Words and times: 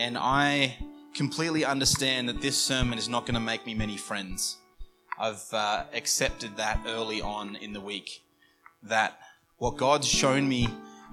And 0.00 0.16
I 0.16 0.78
completely 1.12 1.62
understand 1.62 2.26
that 2.30 2.40
this 2.40 2.56
sermon 2.56 2.96
is 2.96 3.06
not 3.06 3.26
going 3.26 3.34
to 3.34 3.40
make 3.40 3.66
me 3.66 3.74
many 3.74 3.98
friends. 3.98 4.56
I've 5.18 5.44
uh, 5.52 5.84
accepted 5.92 6.56
that 6.56 6.80
early 6.86 7.20
on 7.20 7.56
in 7.56 7.74
the 7.74 7.82
week. 7.82 8.22
That 8.82 9.18
what 9.58 9.76
God's 9.76 10.08
shown 10.08 10.48
me 10.48 10.68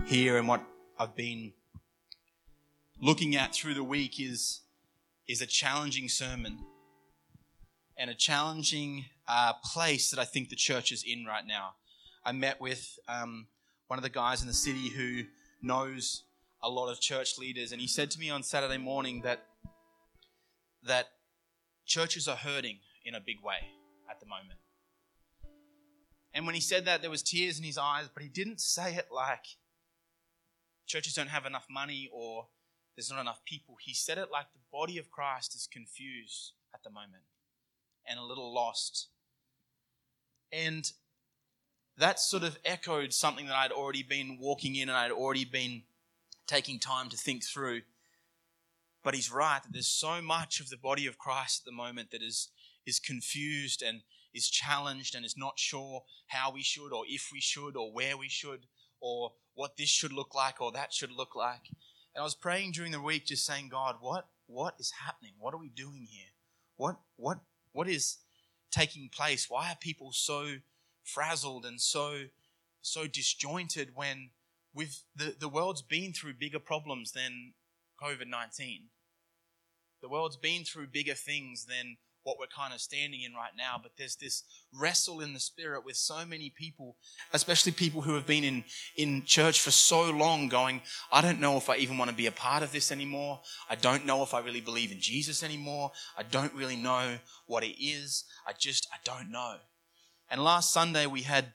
here 0.06 0.38
and 0.38 0.48
what 0.48 0.64
I've 0.98 1.18
been 1.18 1.52
looking 3.02 3.36
at 3.36 3.54
through 3.54 3.74
the 3.74 3.84
week 3.84 4.22
is, 4.22 4.62
is 5.28 5.42
a 5.42 5.46
challenging 5.46 6.08
sermon 6.08 6.58
and 7.98 8.10
a 8.10 8.16
challenging 8.16 9.08
uh, 9.28 9.52
place 9.66 10.12
that 10.12 10.18
I 10.20 10.24
think 10.24 10.48
the 10.48 10.56
church 10.56 10.94
is 10.94 11.04
in 11.06 11.26
right 11.26 11.46
now. 11.46 11.72
I 12.24 12.32
met 12.32 12.62
with 12.62 12.98
um, 13.10 13.48
one 13.88 14.00
of 14.00 14.04
the 14.04 14.10
guys 14.10 14.40
in 14.40 14.48
the 14.48 14.54
city 14.54 14.88
who 14.88 15.24
knows 15.62 16.24
a 16.62 16.70
lot 16.70 16.90
of 16.90 17.00
church 17.00 17.38
leaders, 17.38 17.72
and 17.72 17.82
he 17.82 17.88
said 17.88 18.12
to 18.12 18.20
me 18.20 18.30
on 18.30 18.44
Saturday 18.44 18.78
morning 18.78 19.22
that 19.22 19.46
that 20.84 21.08
churches 21.86 22.28
are 22.28 22.36
hurting 22.36 22.80
in 23.06 23.16
a 23.16 23.20
big 23.20 23.38
way 23.44 23.58
at 24.10 24.20
the 24.20 24.26
moment. 24.26 24.60
And 26.34 26.46
when 26.46 26.56
he 26.56 26.62
said 26.62 26.86
that, 26.86 27.02
there 27.02 27.10
was 27.10 27.24
tears 27.24 27.58
in 27.58 27.64
his 27.64 27.78
eyes, 27.78 28.10
but 28.14 28.24
he 28.24 28.30
didn't 28.30 28.62
say 28.62 28.94
it 28.94 29.08
like 29.12 29.46
churches 30.86 31.14
don't 31.14 31.30
have 31.30 31.46
enough 31.46 31.68
money 31.70 32.10
or 32.14 32.48
there's 32.96 33.12
not 33.12 33.22
enough 33.22 33.44
people. 33.46 33.76
He 33.82 33.94
said 33.94 34.18
it 34.18 34.30
like 34.32 34.54
the 34.54 34.60
body 34.72 34.98
of 34.98 35.12
Christ 35.12 35.56
is 35.56 35.68
confused 35.72 36.54
at 36.74 36.84
the 36.84 36.90
moment 36.90 37.24
and 38.08 38.20
a 38.20 38.24
little 38.24 38.54
lost. 38.54 39.10
And 40.52 40.90
that 41.98 42.20
sort 42.20 42.44
of 42.44 42.58
echoed 42.64 43.14
something 43.14 43.48
that 43.48 43.56
I'd 43.56 43.72
already 43.72 44.04
been 44.04 44.38
walking 44.40 44.76
in 44.76 44.90
and 44.90 44.98
I'd 44.98 45.12
already 45.12 45.46
been 45.46 45.84
taking 46.48 46.80
time 46.80 47.10
to 47.10 47.18
think 47.18 47.44
through. 47.44 47.82
But 49.04 49.14
he's 49.14 49.32
right 49.32 49.62
that 49.62 49.72
there's 49.72 49.88
so 49.88 50.22
much 50.22 50.60
of 50.60 50.70
the 50.70 50.78
body 50.78 51.06
of 51.06 51.18
Christ 51.18 51.62
at 51.62 51.66
the 51.66 51.76
moment 51.76 52.12
that 52.12 52.22
is, 52.22 52.50
is 52.86 53.00
confused 53.00 53.82
and 53.82 54.02
is 54.34 54.50
challenged 54.50 55.16
and 55.16 55.26
is 55.26 55.38
not 55.38 55.60
sure 55.60 56.04
how 56.28 56.52
we 56.52 56.64
should 56.64 56.92
or 56.92 57.04
if 57.08 57.30
we 57.32 57.40
should 57.40 57.76
or 57.76 57.92
where 57.92 58.18
we 58.18 58.30
should 58.30 58.66
or 59.00 59.34
what 59.54 59.78
this 59.78 59.90
should 59.90 60.14
look 60.14 60.34
like 60.36 60.62
or 60.62 60.72
that 60.72 60.94
should 60.94 61.12
look 61.12 61.36
like. 61.36 61.70
And 62.16 62.22
I 62.22 62.24
was 62.24 62.36
praying 62.36 62.72
during 62.72 62.92
the 62.92 63.02
week 63.02 63.26
just 63.26 63.46
saying, 63.46 63.70
God, 63.70 63.98
what 64.00 64.28
what 64.48 64.76
is 64.80 64.92
happening? 65.06 65.34
What 65.40 65.54
are 65.54 65.60
we 65.60 65.70
doing 65.70 66.08
here? 66.10 66.30
What 66.76 66.98
what 67.16 67.40
what 67.74 67.88
is 67.88 68.18
taking 68.72 69.10
place? 69.10 69.48
Why 69.50 69.72
are 69.72 69.78
people 69.80 70.12
so 70.12 70.56
frazzled 71.04 71.66
and 71.66 71.80
so 71.80 72.24
so 72.82 73.08
disjointed 73.08 73.92
when 73.96 74.30
we've 74.78 74.96
the, 75.16 75.36
the 75.40 75.50
world's 75.50 75.82
been 75.82 76.14
through 76.14 76.36
bigger 76.40 76.60
problems 76.60 77.12
than 77.12 77.54
COVID-19. 78.02 78.84
The 80.02 80.10
world's 80.10 80.38
been 80.38 80.64
through 80.64 80.88
bigger 80.88 81.16
things 81.16 81.66
than 81.66 81.98
what 82.22 82.38
we're 82.38 82.46
kind 82.46 82.74
of 82.74 82.82
standing 82.82 83.22
in 83.22 83.34
right 83.34 83.54
now, 83.58 83.80
but 83.82 83.94
there's 83.98 84.18
this 84.18 84.44
wrestle 84.74 85.22
in 85.22 85.34
the 85.34 85.40
spirit 85.40 85.86
with 85.86 85.96
so 85.96 86.26
many 86.26 86.54
people, 86.56 86.98
especially 87.32 87.72
people 87.72 88.02
who 88.02 88.16
have 88.16 88.28
been 88.28 88.44
in, 88.44 88.66
in 88.98 89.24
church 89.24 89.62
for 89.62 89.72
so 89.72 90.12
long, 90.12 90.50
going, 90.50 90.82
I 91.10 91.22
don't 91.22 91.40
know 91.40 91.56
if 91.56 91.70
I 91.70 91.78
even 91.78 91.98
want 91.98 92.12
to 92.12 92.16
be 92.16 92.28
a 92.28 92.32
part 92.32 92.64
of 92.64 92.74
this 92.74 92.92
anymore. 92.92 93.40
I 93.70 93.76
don't 93.76 94.06
know 94.06 94.24
if 94.24 94.34
I 94.34 94.42
really 94.42 94.60
believe 94.60 94.92
in 94.92 95.00
Jesus 95.00 95.42
anymore. 95.42 95.92
I 96.18 96.24
don't 96.24 96.54
really 96.54 96.76
know 96.76 97.18
what 97.46 97.64
it 97.64 97.82
is. 97.82 98.26
I 98.46 98.52
just, 98.52 98.90
I 98.92 98.98
don't 99.06 99.32
know. 99.32 99.56
And 100.30 100.44
last 100.44 100.74
Sunday 100.74 101.08
we 101.08 101.22
had, 101.22 101.54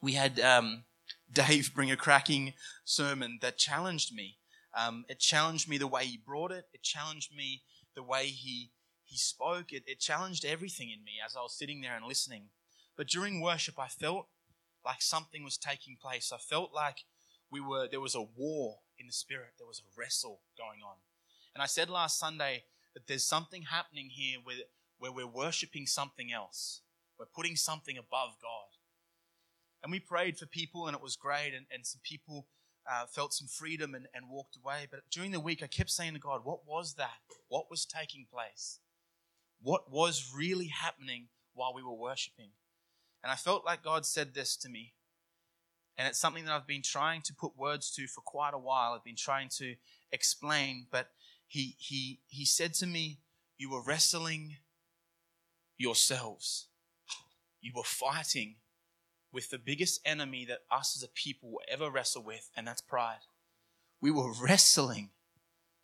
we 0.00 0.12
had, 0.12 0.38
um, 0.38 0.84
Dave 1.32 1.74
bring 1.74 1.90
a 1.90 1.96
cracking 1.96 2.54
sermon 2.84 3.38
that 3.42 3.58
challenged 3.58 4.14
me. 4.14 4.38
Um, 4.76 5.04
it 5.08 5.18
challenged 5.18 5.68
me 5.68 5.78
the 5.78 5.86
way 5.86 6.04
he 6.04 6.16
brought 6.16 6.52
it. 6.52 6.66
It 6.72 6.82
challenged 6.82 7.34
me 7.34 7.62
the 7.94 8.02
way 8.02 8.26
he 8.26 8.70
he 9.08 9.16
spoke, 9.16 9.72
it, 9.72 9.84
it 9.86 10.00
challenged 10.00 10.44
everything 10.44 10.90
in 10.90 11.02
me 11.02 11.12
as 11.24 11.34
I 11.34 11.40
was 11.40 11.56
sitting 11.56 11.80
there 11.80 11.96
and 11.96 12.04
listening. 12.04 12.50
But 12.94 13.08
during 13.08 13.40
worship, 13.40 13.78
I 13.78 13.88
felt 13.88 14.28
like 14.84 15.00
something 15.00 15.42
was 15.42 15.56
taking 15.56 15.96
place. 16.00 16.30
I 16.30 16.36
felt 16.36 16.74
like 16.74 16.98
we 17.50 17.58
were 17.60 17.88
there 17.88 18.00
was 18.00 18.14
a 18.14 18.22
war 18.22 18.80
in 18.98 19.06
the 19.06 19.12
spirit. 19.12 19.54
There 19.56 19.66
was 19.66 19.80
a 19.80 19.88
wrestle 19.98 20.42
going 20.58 20.80
on. 20.86 20.96
And 21.54 21.62
I 21.62 21.66
said 21.66 21.88
last 21.88 22.18
Sunday 22.18 22.64
that 22.94 23.06
there's 23.06 23.24
something 23.24 23.62
happening 23.62 24.10
here 24.10 24.38
where, 24.42 24.56
where 24.98 25.12
we're 25.12 25.26
worshiping 25.26 25.86
something 25.86 26.30
else. 26.32 26.82
We're 27.18 27.26
putting 27.26 27.56
something 27.56 27.96
above 27.96 28.36
God. 28.42 28.77
And 29.82 29.92
we 29.92 30.00
prayed 30.00 30.38
for 30.38 30.46
people, 30.46 30.86
and 30.86 30.96
it 30.96 31.02
was 31.02 31.16
great. 31.16 31.52
And, 31.54 31.66
and 31.72 31.86
some 31.86 32.00
people 32.02 32.46
uh, 32.90 33.06
felt 33.06 33.32
some 33.32 33.46
freedom 33.46 33.94
and, 33.94 34.06
and 34.14 34.28
walked 34.28 34.56
away. 34.56 34.88
But 34.90 35.00
during 35.10 35.30
the 35.30 35.40
week, 35.40 35.62
I 35.62 35.66
kept 35.66 35.90
saying 35.90 36.14
to 36.14 36.18
God, 36.18 36.40
What 36.44 36.66
was 36.66 36.94
that? 36.94 37.18
What 37.48 37.70
was 37.70 37.84
taking 37.86 38.26
place? 38.32 38.80
what 39.60 39.90
was 39.90 40.32
really 40.34 40.68
happening 40.68 41.28
while 41.54 41.74
we 41.74 41.82
were 41.82 41.94
worshiping. 41.94 42.50
And 43.22 43.32
I 43.32 43.34
felt 43.34 43.64
like 43.64 43.82
God 43.82 44.06
said 44.06 44.34
this 44.34 44.56
to 44.58 44.68
me. 44.68 44.94
And 45.96 46.06
it's 46.06 46.18
something 46.18 46.44
that 46.44 46.52
I've 46.52 46.66
been 46.66 46.82
trying 46.82 47.22
to 47.22 47.34
put 47.34 47.56
words 47.56 47.90
to 47.96 48.06
for 48.06 48.20
quite 48.20 48.54
a 48.54 48.58
while. 48.58 48.92
I've 48.92 49.04
been 49.04 49.16
trying 49.16 49.48
to 49.58 49.74
explain, 50.12 50.86
but 50.92 51.08
he 51.48 51.74
he 51.78 52.20
he 52.28 52.44
said 52.44 52.74
to 52.74 52.86
me, 52.86 53.18
You 53.56 53.70
were 53.70 53.82
wrestling 53.82 54.58
yourselves. 55.76 56.68
You 57.60 57.72
were 57.74 57.82
fighting 57.82 58.56
with 59.32 59.50
the 59.50 59.58
biggest 59.58 60.00
enemy 60.04 60.44
that 60.46 60.60
us 60.70 60.96
as 60.96 61.02
a 61.02 61.08
people 61.08 61.50
will 61.50 61.60
ever 61.70 61.90
wrestle 61.90 62.22
with, 62.22 62.50
and 62.56 62.66
that's 62.66 62.80
pride. 62.80 63.26
We 64.00 64.10
were 64.10 64.32
wrestling 64.32 65.10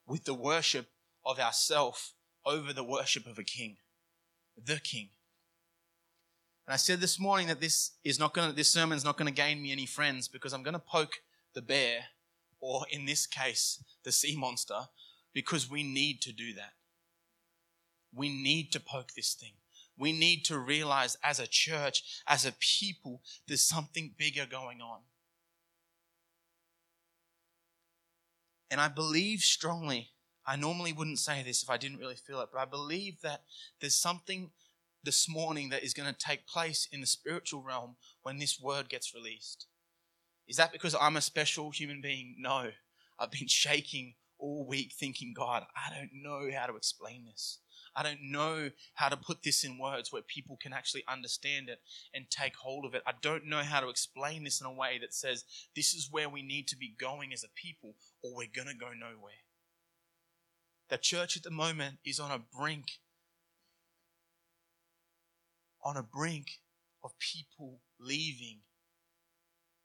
with 0.06 0.24
the 0.24 0.34
worship 0.34 0.88
of 1.24 1.38
ourself 1.38 2.14
over 2.44 2.72
the 2.72 2.84
worship 2.84 3.26
of 3.26 3.38
a 3.38 3.44
king, 3.44 3.76
the 4.62 4.78
king. 4.78 5.10
And 6.66 6.74
I 6.74 6.76
said 6.76 7.00
this 7.00 7.20
morning 7.20 7.48
that 7.48 7.60
this 7.60 7.92
is 8.04 8.18
not 8.18 8.32
going 8.32 8.54
this 8.54 8.70
sermon 8.70 8.96
is 8.96 9.04
not 9.04 9.18
going 9.18 9.32
to 9.32 9.42
gain 9.42 9.60
me 9.60 9.72
any 9.72 9.86
friends 9.86 10.28
because 10.28 10.52
I'm 10.52 10.62
going 10.62 10.74
to 10.74 10.78
poke 10.78 11.20
the 11.54 11.62
bear, 11.62 12.06
or 12.60 12.86
in 12.90 13.04
this 13.04 13.26
case, 13.26 13.82
the 14.02 14.12
sea 14.12 14.36
monster, 14.36 14.88
because 15.32 15.70
we 15.70 15.82
need 15.82 16.22
to 16.22 16.32
do 16.32 16.54
that. 16.54 16.72
We 18.14 18.28
need 18.28 18.72
to 18.72 18.80
poke 18.80 19.12
this 19.14 19.34
thing. 19.34 19.52
We 19.96 20.12
need 20.12 20.44
to 20.46 20.58
realize 20.58 21.16
as 21.22 21.38
a 21.38 21.46
church, 21.46 22.22
as 22.26 22.44
a 22.44 22.52
people, 22.52 23.22
there's 23.46 23.62
something 23.62 24.14
bigger 24.16 24.46
going 24.46 24.80
on. 24.80 25.00
And 28.70 28.80
I 28.80 28.88
believe 28.88 29.40
strongly 29.40 30.14
I 30.46 30.56
normally 30.56 30.92
wouldn't 30.92 31.18
say 31.18 31.42
this 31.42 31.62
if 31.62 31.70
I 31.70 31.76
didn't 31.76 31.98
really 31.98 32.16
feel 32.16 32.40
it, 32.40 32.50
but 32.52 32.60
I 32.60 32.66
believe 32.66 33.20
that 33.22 33.42
there's 33.80 33.94
something 33.94 34.50
this 35.02 35.28
morning 35.28 35.70
that 35.70 35.82
is 35.82 35.94
going 35.94 36.12
to 36.12 36.18
take 36.18 36.46
place 36.46 36.88
in 36.90 37.00
the 37.00 37.06
spiritual 37.06 37.62
realm 37.62 37.96
when 38.22 38.38
this 38.38 38.60
word 38.60 38.88
gets 38.88 39.14
released. 39.14 39.66
Is 40.46 40.56
that 40.56 40.72
because 40.72 40.94
I'm 41.00 41.16
a 41.16 41.22
special 41.22 41.70
human 41.70 42.00
being? 42.00 42.36
No. 42.38 42.70
I've 43.18 43.30
been 43.30 43.48
shaking 43.48 44.14
all 44.38 44.66
week 44.66 44.92
thinking, 44.92 45.32
God, 45.34 45.64
I 45.74 45.94
don't 45.94 46.10
know 46.12 46.50
how 46.54 46.66
to 46.66 46.76
explain 46.76 47.24
this. 47.24 47.60
I 47.96 48.02
don't 48.02 48.30
know 48.30 48.70
how 48.94 49.08
to 49.08 49.16
put 49.16 49.42
this 49.42 49.62
in 49.62 49.78
words 49.78 50.12
where 50.12 50.22
people 50.22 50.58
can 50.60 50.72
actually 50.72 51.04
understand 51.08 51.68
it 51.68 51.80
and 52.12 52.28
take 52.28 52.56
hold 52.56 52.84
of 52.84 52.94
it. 52.94 53.02
I 53.06 53.12
don't 53.20 53.46
know 53.46 53.62
how 53.62 53.80
to 53.80 53.88
explain 53.88 54.44
this 54.44 54.60
in 54.60 54.66
a 54.66 54.72
way 54.72 54.98
that 55.00 55.14
says 55.14 55.44
this 55.76 55.94
is 55.94 56.10
where 56.10 56.28
we 56.28 56.42
need 56.42 56.66
to 56.68 56.76
be 56.76 56.94
going 56.98 57.32
as 57.32 57.44
a 57.44 57.48
people 57.54 57.94
or 58.22 58.34
we're 58.34 58.48
going 58.52 58.68
to 58.68 58.74
go 58.74 58.90
nowhere. 58.92 59.32
The 60.90 60.98
church 60.98 61.36
at 61.36 61.44
the 61.44 61.50
moment 61.50 61.98
is 62.04 62.18
on 62.18 62.30
a 62.30 62.38
brink, 62.38 62.98
on 65.82 65.96
a 65.96 66.02
brink 66.02 66.60
of 67.02 67.18
people 67.18 67.80
leaving. 68.00 68.60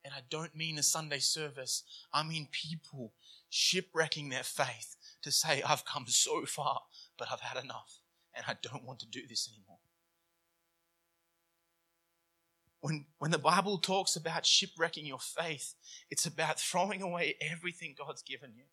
And 0.04 0.14
I 0.14 0.22
don't 0.30 0.56
mean 0.56 0.78
a 0.78 0.84
Sunday 0.84 1.20
service, 1.20 1.84
I 2.14 2.24
mean 2.24 2.48
people 2.52 3.14
shipwrecking 3.50 4.30
their 4.30 4.44
faith 4.44 4.96
to 5.22 5.32
say, 5.32 5.62
I've 5.62 5.86
come 5.86 6.06
so 6.08 6.46
far, 6.46 6.82
but 7.18 7.28
I've 7.32 7.42
had 7.42 7.62
enough 7.64 8.00
and 8.36 8.46
I 8.48 8.56
don't 8.62 8.86
want 8.86 9.00
to 9.00 9.08
do 9.08 9.22
this 9.28 9.50
anymore. 9.50 9.80
When, 12.82 13.06
when 13.18 13.32
the 13.32 13.38
Bible 13.38 13.78
talks 13.78 14.16
about 14.16 14.46
shipwrecking 14.46 15.06
your 15.06 15.20
faith, 15.20 15.76
it's 16.10 16.26
about 16.26 16.60
throwing 16.60 17.02
away 17.02 17.36
everything 17.42 17.96
God's 17.98 18.22
given 18.22 18.52
you 18.56 18.64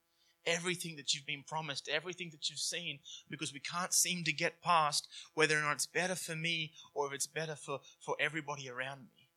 everything 0.46 0.96
that 0.96 1.12
you've 1.12 1.26
been 1.26 1.44
promised, 1.46 1.88
everything 1.88 2.30
that 2.30 2.48
you've 2.48 2.58
seen, 2.58 3.00
because 3.28 3.52
we 3.52 3.60
can't 3.60 3.92
seem 3.92 4.24
to 4.24 4.32
get 4.32 4.62
past 4.62 5.08
whether 5.34 5.58
or 5.58 5.62
not 5.62 5.72
it's 5.72 5.86
better 5.86 6.14
for 6.14 6.36
me 6.36 6.72
or 6.94 7.06
if 7.08 7.12
it's 7.12 7.26
better 7.26 7.56
for, 7.56 7.80
for 8.00 8.16
everybody 8.20 8.70
around 8.70 9.00
me. 9.00 9.28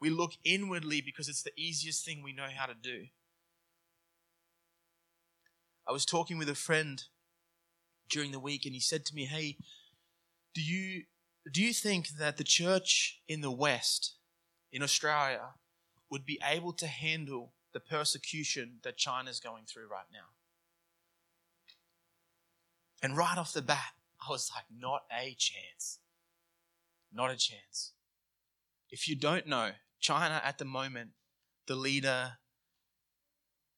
We 0.00 0.10
look 0.10 0.32
inwardly 0.44 1.00
because 1.00 1.28
it's 1.28 1.42
the 1.42 1.52
easiest 1.56 2.04
thing 2.04 2.22
we 2.22 2.32
know 2.32 2.48
how 2.54 2.66
to 2.66 2.74
do. 2.74 3.06
I 5.86 5.92
was 5.92 6.06
talking 6.06 6.38
with 6.38 6.48
a 6.48 6.54
friend 6.54 7.02
during 8.08 8.32
the 8.32 8.40
week 8.40 8.64
and 8.64 8.74
he 8.74 8.80
said 8.80 9.04
to 9.06 9.14
me, 9.14 9.24
Hey, 9.24 9.56
do 10.54 10.62
you 10.62 11.04
do 11.50 11.62
you 11.62 11.72
think 11.72 12.08
that 12.18 12.36
the 12.36 12.44
church 12.44 13.20
in 13.28 13.42
the 13.42 13.50
West, 13.50 14.14
in 14.72 14.82
Australia, 14.82 15.54
would 16.10 16.24
be 16.24 16.40
able 16.42 16.72
to 16.72 16.86
handle 16.86 17.52
the 17.72 17.80
persecution 17.80 18.78
that 18.82 18.96
China's 18.96 19.40
going 19.40 19.64
through 19.66 19.88
right 19.90 20.06
now? 20.12 20.32
And 23.02 23.16
right 23.16 23.36
off 23.36 23.52
the 23.52 23.60
bat, 23.60 23.92
I 24.26 24.30
was 24.30 24.50
like, 24.54 24.64
not 24.74 25.02
a 25.12 25.36
chance. 25.38 25.98
Not 27.12 27.30
a 27.30 27.36
chance. 27.36 27.92
If 28.90 29.06
you 29.08 29.16
don't 29.16 29.46
know, 29.46 29.72
China 30.00 30.40
at 30.42 30.56
the 30.56 30.64
moment, 30.64 31.10
the 31.66 31.76
leader, 31.76 32.38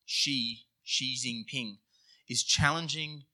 Xi, 0.05 0.67
Xi 0.85 1.17
Jinping, 1.17 1.79
is 2.29 2.45
challenging 2.45 3.25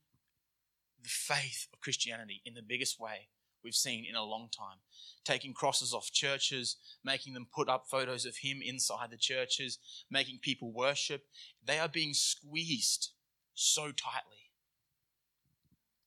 the 1.02 1.08
faith 1.08 1.68
of 1.72 1.80
Christianity 1.80 2.42
in 2.44 2.54
the 2.54 2.62
biggest 2.62 3.00
way 3.00 3.28
we've 3.62 3.74
seen 3.74 4.04
in 4.08 4.16
a 4.16 4.24
long 4.24 4.48
time. 4.56 4.78
Taking 5.24 5.54
crosses 5.54 5.94
off 5.94 6.10
churches, 6.12 6.76
making 7.04 7.34
them 7.34 7.46
put 7.54 7.68
up 7.68 7.86
photos 7.88 8.26
of 8.26 8.38
him 8.38 8.60
inside 8.62 9.10
the 9.10 9.16
churches, 9.16 9.78
making 10.10 10.38
people 10.42 10.72
worship. 10.72 11.24
They 11.64 11.78
are 11.78 11.88
being 11.88 12.14
squeezed 12.14 13.10
so 13.54 13.92
tightly. 13.92 14.50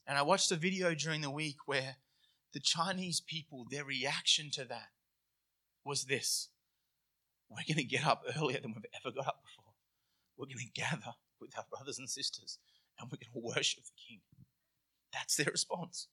And 0.08 0.18
I 0.18 0.22
watched 0.22 0.52
a 0.52 0.56
video 0.56 0.94
during 0.94 1.22
the 1.22 1.32
week 1.32 1.58
where 1.66 1.98
the 2.54 2.60
Chinese 2.60 3.22
people, 3.22 3.66
their 3.70 3.86
reaction 3.86 4.50
to 4.52 4.66
that 4.66 4.90
was 5.84 6.06
this 6.06 6.50
We're 7.50 7.58
going 7.68 7.78
to 7.78 7.84
get 7.84 8.06
up 8.06 8.24
earlier 8.38 8.60
than 8.60 8.74
we've 8.74 8.86
ever 9.04 9.14
got 9.14 9.28
up 9.28 9.42
before. 9.44 9.74
We're 10.38 10.46
going 10.46 10.58
to 10.58 10.82
gather 10.82 11.16
with 11.40 11.58
our 11.58 11.66
brothers 11.70 12.00
and 12.00 12.10
sisters 12.10 12.60
and 13.00 13.10
we're 13.10 13.18
going 13.18 13.34
to 13.34 13.56
worship 13.56 13.84
the 13.84 13.92
King. 14.08 14.22
That's 15.16 15.38
their 15.38 15.52
response. 15.52 16.08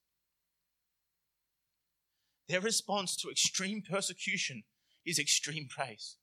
Their 2.48 2.60
response 2.60 3.16
to 3.16 3.30
extreme 3.30 3.82
persecution 3.82 4.62
is 5.04 5.18
extreme 5.18 5.66
praise, 5.68 6.16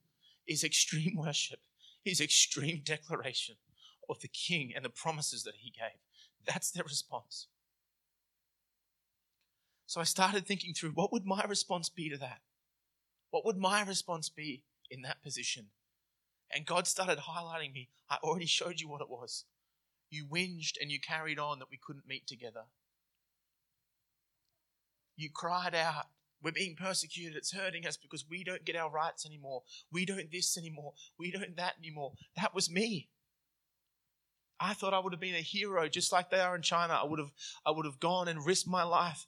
is 0.47 0.63
extreme 0.63 1.15
worship, 1.17 1.59
is 2.05 2.21
extreme 2.21 2.81
declaration 2.83 3.55
of 4.09 4.21
the 4.21 4.29
King 4.29 4.71
and 4.73 4.85
the 4.85 4.89
promises 4.89 5.43
that 5.43 5.55
he 5.57 5.71
gave. 5.71 5.99
That's 6.47 6.71
their 6.71 6.85
response. 6.85 7.47
So 9.85 9.99
I 9.99 10.05
started 10.05 10.45
thinking 10.45 10.73
through 10.73 10.91
what 10.91 11.11
would 11.11 11.25
my 11.25 11.43
response 11.43 11.89
be 11.89 12.09
to 12.09 12.17
that? 12.17 12.39
What 13.31 13.45
would 13.45 13.57
my 13.57 13.81
response 13.81 14.29
be 14.29 14.63
in 14.89 15.01
that 15.01 15.21
position? 15.21 15.67
And 16.53 16.65
God 16.65 16.87
started 16.87 17.19
highlighting 17.19 17.73
me. 17.73 17.89
I 18.09 18.17
already 18.23 18.45
showed 18.45 18.79
you 18.79 18.87
what 18.87 19.01
it 19.01 19.09
was. 19.09 19.43
You 20.09 20.25
whinged 20.25 20.73
and 20.81 20.91
you 20.91 20.99
carried 20.99 21.39
on 21.39 21.59
that 21.59 21.69
we 21.69 21.79
couldn't 21.81 22.07
meet 22.07 22.27
together. 22.27 22.63
You 25.15 25.29
cried 25.33 25.75
out, 25.75 26.05
We're 26.41 26.51
being 26.51 26.75
persecuted. 26.75 27.35
It's 27.35 27.53
hurting 27.53 27.85
us 27.85 27.97
because 27.97 28.25
we 28.27 28.43
don't 28.43 28.65
get 28.65 28.75
our 28.75 28.89
rights 28.89 29.25
anymore. 29.25 29.63
We 29.91 30.05
don't 30.05 30.31
this 30.31 30.57
anymore. 30.57 30.93
We 31.17 31.31
don't 31.31 31.57
that 31.57 31.75
anymore. 31.79 32.13
That 32.37 32.55
was 32.55 32.71
me. 32.71 33.09
I 34.59 34.73
thought 34.73 34.93
I 34.93 34.99
would 34.99 35.13
have 35.13 35.21
been 35.21 35.35
a 35.35 35.41
hero 35.41 35.87
just 35.87 36.11
like 36.11 36.29
they 36.29 36.39
are 36.39 36.55
in 36.55 36.61
China. 36.61 36.93
I 36.93 37.05
would 37.05 37.19
have, 37.19 37.31
I 37.65 37.71
would 37.71 37.85
have 37.85 37.99
gone 37.99 38.27
and 38.27 38.45
risked 38.45 38.67
my 38.67 38.83
life, 38.83 39.25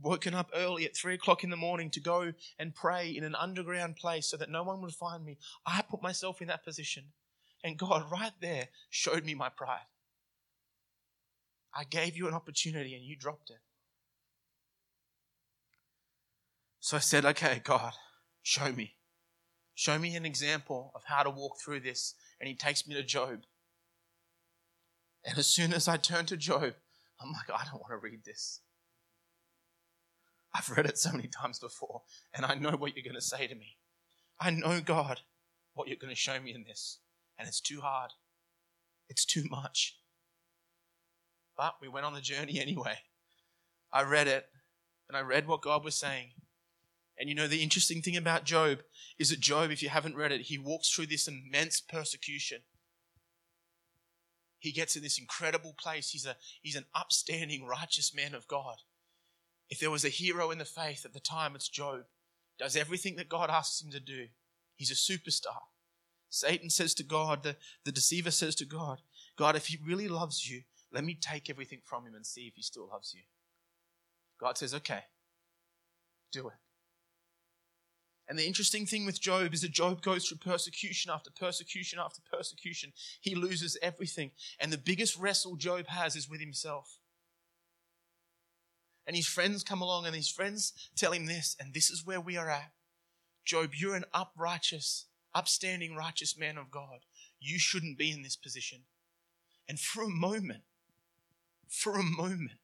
woken 0.00 0.34
up 0.34 0.50
early 0.54 0.84
at 0.84 0.96
three 0.96 1.14
o'clock 1.14 1.44
in 1.44 1.50
the 1.50 1.56
morning 1.56 1.90
to 1.90 2.00
go 2.00 2.32
and 2.58 2.74
pray 2.74 3.08
in 3.10 3.22
an 3.22 3.36
underground 3.36 3.96
place 3.96 4.28
so 4.28 4.36
that 4.36 4.50
no 4.50 4.64
one 4.64 4.80
would 4.82 4.94
find 4.94 5.24
me. 5.24 5.38
I 5.64 5.82
put 5.82 6.02
myself 6.02 6.42
in 6.42 6.48
that 6.48 6.64
position. 6.64 7.04
And 7.62 7.78
God, 7.78 8.10
right 8.10 8.32
there, 8.40 8.68
showed 8.90 9.24
me 9.24 9.34
my 9.34 9.48
pride. 9.48 9.86
I 11.74 11.84
gave 11.84 12.16
you 12.16 12.28
an 12.28 12.34
opportunity 12.34 12.94
and 12.94 13.04
you 13.04 13.16
dropped 13.16 13.50
it. 13.50 13.60
So 16.80 16.96
I 16.96 17.00
said, 17.00 17.24
okay, 17.24 17.60
God, 17.64 17.92
show 18.42 18.72
me. 18.72 18.94
Show 19.74 19.98
me 19.98 20.16
an 20.16 20.26
example 20.26 20.92
of 20.94 21.02
how 21.06 21.22
to 21.22 21.30
walk 21.30 21.60
through 21.60 21.80
this. 21.80 22.14
And 22.40 22.48
he 22.48 22.54
takes 22.54 22.86
me 22.86 22.94
to 22.94 23.02
Job. 23.02 23.42
And 25.24 25.38
as 25.38 25.46
soon 25.46 25.72
as 25.72 25.88
I 25.88 25.96
turn 25.96 26.26
to 26.26 26.36
Job, 26.36 26.74
I'm 27.20 27.32
like, 27.32 27.48
I 27.48 27.64
don't 27.64 27.80
want 27.80 27.92
to 27.92 27.96
read 27.96 28.24
this. 28.24 28.60
I've 30.54 30.68
read 30.70 30.86
it 30.86 30.98
so 30.98 31.12
many 31.12 31.28
times 31.28 31.58
before, 31.58 32.02
and 32.34 32.44
I 32.44 32.54
know 32.54 32.72
what 32.72 32.94
you're 32.94 33.04
going 33.04 33.14
to 33.14 33.22
say 33.22 33.46
to 33.46 33.54
me. 33.54 33.76
I 34.38 34.50
know, 34.50 34.80
God, 34.80 35.20
what 35.74 35.88
you're 35.88 35.96
going 35.96 36.12
to 36.12 36.18
show 36.18 36.38
me 36.40 36.52
in 36.52 36.64
this, 36.64 36.98
and 37.38 37.48
it's 37.48 37.60
too 37.60 37.80
hard. 37.80 38.10
It's 39.08 39.24
too 39.24 39.44
much. 39.48 39.96
But 41.56 41.74
we 41.80 41.88
went 41.88 42.06
on 42.06 42.14
the 42.14 42.20
journey 42.20 42.60
anyway. 42.60 42.98
I 43.92 44.02
read 44.02 44.28
it, 44.28 44.46
and 45.08 45.16
I 45.16 45.20
read 45.20 45.46
what 45.46 45.62
God 45.62 45.84
was 45.84 45.94
saying. 45.94 46.30
And 47.18 47.28
you 47.28 47.34
know, 47.34 47.46
the 47.46 47.62
interesting 47.62 48.00
thing 48.00 48.16
about 48.16 48.44
Job 48.44 48.78
is 49.18 49.30
that 49.30 49.40
Job, 49.40 49.70
if 49.70 49.82
you 49.82 49.90
haven't 49.90 50.16
read 50.16 50.32
it, 50.32 50.42
he 50.42 50.58
walks 50.58 50.88
through 50.88 51.06
this 51.06 51.28
immense 51.28 51.80
persecution 51.80 52.60
he 54.62 54.70
gets 54.70 54.94
in 54.94 55.02
this 55.02 55.18
incredible 55.18 55.74
place. 55.76 56.10
He's, 56.10 56.24
a, 56.24 56.36
he's 56.62 56.76
an 56.76 56.84
upstanding, 56.94 57.66
righteous 57.66 58.14
man 58.14 58.32
of 58.32 58.46
God. 58.46 58.76
If 59.68 59.80
there 59.80 59.90
was 59.90 60.04
a 60.04 60.08
hero 60.08 60.52
in 60.52 60.58
the 60.58 60.64
faith 60.64 61.04
at 61.04 61.12
the 61.12 61.20
time, 61.20 61.56
it's 61.56 61.68
Job. 61.68 62.02
Does 62.60 62.76
everything 62.76 63.16
that 63.16 63.28
God 63.28 63.50
asks 63.50 63.82
him 63.82 63.90
to 63.90 63.98
do. 63.98 64.26
He's 64.76 64.92
a 64.92 64.94
superstar. 64.94 65.62
Satan 66.30 66.70
says 66.70 66.94
to 66.94 67.02
God, 67.02 67.42
the, 67.42 67.56
the 67.84 67.90
deceiver 67.90 68.30
says 68.30 68.54
to 68.56 68.64
God, 68.64 69.00
God, 69.36 69.56
if 69.56 69.66
he 69.66 69.80
really 69.84 70.06
loves 70.06 70.48
you, 70.48 70.62
let 70.92 71.04
me 71.04 71.14
take 71.20 71.48
everything 71.48 71.80
from 71.84 72.06
him 72.06 72.14
and 72.14 72.26
see 72.26 72.42
if 72.42 72.54
he 72.54 72.62
still 72.62 72.88
loves 72.90 73.14
you. 73.14 73.22
God 74.40 74.58
says, 74.58 74.74
okay, 74.74 75.04
do 76.32 76.48
it. 76.48 76.54
And 78.28 78.38
the 78.38 78.46
interesting 78.46 78.86
thing 78.86 79.04
with 79.04 79.20
Job 79.20 79.52
is 79.52 79.62
that 79.62 79.72
Job 79.72 80.00
goes 80.00 80.26
through 80.26 80.38
persecution 80.38 81.10
after 81.12 81.30
persecution 81.30 81.98
after 81.98 82.20
persecution. 82.32 82.92
He 83.20 83.34
loses 83.34 83.76
everything. 83.82 84.30
And 84.58 84.72
the 84.72 84.78
biggest 84.78 85.18
wrestle 85.18 85.56
Job 85.56 85.86
has 85.88 86.16
is 86.16 86.30
with 86.30 86.40
himself. 86.40 86.98
And 89.06 89.16
his 89.16 89.26
friends 89.26 89.64
come 89.64 89.82
along 89.82 90.06
and 90.06 90.14
his 90.14 90.30
friends 90.30 90.72
tell 90.96 91.12
him 91.12 91.26
this, 91.26 91.56
and 91.58 91.74
this 91.74 91.90
is 91.90 92.06
where 92.06 92.20
we 92.20 92.36
are 92.36 92.48
at. 92.48 92.72
Job, 93.44 93.72
you're 93.74 93.96
an 93.96 94.04
uprighteous, 94.14 95.06
upstanding, 95.34 95.96
righteous 95.96 96.38
man 96.38 96.56
of 96.56 96.70
God. 96.70 97.00
You 97.40 97.58
shouldn't 97.58 97.98
be 97.98 98.12
in 98.12 98.22
this 98.22 98.36
position. 98.36 98.82
And 99.68 99.80
for 99.80 100.04
a 100.04 100.08
moment, 100.08 100.62
for 101.72 101.98
a 101.98 102.02
moment, 102.02 102.60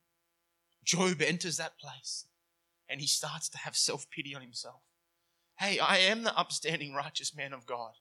Job 0.84 1.22
enters 1.22 1.56
that 1.56 1.78
place 1.78 2.26
and 2.88 3.00
he 3.00 3.06
starts 3.06 3.48
to 3.48 3.58
have 3.58 3.76
self 3.76 4.08
pity 4.10 4.34
on 4.34 4.42
himself. 4.42 4.82
Hey, 5.58 5.78
I 5.78 5.96
am 5.96 6.22
the 6.22 6.38
upstanding, 6.38 6.94
righteous 6.94 7.34
man 7.34 7.52
of 7.52 7.66
God. 7.66 7.92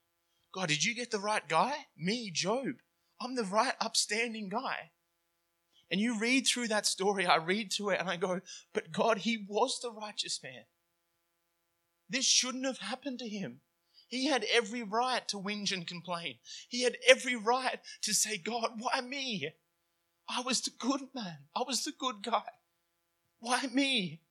God, 0.54 0.68
did 0.68 0.84
you 0.84 0.94
get 0.94 1.10
the 1.10 1.20
right 1.20 1.48
guy? 1.48 1.74
Me, 1.98 2.30
Job. 2.32 2.82
I'm 3.20 3.36
the 3.36 3.44
right, 3.44 3.74
upstanding 3.82 4.50
guy. 4.50 4.92
And 5.90 6.00
you 6.02 6.20
read 6.20 6.46
through 6.46 6.68
that 6.68 6.86
story, 6.86 7.26
I 7.26 7.38
read 7.38 7.72
through 7.72 7.92
it, 7.92 8.00
and 8.00 8.10
I 8.10 8.18
go, 8.18 8.42
but 8.74 8.92
God, 8.92 9.20
he 9.20 9.46
was 9.48 9.80
the 9.80 9.92
righteous 9.92 10.42
man. 10.44 10.66
This 12.10 12.26
shouldn't 12.26 12.66
have 12.66 12.80
happened 12.80 13.20
to 13.20 13.30
him. 13.30 13.62
He 14.08 14.28
had 14.28 14.46
every 14.52 14.84
right 14.84 15.28
to 15.30 15.38
whinge 15.38 15.72
and 15.72 15.88
complain. 15.88 16.36
He 16.68 16.84
had 16.84 16.98
every 17.08 17.36
right 17.36 17.80
to 18.04 18.14
say, 18.14 18.38
God, 18.38 18.72
why 18.78 19.02
me? 19.02 19.52
I 20.30 20.42
was 20.42 20.62
the 20.62 20.72
good 20.78 21.02
man. 21.14 21.38
I 21.56 21.64
was 21.66 21.84
the 21.84 21.94
good 21.98 22.22
guy. 22.22 22.44
Why 23.40 23.68
me? 23.74 24.22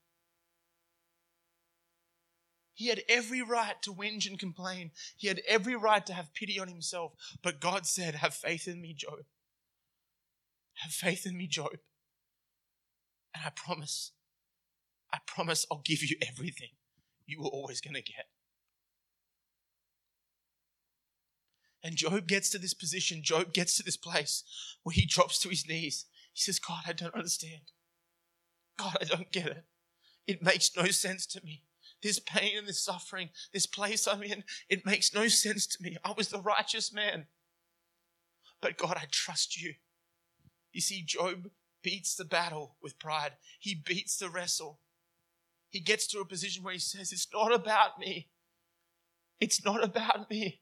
He 2.75 2.89
had 2.89 3.03
every 3.09 3.41
right 3.41 3.81
to 3.83 3.93
whinge 3.93 4.27
and 4.27 4.39
complain. 4.39 4.91
He 5.17 5.29
had 5.29 5.41
every 5.49 5.75
right 5.75 6.05
to 6.07 6.13
have 6.13 6.35
pity 6.35 6.61
on 6.61 6.69
himself. 6.69 7.15
But 7.43 7.61
God 7.61 7.87
said, 7.87 8.17
Have 8.17 8.35
faith 8.35 8.69
in 8.69 8.83
me, 8.83 8.93
Job. 8.93 9.21
Have 10.75 10.93
faith 10.93 11.25
in 11.25 11.39
me, 11.39 11.47
Job. 11.47 11.71
And 13.35 13.45
I 13.47 13.51
promise, 13.51 14.13
I 15.11 15.19
promise 15.27 15.65
I'll 15.71 15.81
give 15.85 16.03
you 16.03 16.17
everything 16.29 16.69
you 17.27 17.41
were 17.41 17.49
always 17.49 17.81
going 17.81 17.95
to 17.95 18.03
get. 18.03 18.27
And 21.87 21.95
Job 21.95 22.27
gets 22.27 22.51
to 22.51 22.59
this 22.59 22.75
position, 22.75 23.23
Job 23.23 23.53
gets 23.53 23.77
to 23.77 23.85
this 23.85 23.97
place 23.97 24.43
where 24.83 24.93
he 24.93 25.07
drops 25.07 25.39
to 25.39 25.49
his 25.49 25.69
knees. 25.69 26.07
He 26.33 26.41
says, 26.41 26.59
God, 26.59 26.83
I 26.87 26.93
don't 26.93 27.15
understand. 27.15 27.71
God, 28.77 28.97
I 29.01 29.05
don't 29.05 29.31
get 29.31 29.47
it. 29.47 29.65
It 30.27 30.43
makes 30.43 30.77
no 30.77 30.87
sense 30.87 31.27
to 31.27 31.41
me 31.45 31.63
this 32.03 32.19
pain 32.19 32.59
and 32.59 32.69
this 32.69 32.85
suffering, 32.85 33.31
this 33.53 33.67
place 33.67 34.07
I'm 34.07 34.23
in, 34.23 34.45
it 34.69 34.85
makes 34.85 35.15
no 35.15 35.29
sense 35.29 35.67
to 35.67 35.83
me. 35.83 35.97
I 36.05 36.13
was 36.17 36.29
the 36.29 36.41
righteous 36.41 36.93
man. 36.93 37.27
But 38.61 38.77
God, 38.77 38.97
I 38.97 39.07
trust 39.11 39.61
you. 39.61 39.75
You 40.73 40.81
see, 40.81 41.03
Job 41.03 41.49
beats 41.83 42.15
the 42.15 42.25
battle 42.25 42.77
with 42.83 42.99
pride, 42.99 43.33
he 43.59 43.75
beats 43.75 44.19
the 44.19 44.29
wrestle. 44.29 44.81
He 45.71 45.81
gets 45.81 46.07
to 46.09 46.21
a 46.21 46.25
position 46.25 46.63
where 46.63 46.73
he 46.73 46.79
says, 46.79 47.13
It's 47.13 47.29
not 47.33 47.53
about 47.53 47.99
me. 47.99 48.29
It's 49.41 49.65
not 49.65 49.83
about 49.83 50.31
me. 50.31 50.61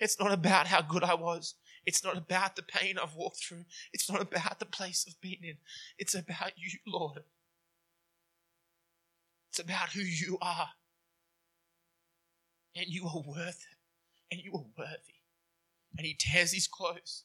It's 0.00 0.18
not 0.18 0.32
about 0.32 0.66
how 0.66 0.80
good 0.82 1.04
I 1.04 1.14
was. 1.14 1.54
It's 1.86 2.04
not 2.04 2.16
about 2.16 2.56
the 2.56 2.62
pain 2.62 2.96
I've 2.98 3.14
walked 3.14 3.42
through. 3.42 3.64
It's 3.92 4.10
not 4.10 4.20
about 4.20 4.58
the 4.58 4.66
place 4.66 5.04
I've 5.06 5.20
been 5.20 5.42
in. 5.42 5.56
It's 5.98 6.14
about 6.14 6.52
you, 6.56 6.70
Lord. 6.86 7.22
It's 9.50 9.58
about 9.58 9.90
who 9.90 10.00
you 10.00 10.38
are. 10.40 10.70
And 12.76 12.86
you 12.88 13.06
are 13.06 13.22
worth 13.26 13.66
it. 13.70 13.76
And 14.32 14.40
you 14.42 14.52
are 14.54 14.64
worthy. 14.78 15.20
And 15.98 16.06
he 16.06 16.14
tears 16.18 16.52
his 16.52 16.68
clothes. 16.68 17.24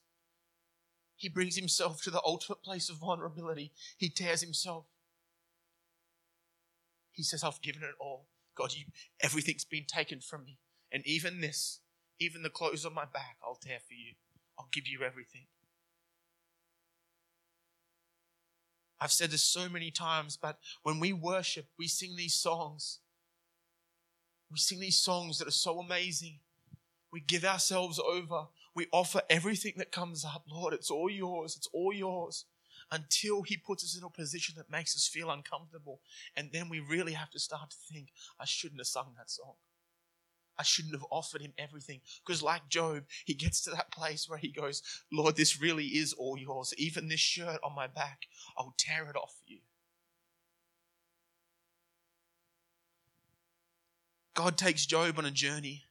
He 1.15 1.29
brings 1.29 1.55
himself 1.55 2.01
to 2.03 2.09
the 2.09 2.21
ultimate 2.25 2.63
place 2.63 2.89
of 2.89 2.97
vulnerability. 2.97 3.71
He 3.97 4.09
tears 4.09 4.41
himself. 4.41 4.85
He 7.11 7.23
says, 7.23 7.43
I've 7.43 7.61
given 7.61 7.83
it 7.83 7.95
all. 7.99 8.27
God, 8.55 8.73
you, 8.73 8.85
everything's 9.21 9.65
been 9.65 9.85
taken 9.85 10.19
from 10.19 10.43
me. 10.43 10.57
And 10.91 11.05
even 11.05 11.41
this, 11.41 11.79
even 12.19 12.43
the 12.43 12.49
clothes 12.49 12.85
on 12.85 12.93
my 12.93 13.05
back, 13.05 13.37
I'll 13.43 13.55
tear 13.55 13.79
for 13.85 13.93
you. 13.93 14.13
I'll 14.57 14.69
give 14.71 14.87
you 14.87 15.01
everything. 15.03 15.47
I've 18.99 19.11
said 19.11 19.31
this 19.31 19.43
so 19.43 19.67
many 19.67 19.91
times, 19.91 20.37
but 20.37 20.57
when 20.83 20.99
we 20.99 21.11
worship, 21.11 21.67
we 21.77 21.87
sing 21.87 22.15
these 22.15 22.33
songs. 22.33 22.99
We 24.49 24.57
sing 24.57 24.79
these 24.79 24.97
songs 24.97 25.37
that 25.39 25.47
are 25.47 25.51
so 25.51 25.79
amazing. 25.79 26.39
We 27.11 27.19
give 27.19 27.43
ourselves 27.43 27.99
over. 27.99 28.47
We 28.73 28.87
offer 28.91 29.21
everything 29.29 29.73
that 29.77 29.91
comes 29.91 30.23
up. 30.23 30.45
Lord, 30.49 30.73
it's 30.73 30.89
all 30.89 31.09
yours. 31.09 31.55
It's 31.57 31.69
all 31.73 31.93
yours. 31.93 32.45
Until 32.91 33.41
He 33.41 33.57
puts 33.57 33.83
us 33.83 33.97
in 33.97 34.03
a 34.03 34.09
position 34.09 34.55
that 34.57 34.71
makes 34.71 34.95
us 34.95 35.07
feel 35.07 35.29
uncomfortable. 35.29 35.99
And 36.35 36.51
then 36.53 36.69
we 36.69 36.79
really 36.79 37.13
have 37.13 37.31
to 37.31 37.39
start 37.39 37.71
to 37.71 37.77
think, 37.91 38.09
I 38.39 38.45
shouldn't 38.45 38.79
have 38.79 38.87
sung 38.87 39.13
that 39.17 39.29
song. 39.29 39.55
I 40.57 40.63
shouldn't 40.63 40.95
have 40.95 41.05
offered 41.11 41.41
him 41.41 41.53
everything. 41.57 42.01
Because, 42.25 42.41
like 42.41 42.69
Job, 42.69 43.03
he 43.25 43.33
gets 43.33 43.61
to 43.61 43.71
that 43.71 43.91
place 43.91 44.29
where 44.29 44.39
he 44.39 44.49
goes, 44.49 44.81
Lord, 45.11 45.35
this 45.35 45.61
really 45.61 45.85
is 45.85 46.13
all 46.13 46.37
yours. 46.37 46.73
Even 46.77 47.07
this 47.07 47.19
shirt 47.19 47.59
on 47.63 47.75
my 47.75 47.87
back, 47.87 48.27
I'll 48.57 48.75
tear 48.77 49.09
it 49.09 49.15
off 49.15 49.35
you. 49.45 49.59
God 54.33 54.57
takes 54.57 54.85
Job 54.85 55.17
on 55.17 55.25
a 55.25 55.31
journey. 55.31 55.85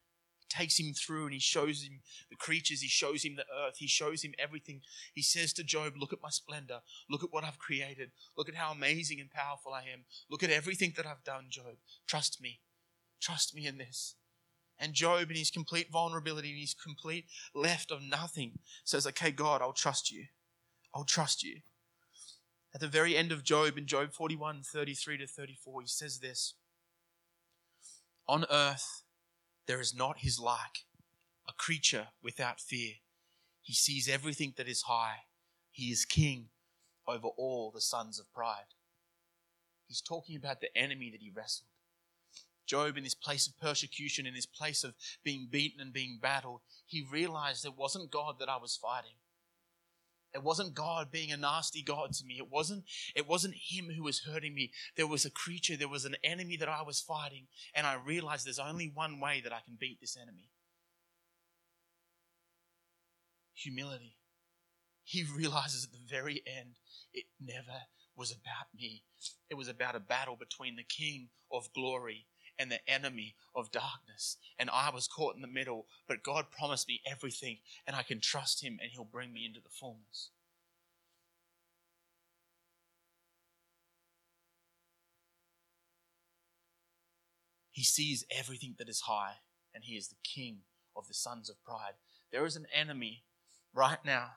Takes 0.50 0.78
him 0.78 0.92
through 0.94 1.24
and 1.24 1.32
he 1.32 1.40
shows 1.40 1.82
him 1.82 2.00
the 2.30 2.36
creatures, 2.36 2.80
he 2.80 2.86
shows 2.86 3.24
him 3.24 3.34
the 3.34 3.42
earth, 3.42 3.78
he 3.78 3.88
shows 3.88 4.22
him 4.22 4.34
everything. 4.38 4.82
He 5.12 5.22
says 5.22 5.52
to 5.54 5.64
Job, 5.64 5.94
Look 5.96 6.12
at 6.12 6.22
my 6.22 6.28
splendor, 6.28 6.80
look 7.10 7.24
at 7.24 7.32
what 7.32 7.42
I've 7.42 7.58
created, 7.58 8.12
look 8.36 8.48
at 8.48 8.54
how 8.54 8.70
amazing 8.70 9.18
and 9.18 9.30
powerful 9.30 9.72
I 9.72 9.80
am, 9.92 10.04
look 10.30 10.44
at 10.44 10.50
everything 10.50 10.92
that 10.96 11.06
I've 11.06 11.24
done, 11.24 11.46
Job. 11.48 11.78
Trust 12.06 12.40
me, 12.40 12.60
trust 13.20 13.52
me 13.56 13.66
in 13.66 13.78
this. 13.78 14.14
And 14.78 14.92
Job, 14.92 15.30
in 15.30 15.36
his 15.36 15.50
complete 15.50 15.90
vulnerability, 15.90 16.50
in 16.50 16.56
his 16.56 16.74
complete 16.74 17.26
left 17.54 17.90
of 17.90 18.02
nothing, 18.02 18.58
says, 18.84 19.06
Okay, 19.06 19.30
God, 19.30 19.62
I'll 19.62 19.72
trust 19.72 20.10
you. 20.10 20.26
I'll 20.94 21.04
trust 21.04 21.42
you. 21.42 21.60
At 22.74 22.80
the 22.80 22.88
very 22.88 23.16
end 23.16 23.30
of 23.30 23.44
Job, 23.44 23.78
in 23.78 23.86
Job 23.86 24.12
41 24.12 24.62
33 24.64 25.18
to 25.18 25.26
34, 25.26 25.80
he 25.82 25.86
says 25.86 26.18
this 26.18 26.54
On 28.26 28.44
earth 28.50 29.04
there 29.66 29.80
is 29.80 29.94
not 29.94 30.18
his 30.18 30.38
like, 30.38 30.84
a 31.48 31.52
creature 31.52 32.08
without 32.22 32.60
fear. 32.60 32.94
He 33.62 33.72
sees 33.72 34.08
everything 34.08 34.54
that 34.56 34.68
is 34.68 34.82
high. 34.82 35.24
He 35.70 35.90
is 35.90 36.04
king 36.04 36.48
over 37.06 37.28
all 37.28 37.70
the 37.70 37.80
sons 37.80 38.18
of 38.18 38.32
pride. 38.32 38.74
He's 39.86 40.00
talking 40.00 40.36
about 40.36 40.60
the 40.60 40.76
enemy 40.76 41.10
that 41.10 41.20
he 41.20 41.30
wrestled. 41.34 41.68
Job, 42.66 42.96
in 42.96 43.04
this 43.04 43.14
place 43.14 43.46
of 43.46 43.58
persecution, 43.58 44.26
in 44.26 44.34
this 44.34 44.46
place 44.46 44.84
of 44.84 44.94
being 45.22 45.48
beaten 45.50 45.80
and 45.80 45.92
being 45.92 46.18
battled, 46.20 46.60
he 46.86 47.06
realized 47.10 47.64
it 47.64 47.76
wasn't 47.76 48.10
God 48.10 48.36
that 48.40 48.48
I 48.48 48.56
was 48.56 48.76
fighting. 48.76 49.16
It 50.34 50.42
wasn't 50.42 50.74
God 50.74 51.12
being 51.12 51.30
a 51.30 51.36
nasty 51.36 51.80
God 51.80 52.12
to 52.14 52.24
me. 52.24 52.38
It 52.38 52.50
wasn't, 52.50 52.84
it 53.14 53.28
wasn't 53.28 53.54
Him 53.54 53.88
who 53.96 54.02
was 54.02 54.24
hurting 54.24 54.52
me. 54.52 54.72
There 54.96 55.06
was 55.06 55.24
a 55.24 55.30
creature, 55.30 55.76
there 55.76 55.86
was 55.86 56.04
an 56.04 56.16
enemy 56.24 56.56
that 56.56 56.68
I 56.68 56.82
was 56.82 57.00
fighting, 57.00 57.46
and 57.72 57.86
I 57.86 57.94
realized 58.04 58.44
there's 58.44 58.58
only 58.58 58.90
one 58.92 59.20
way 59.20 59.40
that 59.44 59.52
I 59.52 59.60
can 59.64 59.76
beat 59.78 60.00
this 60.00 60.16
enemy 60.20 60.50
humility. 63.54 64.16
He 65.04 65.24
realizes 65.24 65.84
at 65.84 65.92
the 65.92 65.98
very 66.08 66.42
end, 66.46 66.76
it 67.12 67.24
never 67.40 67.86
was 68.16 68.30
about 68.30 68.68
me. 68.74 69.02
It 69.50 69.54
was 69.54 69.68
about 69.68 69.96
a 69.96 70.00
battle 70.00 70.36
between 70.36 70.76
the 70.76 70.84
King 70.84 71.28
of 71.52 71.72
glory 71.74 72.26
and 72.58 72.70
the 72.70 72.88
enemy 72.88 73.34
of 73.54 73.70
darkness. 73.70 74.36
And 74.58 74.70
I 74.70 74.90
was 74.90 75.08
caught 75.08 75.34
in 75.34 75.42
the 75.42 75.48
middle, 75.48 75.86
but 76.06 76.22
God 76.22 76.46
promised 76.50 76.88
me 76.88 77.00
everything, 77.06 77.58
and 77.86 77.96
I 77.96 78.02
can 78.02 78.20
trust 78.20 78.62
Him, 78.62 78.78
and 78.80 78.90
He'll 78.90 79.04
bring 79.04 79.32
me 79.32 79.44
into 79.44 79.60
the 79.60 79.70
fullness. 79.70 80.30
He 87.72 87.82
sees 87.82 88.24
everything 88.30 88.76
that 88.78 88.88
is 88.88 89.02
high, 89.02 89.34
and 89.74 89.84
He 89.84 89.96
is 89.96 90.08
the 90.08 90.14
King 90.22 90.58
of 90.96 91.08
the 91.08 91.14
sons 91.14 91.50
of 91.50 91.62
pride. 91.64 91.94
There 92.30 92.46
is 92.46 92.56
an 92.56 92.66
enemy 92.72 93.24
right 93.74 93.98
now 94.04 94.30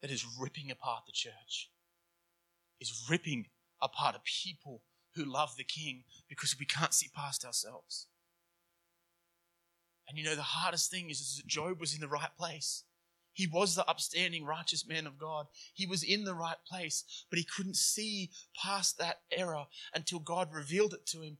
that 0.00 0.10
is 0.10 0.24
ripping 0.38 0.70
apart 0.70 1.04
the 1.06 1.12
church, 1.12 1.70
is 2.80 3.06
ripping 3.10 3.46
apart 3.80 4.16
a 4.16 4.20
people 4.24 4.82
who 5.14 5.24
love 5.24 5.56
the 5.56 5.64
King 5.64 6.04
because 6.28 6.56
we 6.58 6.66
can't 6.66 6.94
see 6.94 7.08
past 7.14 7.44
ourselves. 7.44 8.06
And 10.08 10.18
you 10.18 10.24
know, 10.24 10.34
the 10.34 10.42
hardest 10.42 10.90
thing 10.90 11.10
is, 11.10 11.20
is 11.20 11.36
that 11.36 11.46
Job 11.46 11.80
was 11.80 11.94
in 11.94 12.00
the 12.00 12.08
right 12.08 12.36
place. 12.38 12.84
He 13.32 13.48
was 13.48 13.74
the 13.74 13.88
upstanding, 13.88 14.44
righteous 14.44 14.86
man 14.86 15.06
of 15.06 15.18
God. 15.18 15.46
He 15.72 15.86
was 15.86 16.04
in 16.04 16.24
the 16.24 16.34
right 16.34 16.56
place, 16.68 17.04
but 17.30 17.38
he 17.38 17.44
couldn't 17.44 17.76
see 17.76 18.30
past 18.62 18.98
that 18.98 19.22
error 19.32 19.64
until 19.92 20.20
God 20.20 20.52
revealed 20.52 20.94
it 20.94 21.04
to 21.06 21.20
him. 21.20 21.38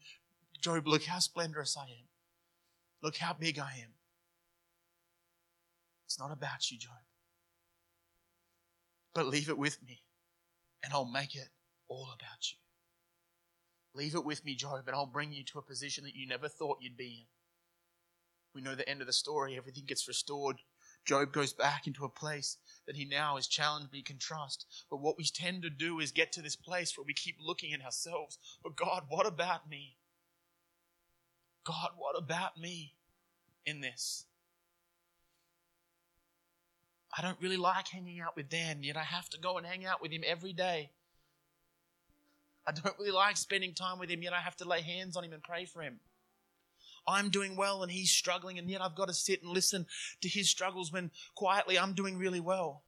Job, 0.61 0.89
look 0.89 1.05
how 1.05 1.21
splendorous 1.21 1.77
I 1.77 1.85
am. 1.85 2.09
Look 3.03 3.19
how 3.19 3.35
big 3.35 3.59
I 3.59 3.71
am. 3.83 3.93
It's 6.07 6.19
not 6.19 6.33
about 6.33 6.71
you, 6.71 6.79
Job. 6.79 6.93
But 9.15 9.27
leave 9.27 9.49
it 9.49 9.59
with 9.59 9.79
me, 9.87 10.03
and 10.83 10.93
I'll 10.93 11.05
make 11.05 11.37
it 11.37 11.49
all 11.89 12.09
about 12.13 12.51
you. 12.51 12.64
Leave 13.95 14.15
it 14.15 14.25
with 14.25 14.45
me, 14.45 14.55
Job, 14.55 14.85
and 14.87 14.97
I'll 14.97 15.07
bring 15.07 15.33
you 15.33 15.45
to 15.45 15.59
a 15.59 15.63
position 15.63 16.05
that 16.05 16.17
you 16.17 16.27
never 16.27 16.49
thought 16.49 16.79
you'd 16.81 16.97
be 16.97 17.05
in. 17.05 17.27
We 18.55 18.63
know 18.63 18.75
the 18.75 18.89
end 18.89 19.01
of 19.01 19.07
the 19.07 19.13
story. 19.13 19.57
Everything 19.57 19.85
gets 19.87 20.07
restored. 20.07 20.57
Job 21.05 21.33
goes 21.33 21.53
back 21.53 21.87
into 21.87 22.05
a 22.05 22.09
place 22.09 22.57
that 22.87 22.97
he 22.97 23.05
now 23.05 23.37
is 23.37 23.47
challenged, 23.47 23.91
but 23.91 23.97
he 23.97 24.03
can 24.03 24.19
trust. 24.19 24.67
But 24.91 25.01
what 25.01 25.19
we 25.19 25.25
tend 25.25 25.63
to 25.63 25.71
do 25.71 26.01
is 26.01 26.13
get 26.13 26.33
to 26.33 26.43
this 26.43 26.57
place 26.57 26.97
where 26.97 27.05
we 27.05 27.15
keep 27.15 27.37
looking 27.41 27.73
at 27.73 27.85
ourselves. 27.85 28.39
But 28.63 28.77
God, 28.77 29.05
what 29.09 29.27
about 29.27 29.69
me? 29.69 29.97
God, 31.65 31.91
what 31.97 32.17
about 32.17 32.59
me 32.59 32.95
in 33.67 33.81
this? 33.81 34.25
I 37.17 37.23
don't 37.23 37.41
really 37.41 37.57
like 37.57 37.89
hanging 37.89 38.21
out 38.21 38.37
with 38.37 38.49
Dan, 38.49 38.83
yet 38.83 38.97
I 38.97 39.03
have 39.03 39.29
to 39.31 39.39
go 39.39 39.57
and 39.57 39.67
hang 39.67 39.85
out 39.85 40.03
with 40.03 40.11
him 40.11 40.25
every 40.27 40.53
day. 40.53 40.91
I 42.67 42.73
don't 42.73 42.99
really 42.99 43.11
like 43.11 43.37
spending 43.37 43.75
time 43.75 43.99
with 43.99 44.11
him, 44.11 44.23
yet 44.23 44.33
I 44.33 44.41
have 44.41 44.57
to 44.57 44.69
lay 44.69 44.81
hands 44.81 45.17
on 45.17 45.25
him 45.25 45.33
and 45.33 45.43
pray 45.43 45.67
for 45.67 45.83
him. 45.83 46.01
I'm 47.07 47.29
doing 47.29 47.57
well 47.57 47.83
and 47.83 47.93
he's 47.93 48.11
struggling, 48.11 48.59
and 48.59 48.71
yet 48.71 48.81
I've 48.81 48.95
got 48.95 49.09
to 49.09 49.15
sit 49.15 49.43
and 49.43 49.53
listen 49.53 49.87
to 50.23 50.29
his 50.29 50.49
struggles 50.49 50.91
when 50.91 51.11
quietly 51.35 51.79
I'm 51.79 51.93
doing 51.93 52.17
really 52.17 52.41
well. 52.41 52.85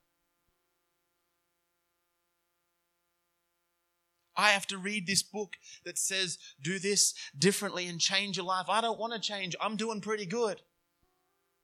I 4.36 4.50
have 4.50 4.66
to 4.68 4.78
read 4.78 5.06
this 5.06 5.22
book 5.22 5.56
that 5.84 5.98
says, 5.98 6.38
do 6.60 6.78
this 6.78 7.14
differently 7.38 7.86
and 7.86 7.98
change 7.98 8.36
your 8.36 8.44
life. 8.44 8.66
I 8.68 8.82
don't 8.82 8.98
want 8.98 9.14
to 9.14 9.18
change. 9.18 9.56
I'm 9.60 9.76
doing 9.76 10.00
pretty 10.00 10.26
good. 10.26 10.60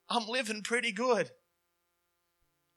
I'm 0.09 0.27
living 0.27 0.63
pretty 0.63 0.91
good. 0.91 1.29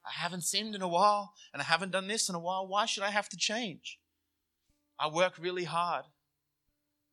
I 0.05 0.11
haven't 0.13 0.45
sinned 0.45 0.75
in 0.75 0.83
a 0.83 0.89
while 0.89 1.33
and 1.53 1.63
I 1.63 1.65
haven't 1.65 1.93
done 1.93 2.09
this 2.09 2.29
in 2.29 2.35
a 2.35 2.39
while. 2.39 2.67
Why 2.67 2.85
should 2.85 3.03
I 3.03 3.11
have 3.11 3.29
to 3.31 3.37
change? 3.37 3.99
I 4.99 5.09
work 5.09 5.35
really 5.39 5.65
hard. 5.65 6.05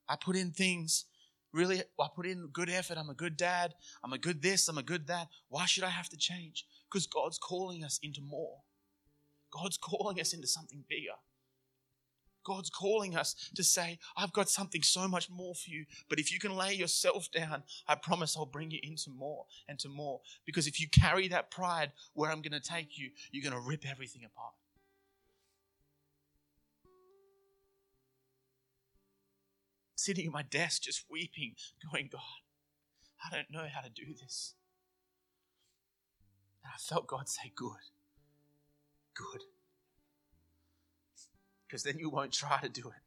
I 0.08 0.16
put 0.16 0.36
in 0.36 0.52
things 0.52 1.06
really, 1.54 1.82
I 2.00 2.08
put 2.14 2.26
in 2.26 2.50
good 2.52 2.70
effort. 2.70 2.98
I'm 2.98 3.10
a 3.10 3.14
good 3.14 3.38
dad. 3.38 3.74
I'm 4.04 4.14
a 4.14 4.18
good 4.18 4.42
this. 4.42 4.68
I'm 4.68 4.78
a 4.78 4.84
good 4.84 5.08
that. 5.08 5.28
Why 5.50 5.66
should 5.66 5.84
I 5.84 5.90
have 5.90 6.10
to 6.10 6.18
change? 6.18 6.66
Because 6.92 7.08
God's 7.08 7.38
calling 7.38 7.84
us 7.84 8.00
into 8.02 8.22
more. 8.22 8.58
God's 9.52 9.78
calling 9.78 10.20
us 10.20 10.34
into 10.34 10.48
something 10.48 10.84
bigger. 10.90 11.14
God's 12.44 12.70
calling 12.70 13.16
us 13.16 13.52
to 13.56 13.64
say, 13.64 14.00
I've 14.18 14.34
got 14.34 14.50
something 14.50 14.82
so 14.82 15.08
much 15.08 15.30
more 15.30 15.56
for 15.56 15.70
you. 15.70 15.86
But 16.10 16.20
if 16.20 16.34
you 16.34 16.40
can 16.40 16.56
lay 16.56 16.74
yourself 16.74 17.32
down, 17.32 17.64
I 17.88 17.96
promise 17.96 18.36
I'll 18.36 18.46
bring 18.46 18.72
you 18.72 18.80
into 18.84 19.12
more 19.12 19.46
and 19.70 19.80
to 19.80 19.88
more. 19.88 20.20
Because 20.46 20.68
if 20.68 20.82
you 20.82 20.88
carry 20.90 21.30
that 21.30 21.52
pride 21.52 21.92
where 22.14 22.30
I'm 22.30 22.42
going 22.42 22.60
to 22.60 22.60
take 22.60 22.98
you, 22.98 23.12
you're 23.32 23.50
going 23.50 23.62
to 23.62 23.66
rip 23.66 23.90
everything 23.90 24.24
apart. 24.26 24.54
Sitting 30.04 30.28
at 30.28 30.34
my 30.34 30.42
desk 30.44 30.84
just 30.84 31.06
weeping, 31.10 31.56
going, 31.92 32.10
God, 32.12 32.22
I 33.26 33.34
don't 33.34 33.52
know 33.52 33.68
how 33.74 33.82
to 33.82 33.90
do 33.90 34.14
this. 34.22 34.56
And 36.64 36.72
I 36.74 36.78
felt 36.78 37.08
God 37.08 37.30
say, 37.30 37.52
Good. 37.56 37.92
Good. 39.16 39.44
Because 41.68 41.84
then 41.84 42.00
you 42.00 42.10
won't 42.10 42.34
try 42.34 42.60
to 42.62 42.70
do 42.70 42.88
it. 42.88 43.02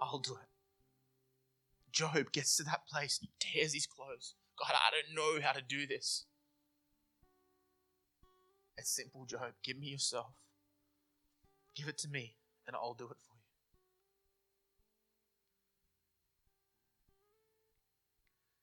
I'll 0.00 0.18
do 0.18 0.32
it. 0.32 0.48
Job 1.92 2.32
gets 2.32 2.56
to 2.56 2.62
that 2.64 2.86
place, 2.86 3.18
he 3.20 3.30
tears 3.38 3.74
his 3.74 3.86
clothes. 3.86 4.34
God, 4.58 4.74
I 4.74 4.90
don't 4.90 5.14
know 5.14 5.44
how 5.44 5.52
to 5.52 5.62
do 5.62 5.86
this. 5.86 6.26
It's 8.76 8.90
simple, 8.90 9.26
Job. 9.26 9.52
Give 9.62 9.78
me 9.78 9.88
yourself. 9.88 10.32
Give 11.74 11.88
it 11.88 11.98
to 11.98 12.08
me, 12.08 12.36
and 12.66 12.76
I'll 12.76 12.94
do 12.94 13.04
it 13.04 13.16
for 13.18 13.29
you. 13.29 13.29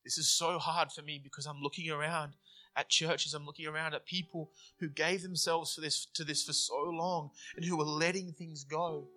This 0.08 0.18
is 0.18 0.30
so 0.30 0.58
hard 0.58 0.90
for 0.94 1.02
me 1.02 1.20
because 1.22 1.46
I'm 1.46 1.60
looking 1.62 1.90
around 1.90 2.38
at 2.78 2.88
churches, 2.88 3.34
I'm 3.34 3.46
looking 3.46 3.68
around 3.68 3.94
at 3.94 4.06
people 4.06 4.52
who 4.80 4.88
gave 4.88 5.22
themselves 5.22 5.76
for 5.76 5.82
this, 5.82 6.06
to 6.14 6.24
this 6.24 6.44
for 6.44 6.54
so 6.54 6.82
long 6.94 7.32
and 7.58 7.66
who 7.66 7.78
are 7.82 7.86
letting 7.86 8.32
things 8.32 8.64
go. 8.64 9.10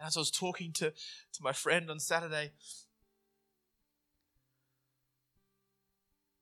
And 0.00 0.08
as 0.08 0.16
I 0.16 0.20
was 0.20 0.32
talking 0.32 0.72
to, 0.72 0.90
to 0.90 1.40
my 1.40 1.52
friend 1.52 1.88
on 1.88 2.00
Saturday, 2.00 2.50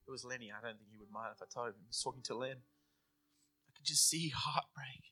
it 0.07 0.09
was 0.09 0.25
Lenny. 0.25 0.51
I 0.51 0.65
don't 0.65 0.79
think 0.79 0.89
he 0.91 0.97
would 0.97 1.11
mind 1.11 1.33
if 1.35 1.43
I 1.43 1.45
told 1.53 1.67
him. 1.67 1.75
I 1.83 1.89
was 1.89 2.01
talking 2.01 2.23
to 2.23 2.35
Len. 2.35 2.55
I 2.55 3.71
could 3.77 3.85
just 3.85 4.09
see 4.09 4.31
heartbreak 4.35 5.11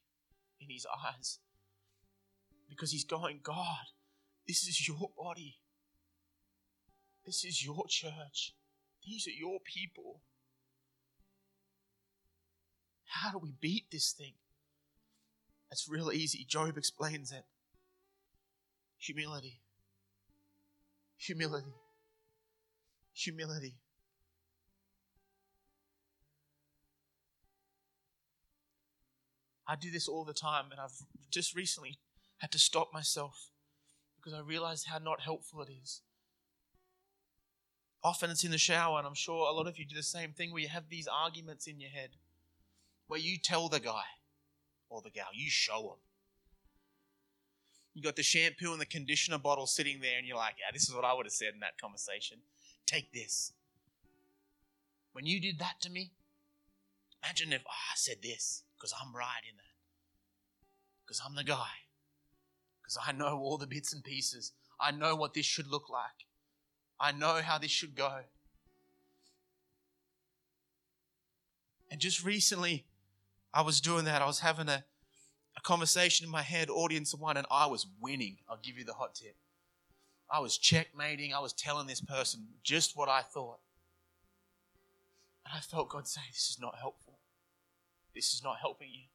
in 0.60 0.72
his 0.72 0.88
eyes 1.06 1.38
because 2.69 2.91
he's 2.91 3.05
going, 3.05 3.39
God, 3.43 3.85
this 4.47 4.67
is 4.67 4.88
your 4.88 5.09
body. 5.17 5.57
This 7.25 7.43
is 7.43 7.65
your 7.65 7.85
church. 7.88 8.53
These 9.05 9.27
are 9.27 9.31
your 9.31 9.59
people. 9.63 10.21
How 13.05 13.31
do 13.31 13.39
we 13.39 13.53
beat 13.59 13.85
this 13.91 14.13
thing? 14.13 14.33
It's 15.71 15.88
real 15.89 16.11
easy. 16.11 16.45
Job 16.47 16.77
explains 16.77 17.31
it. 17.31 17.43
Humility. 18.99 19.61
Humility. 21.17 21.73
Humility. 23.13 23.75
I 29.67 29.75
do 29.75 29.91
this 29.91 30.07
all 30.07 30.25
the 30.25 30.33
time, 30.33 30.65
and 30.71 30.79
I've 30.79 31.05
just 31.29 31.55
recently 31.55 31.99
had 32.39 32.51
to 32.51 32.60
stop 32.60 32.93
myself 32.93 33.50
because 34.17 34.38
I 34.38 34.41
realized 34.41 34.88
how 34.88 34.98
not 34.98 35.22
helpful 35.22 35.62
it 35.62 35.69
is. 35.69 36.01
Often 38.03 38.31
it's 38.31 38.46
in 38.46 38.51
the 38.51 38.58
shower, 38.58 38.98
and 38.98 39.08
I'm 39.08 39.13
sure 39.13 39.50
a 39.50 39.53
lot 39.53 39.67
of 39.67 39.77
you 39.77 39.86
do 39.86 39.96
the 39.96 40.03
same 40.03 40.31
thing 40.31 40.51
where 40.51 40.62
you 40.62 40.69
have 40.69 40.89
these 40.89 41.08
arguments 41.08 41.67
in 41.67 41.79
your 41.79 41.89
head 41.89 42.12
where 43.08 43.19
you 43.19 43.38
tell 43.38 43.67
the 43.67 43.79
guy 43.79 44.03
or 44.89 45.01
the 45.01 45.10
gal, 45.10 45.27
you 45.34 45.50
show 45.50 45.81
them. 45.81 46.00
You 47.93 48.03
got 48.03 48.15
the 48.15 48.24
shampoo 48.24 48.72
and 48.72 48.79
the 48.79 48.86
conditioner 48.86 49.38
bottle 49.38 49.67
sitting 49.67 50.00
there, 50.00 50.17
and 50.17 50.25
you're 50.25 50.38
like, 50.38 50.55
yeah, 50.60 50.72
this 50.72 50.88
is 50.88 50.96
what 50.96 51.03
I 51.03 51.13
would 51.13 51.25
have 51.25 51.34
said 51.34 51.53
in 51.53 51.60
that 51.60 51.79
conversation. 51.81 52.38
Take 52.86 53.12
this. 53.12 53.51
When 55.12 55.25
you 55.25 55.41
did 55.41 55.60
that 55.60 55.81
to 55.81 55.89
me, 55.89 56.12
imagine 57.22 57.51
if 57.51 57.63
oh, 57.67 57.72
I 57.91 57.96
said 57.96 58.17
this 58.22 58.63
because 58.77 58.93
I'm 58.93 59.13
right 59.13 59.43
in 59.50 59.58
that. 59.58 59.63
Because 61.05 61.22
I'm 61.25 61.36
the 61.36 61.43
guy 61.43 61.88
because 62.89 63.08
I 63.08 63.12
know 63.12 63.39
all 63.39 63.58
the 63.58 63.67
bits 63.67 63.93
and 63.93 64.03
pieces. 64.03 64.51
I 64.79 64.91
know 64.91 65.15
what 65.15 65.34
this 65.34 65.46
should 65.46 65.67
look 65.67 65.89
like. 65.89 66.25
I 67.00 67.12
know 67.12 67.41
how 67.43 67.58
this 67.58 67.72
should 67.72 67.96
go. 67.96 68.22
And 71.91 72.00
just 72.00 72.24
recently, 72.24 72.86
I 73.53 73.62
was 73.62 73.79
doing 73.79 74.05
that. 74.05 74.22
I 74.22 74.25
was 74.25 74.39
having 74.39 74.69
a, 74.69 74.84
a 75.55 75.62
conversation 75.62 76.25
in 76.25 76.31
my 76.31 76.41
head, 76.41 76.69
audience 76.69 77.13
of 77.13 77.19
one, 77.19 77.38
and 77.38 77.48
I 77.51 77.67
was 77.67 77.86
winning. 78.01 78.38
I'll 78.50 78.60
give 78.62 78.77
you 78.77 78.86
the 78.86 78.93
hot 78.93 79.15
tip. 79.15 79.36
I 80.31 80.39
was 80.39 80.58
checkmating. 80.58 81.34
I 81.34 81.39
was 81.39 81.53
telling 81.53 81.88
this 81.88 82.01
person 82.01 82.48
just 82.63 82.98
what 82.98 83.10
I 83.10 83.22
thought. 83.22 83.60
And 85.46 85.53
I 85.55 85.60
felt 85.60 85.89
God 85.89 86.08
say, 86.08 86.22
This 86.31 86.50
is 86.50 86.58
not 86.60 86.75
helpful. 86.79 87.19
This 88.13 88.33
is 88.33 88.44
not 88.44 88.57
helping 88.59 88.90
you. 88.92 89.05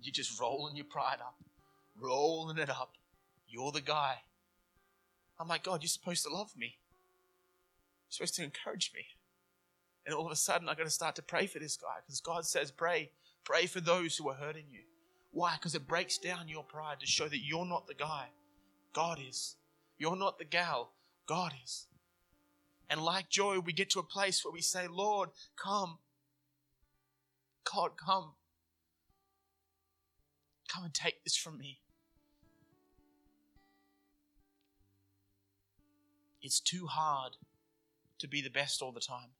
You're 0.00 0.12
just 0.12 0.38
rolling 0.40 0.76
your 0.76 0.86
pride 0.86 1.18
up 1.20 1.36
rolling 2.02 2.58
it 2.58 2.70
up. 2.70 2.94
You're 3.48 3.72
the 3.72 3.80
guy. 3.80 4.22
I'm 5.38 5.48
like, 5.48 5.64
God, 5.64 5.82
you're 5.82 5.88
supposed 5.88 6.24
to 6.24 6.32
love 6.32 6.56
me. 6.56 6.78
You're 8.08 8.26
supposed 8.26 8.34
to 8.36 8.44
encourage 8.44 8.92
me. 8.94 9.04
And 10.04 10.14
all 10.14 10.26
of 10.26 10.32
a 10.32 10.36
sudden, 10.36 10.68
I 10.68 10.74
got 10.74 10.84
to 10.84 10.90
start 10.90 11.16
to 11.16 11.22
pray 11.22 11.46
for 11.46 11.58
this 11.58 11.76
guy 11.76 12.00
because 12.04 12.20
God 12.20 12.44
says, 12.44 12.70
pray. 12.70 13.10
Pray 13.44 13.66
for 13.66 13.80
those 13.80 14.16
who 14.16 14.28
are 14.28 14.34
hurting 14.34 14.66
you. 14.70 14.80
Why? 15.32 15.54
Because 15.54 15.74
it 15.74 15.88
breaks 15.88 16.18
down 16.18 16.48
your 16.48 16.62
pride 16.62 17.00
to 17.00 17.06
show 17.06 17.28
that 17.28 17.44
you're 17.44 17.66
not 17.66 17.86
the 17.86 17.94
guy. 17.94 18.26
God 18.92 19.18
is. 19.26 19.56
You're 19.98 20.16
not 20.16 20.38
the 20.38 20.44
gal. 20.44 20.92
God 21.26 21.52
is. 21.64 21.86
And 22.90 23.02
like 23.02 23.30
Job, 23.30 23.66
we 23.66 23.72
get 23.72 23.90
to 23.90 24.00
a 24.00 24.04
place 24.04 24.44
where 24.44 24.52
we 24.52 24.60
say, 24.60 24.86
Lord, 24.86 25.30
come. 25.56 25.98
God, 27.72 27.92
come. 27.96 28.32
Come 30.68 30.84
and 30.84 30.94
take 30.94 31.24
this 31.24 31.36
from 31.36 31.58
me. 31.58 31.78
It's 36.42 36.60
too 36.60 36.86
hard 36.86 37.36
to 38.18 38.28
be 38.28 38.40
the 38.40 38.50
best 38.50 38.82
all 38.82 38.92
the 38.92 39.00
time. 39.00 39.30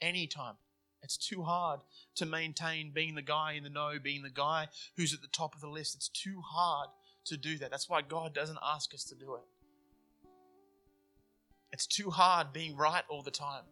Anytime. 0.00 0.54
It's 1.02 1.16
too 1.16 1.42
hard 1.42 1.80
to 2.16 2.26
maintain 2.26 2.90
being 2.92 3.14
the 3.14 3.22
guy 3.22 3.52
in 3.52 3.62
the 3.62 3.70
know, 3.70 3.92
being 4.02 4.22
the 4.22 4.30
guy 4.30 4.68
who's 4.96 5.14
at 5.14 5.22
the 5.22 5.28
top 5.28 5.54
of 5.54 5.60
the 5.60 5.68
list. 5.68 5.94
It's 5.94 6.08
too 6.08 6.42
hard 6.44 6.88
to 7.26 7.36
do 7.36 7.56
that. 7.58 7.70
That's 7.70 7.88
why 7.88 8.02
God 8.02 8.34
doesn't 8.34 8.58
ask 8.64 8.92
us 8.94 9.04
to 9.04 9.14
do 9.14 9.36
it. 9.36 9.42
It's 11.70 11.86
too 11.86 12.10
hard 12.10 12.52
being 12.52 12.76
right 12.76 13.04
all 13.08 13.22
the 13.22 13.30
time. 13.30 13.64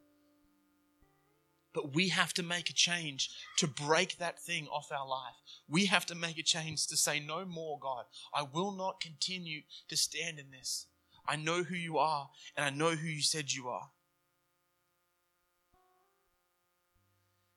But 1.73 1.95
we 1.95 2.09
have 2.09 2.33
to 2.35 2.43
make 2.43 2.71
a 2.71 2.73
change 2.73 3.31
to 3.59 3.67
break 3.67 4.19
that 4.19 4.41
thing 4.41 4.67
off 4.69 4.91
our 4.91 5.07
life. 5.07 5.35
We 5.69 5.87
have 5.87 6.07
to 6.07 6.15
make 6.15 6.39
a 6.39 6.43
change 6.43 6.87
to 6.87 6.97
say, 6.97 7.21
No 7.21 7.45
more, 7.45 7.79
God. 7.79 8.05
I 8.33 8.43
will 8.43 8.73
not 8.73 9.01
continue 9.01 9.63
to 9.89 9.97
stand 9.97 10.39
in 10.39 10.51
this. 10.51 10.87
I 11.29 11.37
know 11.37 11.63
who 11.63 11.75
you 11.75 11.99
are, 11.99 12.29
and 12.57 12.65
I 12.65 12.71
know 12.71 12.91
who 12.91 13.09
you 13.09 13.23
said 13.23 13.53
you 13.53 13.69
are. 13.69 13.91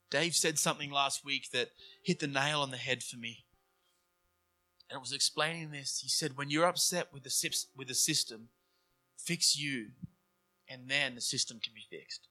Dave 0.09 0.35
said 0.35 0.57
something 0.57 0.89
last 0.89 1.23
week 1.23 1.51
that 1.51 1.69
hit 2.01 2.19
the 2.19 2.27
nail 2.27 2.61
on 2.61 2.71
the 2.71 2.77
head 2.77 3.03
for 3.03 3.17
me. 3.17 3.45
And 4.89 4.97
it 4.97 4.99
was 4.99 5.13
explaining 5.13 5.69
this. 5.69 5.99
He 6.01 6.09
said, 6.09 6.35
When 6.35 6.49
you're 6.49 6.65
upset 6.65 7.13
with 7.13 7.23
the, 7.23 7.65
with 7.75 7.87
the 7.87 7.93
system, 7.93 8.49
fix 9.17 9.57
you, 9.57 9.89
and 10.67 10.89
then 10.89 11.13
the 11.13 11.21
system 11.21 11.59
can 11.61 11.73
be 11.75 11.85
fixed. 11.95 12.27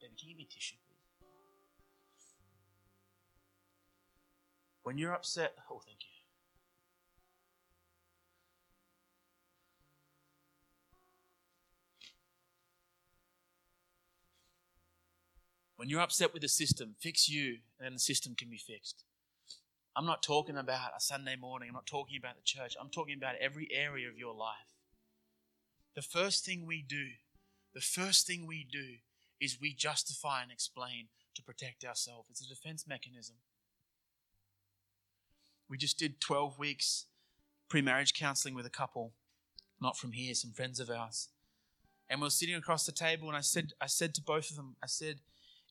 David, 0.00 0.16
can 0.18 0.28
you 0.28 0.34
give 0.34 0.38
me 0.38 0.48
tissue, 0.48 0.76
please? 0.86 1.26
When 4.84 4.96
you're 4.96 5.12
upset, 5.12 5.54
oh, 5.70 5.80
thank 5.84 5.98
you. 6.02 6.19
When 15.80 15.88
you're 15.88 16.02
upset 16.02 16.34
with 16.34 16.42
the 16.42 16.48
system, 16.48 16.94
fix 17.00 17.26
you, 17.26 17.56
and 17.78 17.86
then 17.86 17.94
the 17.94 17.98
system 17.98 18.34
can 18.34 18.50
be 18.50 18.58
fixed. 18.58 19.02
I'm 19.96 20.04
not 20.04 20.22
talking 20.22 20.58
about 20.58 20.90
a 20.94 21.00
Sunday 21.00 21.36
morning. 21.36 21.70
I'm 21.70 21.74
not 21.74 21.86
talking 21.86 22.18
about 22.18 22.36
the 22.36 22.42
church. 22.44 22.76
I'm 22.78 22.90
talking 22.90 23.16
about 23.16 23.36
every 23.40 23.66
area 23.72 24.06
of 24.06 24.18
your 24.18 24.34
life. 24.34 24.76
The 25.94 26.02
first 26.02 26.44
thing 26.44 26.66
we 26.66 26.84
do, 26.86 27.06
the 27.72 27.80
first 27.80 28.26
thing 28.26 28.46
we 28.46 28.66
do 28.70 28.96
is 29.40 29.58
we 29.58 29.72
justify 29.72 30.42
and 30.42 30.52
explain 30.52 31.06
to 31.34 31.42
protect 31.42 31.82
ourselves. 31.82 32.28
It's 32.28 32.44
a 32.44 32.48
defense 32.54 32.86
mechanism. 32.86 33.36
We 35.66 35.78
just 35.78 35.98
did 35.98 36.20
12 36.20 36.58
weeks 36.58 37.06
pre 37.70 37.80
marriage 37.80 38.12
counseling 38.12 38.54
with 38.54 38.66
a 38.66 38.70
couple, 38.70 39.14
not 39.80 39.96
from 39.96 40.12
here, 40.12 40.34
some 40.34 40.52
friends 40.52 40.78
of 40.78 40.90
ours. 40.90 41.28
And 42.10 42.20
we 42.20 42.26
are 42.26 42.30
sitting 42.30 42.56
across 42.56 42.84
the 42.84 42.92
table, 42.92 43.28
and 43.28 43.36
I 43.36 43.40
said, 43.40 43.72
I 43.80 43.86
said 43.86 44.14
to 44.16 44.20
both 44.20 44.50
of 44.50 44.56
them, 44.56 44.76
I 44.82 44.86
said, 44.86 45.20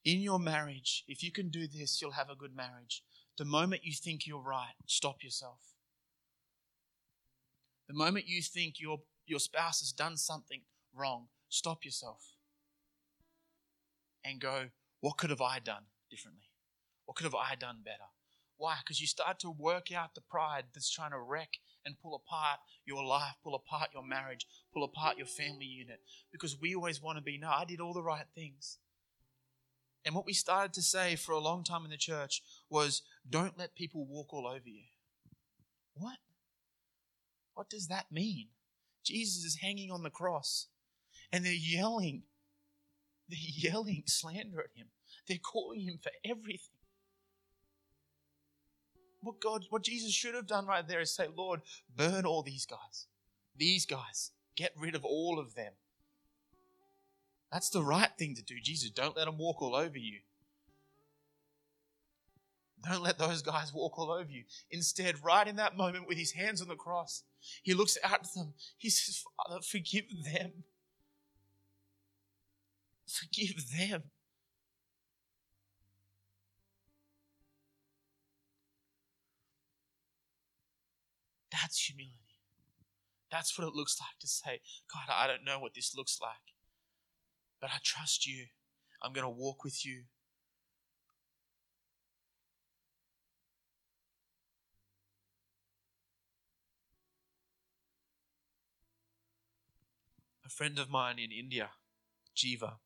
in 0.05 0.21
your 0.21 0.39
marriage, 0.39 1.03
if 1.07 1.23
you 1.23 1.31
can 1.31 1.49
do 1.49 1.67
this, 1.67 2.01
you'll 2.01 2.11
have 2.11 2.29
a 2.29 2.35
good 2.35 2.55
marriage. 2.55 3.03
The 3.37 3.45
moment 3.45 3.81
you 3.83 3.93
think 3.93 4.25
you're 4.25 4.41
right, 4.41 4.73
stop 4.85 5.23
yourself. 5.23 5.59
The 7.87 7.93
moment 7.95 8.27
you 8.27 8.41
think 8.41 8.79
your, 8.79 8.99
your 9.25 9.39
spouse 9.39 9.79
has 9.79 9.91
done 9.91 10.17
something 10.17 10.61
wrong, 10.93 11.27
stop 11.49 11.83
yourself 11.83 12.35
and 14.23 14.39
go, 14.39 14.65
What 15.01 15.17
could 15.17 15.29
have 15.29 15.41
I 15.41 15.59
done 15.59 15.83
differently? 16.09 16.49
What 17.05 17.15
could 17.15 17.25
have 17.25 17.35
I 17.35 17.55
done 17.55 17.77
better? 17.83 18.09
Why? 18.57 18.75
Because 18.83 18.99
you 18.99 19.07
start 19.07 19.39
to 19.39 19.49
work 19.49 19.91
out 19.91 20.15
the 20.15 20.21
pride 20.21 20.65
that's 20.73 20.91
trying 20.91 21.11
to 21.11 21.19
wreck 21.19 21.53
and 21.85 21.99
pull 21.99 22.13
apart 22.13 22.59
your 22.85 23.03
life, 23.05 23.35
pull 23.41 23.55
apart 23.55 23.89
your 23.93 24.05
marriage, 24.05 24.45
pull 24.73 24.83
apart 24.83 25.17
your 25.17 25.27
family 25.27 25.65
unit. 25.65 26.01
Because 26.31 26.59
we 26.59 26.75
always 26.75 27.01
want 27.01 27.17
to 27.17 27.23
be, 27.23 27.37
no, 27.37 27.49
I 27.49 27.63
did 27.65 27.79
all 27.79 27.93
the 27.93 28.03
right 28.03 28.25
things. 28.35 28.77
And 30.05 30.15
what 30.15 30.25
we 30.25 30.33
started 30.33 30.73
to 30.73 30.81
say 30.81 31.15
for 31.15 31.33
a 31.33 31.39
long 31.39 31.63
time 31.63 31.83
in 31.83 31.91
the 31.91 31.97
church 31.97 32.41
was 32.69 33.01
don't 33.29 33.57
let 33.57 33.75
people 33.75 34.05
walk 34.05 34.33
all 34.33 34.47
over 34.47 34.67
you. 34.67 34.85
What? 35.93 36.17
What 37.53 37.69
does 37.69 37.87
that 37.87 38.11
mean? 38.11 38.47
Jesus 39.03 39.43
is 39.43 39.57
hanging 39.61 39.91
on 39.91 40.03
the 40.03 40.09
cross 40.09 40.67
and 41.31 41.45
they're 41.45 41.53
yelling. 41.53 42.23
They're 43.27 43.37
yelling 43.71 44.03
slander 44.05 44.59
at 44.59 44.77
him. 44.77 44.87
They're 45.27 45.37
calling 45.37 45.81
him 45.81 45.99
for 46.01 46.11
everything. 46.23 46.79
What 49.21 49.41
God, 49.41 49.65
what 49.69 49.83
Jesus 49.83 50.13
should 50.13 50.35
have 50.35 50.47
done 50.47 50.65
right 50.65 50.87
there 50.87 51.01
is 51.01 51.13
say, 51.13 51.27
Lord, 51.35 51.61
burn 51.93 52.25
all 52.25 52.41
these 52.41 52.65
guys. 52.65 53.07
These 53.55 53.85
guys. 53.85 54.31
Get 54.55 54.71
rid 54.77 54.95
of 54.95 55.03
all 55.03 55.39
of 55.39 55.55
them. 55.55 55.73
That's 57.51 57.69
the 57.69 57.83
right 57.83 58.11
thing 58.17 58.35
to 58.35 58.43
do. 58.43 58.55
Jesus, 58.61 58.91
don't 58.91 59.17
let 59.17 59.25
them 59.25 59.37
walk 59.37 59.61
all 59.61 59.75
over 59.75 59.97
you. 59.97 60.19
Don't 62.87 63.03
let 63.03 63.17
those 63.17 63.41
guys 63.41 63.73
walk 63.73 63.97
all 63.99 64.11
over 64.11 64.29
you. 64.29 64.43
Instead, 64.71 65.23
right 65.23 65.47
in 65.47 65.57
that 65.57 65.75
moment 65.75 66.07
with 66.07 66.17
his 66.17 66.31
hands 66.31 66.61
on 66.61 66.67
the 66.67 66.75
cross, 66.75 67.23
he 67.63 67.73
looks 67.73 67.97
out 68.03 68.13
at 68.13 68.33
them. 68.33 68.53
He 68.77 68.89
says, 68.89 69.23
Father, 69.35 69.61
forgive 69.61 70.05
them. 70.23 70.63
Forgive 73.07 73.55
them. 73.77 74.03
That's 81.51 81.79
humility. 81.79 82.13
That's 83.31 83.57
what 83.57 83.67
it 83.67 83.75
looks 83.75 83.97
like 83.99 84.19
to 84.21 84.27
say, 84.27 84.61
God, 84.93 85.13
I 85.13 85.27
don't 85.27 85.43
know 85.43 85.59
what 85.59 85.73
this 85.73 85.93
looks 85.95 86.19
like, 86.21 86.53
but 87.59 87.69
I 87.73 87.77
trust 87.83 88.25
you. 88.25 88.45
I'm 89.03 89.13
going 89.13 89.25
to 89.25 89.29
walk 89.29 89.63
with 89.63 89.85
you. 89.85 90.03
A 100.45 100.49
friend 100.49 100.79
of 100.79 100.89
mine 100.89 101.19
in 101.19 101.31
India, 101.31 101.69
Jiva, 102.35 102.77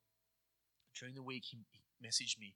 during 0.99 1.15
the 1.15 1.23
week, 1.23 1.45
he 1.45 1.59
messaged 2.05 2.37
me. 2.39 2.55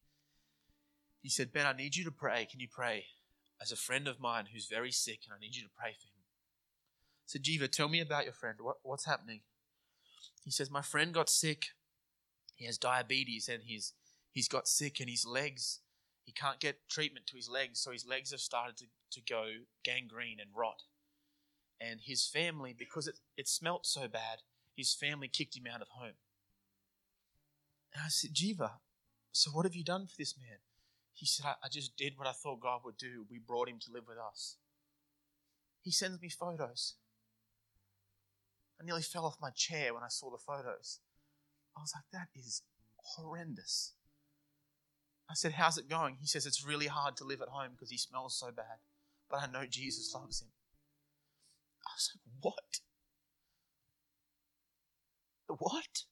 He 1.21 1.29
said, 1.29 1.53
Ben, 1.53 1.65
I 1.65 1.73
need 1.73 1.95
you 1.95 2.03
to 2.03 2.11
pray. 2.11 2.45
Can 2.49 2.59
you 2.59 2.67
pray? 2.69 3.05
As 3.61 3.71
a 3.71 3.77
friend 3.77 4.07
of 4.07 4.19
mine 4.19 4.47
who's 4.53 4.67
very 4.67 4.91
sick, 4.91 5.21
and 5.25 5.33
I 5.33 5.39
need 5.39 5.55
you 5.55 5.63
to 5.63 5.69
pray 5.75 5.91
for 5.99 6.07
him. 6.07 6.23
Said, 7.25 7.43
Jiva, 7.43 7.69
tell 7.71 7.89
me 7.89 7.99
about 7.99 8.25
your 8.25 8.33
friend. 8.33 8.57
What, 8.61 8.77
what's 8.83 9.05
happening? 9.05 9.41
He 10.43 10.51
says, 10.51 10.69
My 10.69 10.81
friend 10.81 11.13
got 11.13 11.29
sick. 11.29 11.67
He 12.57 12.65
has 12.65 12.77
diabetes 12.77 13.47
and 13.47 13.63
he's, 13.63 13.93
he's 14.31 14.47
got 14.47 14.67
sick 14.67 14.99
in 14.99 15.07
his 15.07 15.25
legs. 15.25 15.79
He 16.25 16.31
can't 16.31 16.59
get 16.59 16.89
treatment 16.89 17.27
to 17.27 17.37
his 17.37 17.47
legs, 17.47 17.79
so 17.79 17.91
his 17.91 18.05
legs 18.05 18.31
have 18.31 18.41
started 18.41 18.75
to, 18.77 18.85
to 19.11 19.21
go 19.21 19.45
gangrene 19.85 20.39
and 20.41 20.49
rot. 20.53 20.81
And 21.79 22.01
his 22.03 22.27
family, 22.27 22.75
because 22.77 23.07
it, 23.07 23.19
it 23.37 23.47
smelt 23.47 23.85
so 23.85 24.07
bad, 24.07 24.39
his 24.75 24.93
family 24.93 25.27
kicked 25.27 25.55
him 25.55 25.67
out 25.71 25.81
of 25.81 25.87
home. 25.89 26.17
And 27.93 28.03
I 28.03 28.09
said, 28.09 28.33
Jiva, 28.33 28.71
so 29.31 29.51
what 29.51 29.65
have 29.65 29.75
you 29.75 29.83
done 29.83 30.07
for 30.07 30.15
this 30.17 30.35
man? 30.37 30.57
He 31.13 31.27
said, 31.27 31.45
I, 31.45 31.53
I 31.63 31.69
just 31.69 31.95
did 31.95 32.17
what 32.17 32.27
I 32.27 32.31
thought 32.31 32.59
God 32.59 32.81
would 32.83 32.97
do. 32.97 33.25
We 33.29 33.37
brought 33.37 33.69
him 33.69 33.79
to 33.81 33.91
live 33.91 34.07
with 34.07 34.17
us. 34.17 34.57
He 35.81 35.91
sends 35.91 36.19
me 36.19 36.29
photos. 36.29 36.95
I 38.81 38.83
nearly 38.83 39.03
fell 39.03 39.25
off 39.25 39.37
my 39.41 39.51
chair 39.51 39.93
when 39.93 40.03
I 40.03 40.09
saw 40.09 40.31
the 40.31 40.37
photos. 40.37 40.99
I 41.77 41.81
was 41.81 41.93
like, 41.95 42.05
that 42.11 42.29
is 42.39 42.63
horrendous. 42.97 43.93
I 45.29 45.33
said, 45.35 45.53
How's 45.53 45.77
it 45.77 45.89
going? 45.89 46.17
He 46.19 46.27
says, 46.27 46.45
It's 46.45 46.65
really 46.65 46.87
hard 46.87 47.15
to 47.17 47.23
live 47.23 47.41
at 47.41 47.49
home 47.49 47.71
because 47.73 47.91
he 47.91 47.97
smells 47.97 48.37
so 48.39 48.47
bad, 48.47 48.79
but 49.29 49.41
I 49.41 49.47
know 49.51 49.65
Jesus 49.69 50.11
loves 50.13 50.41
him. 50.41 50.47
I 51.85 51.91
was 51.95 52.11
like, 52.15 52.21
What? 52.41 52.79
What? 55.59 56.03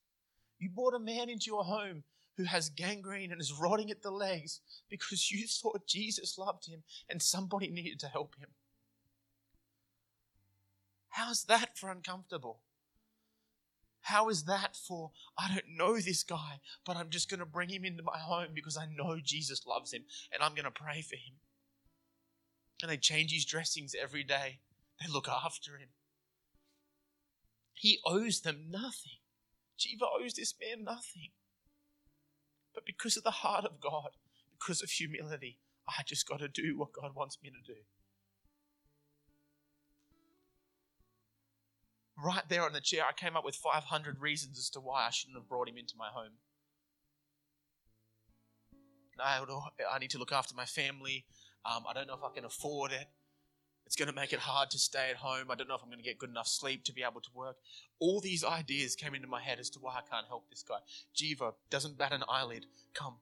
You 0.58 0.70
brought 0.70 0.94
a 0.94 0.98
man 0.98 1.28
into 1.28 1.46
your 1.46 1.64
home 1.64 2.04
who 2.36 2.44
has 2.44 2.70
gangrene 2.70 3.32
and 3.32 3.40
is 3.40 3.52
rotting 3.52 3.90
at 3.90 4.02
the 4.02 4.10
legs 4.10 4.60
because 4.88 5.30
you 5.30 5.46
thought 5.46 5.86
Jesus 5.86 6.38
loved 6.38 6.66
him 6.68 6.82
and 7.08 7.20
somebody 7.20 7.68
needed 7.68 7.98
to 8.00 8.08
help 8.08 8.34
him. 8.38 8.50
How's 11.10 11.44
that 11.44 11.78
for 11.78 11.90
uncomfortable? 11.90 12.60
How 14.06 14.28
is 14.28 14.44
that 14.44 14.76
for, 14.76 15.10
I 15.36 15.48
don't 15.48 15.76
know 15.76 15.96
this 15.96 16.22
guy, 16.22 16.60
but 16.84 16.96
I'm 16.96 17.10
just 17.10 17.28
going 17.28 17.40
to 17.40 17.46
bring 17.46 17.70
him 17.70 17.84
into 17.84 18.04
my 18.04 18.18
home 18.18 18.50
because 18.54 18.76
I 18.76 18.86
know 18.86 19.18
Jesus 19.20 19.66
loves 19.66 19.92
him 19.92 20.04
and 20.32 20.44
I'm 20.44 20.54
going 20.54 20.64
to 20.64 20.70
pray 20.70 21.02
for 21.02 21.16
him. 21.16 21.34
And 22.80 22.88
they 22.88 22.98
change 22.98 23.32
his 23.32 23.44
dressings 23.44 23.96
every 24.00 24.22
day, 24.22 24.60
they 25.00 25.12
look 25.12 25.26
after 25.28 25.72
him. 25.76 25.88
He 27.74 27.98
owes 28.06 28.42
them 28.42 28.66
nothing. 28.70 29.18
Jiva 29.76 30.06
owes 30.22 30.34
this 30.34 30.54
man 30.60 30.84
nothing. 30.84 31.30
But 32.72 32.86
because 32.86 33.16
of 33.16 33.24
the 33.24 33.32
heart 33.32 33.64
of 33.64 33.80
God, 33.80 34.10
because 34.56 34.82
of 34.82 34.90
humility, 34.90 35.58
I 35.88 36.04
just 36.06 36.28
got 36.28 36.38
to 36.38 36.48
do 36.48 36.78
what 36.78 36.92
God 36.92 37.16
wants 37.16 37.38
me 37.42 37.50
to 37.50 37.72
do. 37.72 37.80
Right 42.22 42.42
there 42.48 42.62
on 42.62 42.72
the 42.72 42.80
chair, 42.80 43.04
I 43.08 43.12
came 43.12 43.36
up 43.36 43.44
with 43.44 43.56
500 43.56 44.20
reasons 44.20 44.58
as 44.58 44.70
to 44.70 44.80
why 44.80 45.06
I 45.06 45.10
shouldn't 45.10 45.36
have 45.36 45.48
brought 45.48 45.68
him 45.68 45.76
into 45.76 45.94
my 45.98 46.08
home. 46.08 46.32
I 49.22 49.98
need 49.98 50.10
to 50.10 50.18
look 50.18 50.32
after 50.32 50.54
my 50.54 50.64
family. 50.64 51.24
Um, 51.64 51.84
I 51.88 51.92
don't 51.92 52.06
know 52.06 52.14
if 52.14 52.24
I 52.24 52.34
can 52.34 52.44
afford 52.44 52.92
it. 52.92 53.08
It's 53.86 53.96
going 53.96 54.08
to 54.08 54.14
make 54.14 54.32
it 54.32 54.40
hard 54.40 54.70
to 54.70 54.78
stay 54.78 55.10
at 55.10 55.16
home. 55.16 55.50
I 55.50 55.54
don't 55.54 55.68
know 55.68 55.76
if 55.76 55.82
I'm 55.82 55.88
going 55.88 56.02
to 56.02 56.04
get 56.04 56.18
good 56.18 56.30
enough 56.30 56.48
sleep 56.48 56.84
to 56.84 56.92
be 56.92 57.02
able 57.02 57.20
to 57.20 57.30
work. 57.34 57.56
All 58.00 58.20
these 58.20 58.44
ideas 58.44 58.96
came 58.96 59.14
into 59.14 59.28
my 59.28 59.40
head 59.40 59.60
as 59.60 59.70
to 59.70 59.78
why 59.78 59.92
I 59.92 60.00
can't 60.10 60.26
help 60.26 60.50
this 60.50 60.64
guy. 60.64 60.78
Jiva 61.14 61.52
doesn't 61.70 61.96
bat 61.96 62.12
an 62.12 62.24
eyelid. 62.28 62.66
Come, 62.94 63.16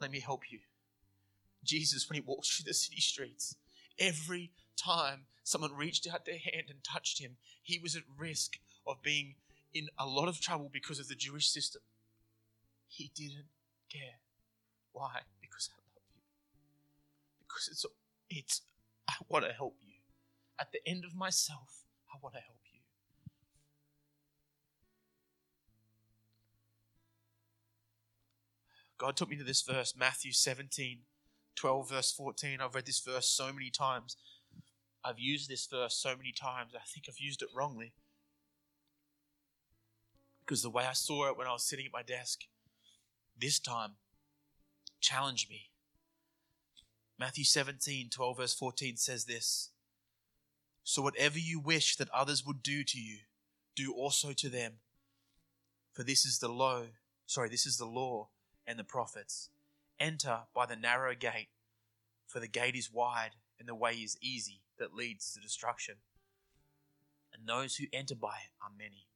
let 0.00 0.10
me 0.10 0.18
help 0.20 0.50
you. 0.50 0.58
Jesus, 1.62 2.08
when 2.08 2.16
he 2.16 2.20
walks 2.26 2.48
through 2.48 2.68
the 2.68 2.74
city 2.74 3.00
streets, 3.00 3.54
every 3.98 4.50
time 4.76 5.26
someone 5.50 5.74
reached 5.74 6.06
out 6.10 6.24
their 6.24 6.38
hand 6.38 6.66
and 6.68 6.82
touched 6.84 7.20
him, 7.20 7.36
he 7.62 7.78
was 7.78 7.96
at 7.96 8.02
risk 8.16 8.58
of 8.86 9.02
being 9.02 9.34
in 9.74 9.88
a 9.98 10.06
lot 10.06 10.28
of 10.28 10.40
trouble 10.40 10.70
because 10.72 10.98
of 10.98 11.08
the 11.08 11.14
Jewish 11.14 11.48
system. 11.48 11.82
He 12.88 13.10
didn't 13.14 13.48
care. 13.92 14.20
Why? 14.92 15.20
Because 15.40 15.70
I 15.72 15.78
love 15.94 16.04
you. 16.14 16.22
Because 17.46 17.68
it's 17.68 17.86
it's 18.28 18.62
I 19.08 19.14
want 19.28 19.44
to 19.44 19.52
help 19.52 19.76
you. 19.80 19.94
At 20.58 20.72
the 20.72 20.80
end 20.86 21.04
of 21.04 21.14
myself, 21.14 21.84
I 22.12 22.18
want 22.22 22.34
to 22.34 22.40
help 22.40 22.58
you. 22.72 22.80
God 28.98 29.16
took 29.16 29.30
me 29.30 29.36
to 29.36 29.44
this 29.44 29.62
verse, 29.62 29.94
Matthew 29.96 30.30
17, 30.30 30.98
12, 31.56 31.88
verse 31.88 32.12
14. 32.12 32.58
I've 32.60 32.74
read 32.74 32.86
this 32.86 33.00
verse 33.00 33.26
so 33.26 33.50
many 33.52 33.70
times. 33.70 34.16
I've 35.04 35.18
used 35.18 35.48
this 35.48 35.66
verse 35.66 35.94
so 35.94 36.16
many 36.16 36.32
times. 36.32 36.72
I 36.74 36.84
think 36.86 37.06
I've 37.08 37.18
used 37.18 37.42
it 37.42 37.48
wrongly. 37.54 37.92
Because 40.40 40.62
the 40.62 40.70
way 40.70 40.84
I 40.84 40.92
saw 40.92 41.28
it 41.28 41.38
when 41.38 41.46
I 41.46 41.52
was 41.52 41.62
sitting 41.62 41.86
at 41.86 41.92
my 41.92 42.02
desk, 42.02 42.40
this 43.38 43.58
time 43.58 43.92
challenged 45.00 45.48
me 45.48 45.70
Matthew 47.20 47.44
17, 47.44 48.08
12, 48.08 48.36
verse 48.38 48.54
14 48.54 48.96
says 48.96 49.26
this 49.26 49.72
So 50.84 51.02
whatever 51.02 51.38
you 51.38 51.60
wish 51.60 51.96
that 51.96 52.08
others 52.14 52.46
would 52.46 52.62
do 52.62 52.82
to 52.82 52.98
you, 52.98 53.18
do 53.76 53.92
also 53.92 54.32
to 54.32 54.48
them. 54.48 54.76
For 55.92 56.02
this 56.02 56.24
is 56.24 56.38
the 56.38 56.48
law, 56.48 56.84
sorry, 57.26 57.50
this 57.50 57.66
is 57.66 57.76
the 57.76 57.84
law 57.84 58.28
and 58.66 58.78
the 58.78 58.84
prophets. 58.84 59.50
Enter 60.00 60.44
by 60.54 60.64
the 60.64 60.76
narrow 60.76 61.14
gate, 61.14 61.48
for 62.26 62.40
the 62.40 62.48
gate 62.48 62.74
is 62.74 62.90
wide 62.90 63.32
and 63.58 63.68
the 63.68 63.74
way 63.74 63.92
is 63.92 64.16
easy 64.22 64.62
that 64.80 64.94
leads 64.94 65.32
to 65.32 65.40
destruction. 65.40 65.96
And 67.32 67.48
those 67.48 67.76
who 67.76 67.86
enter 67.92 68.16
by 68.16 68.34
it 68.44 68.52
are 68.60 68.72
many. 68.76 69.06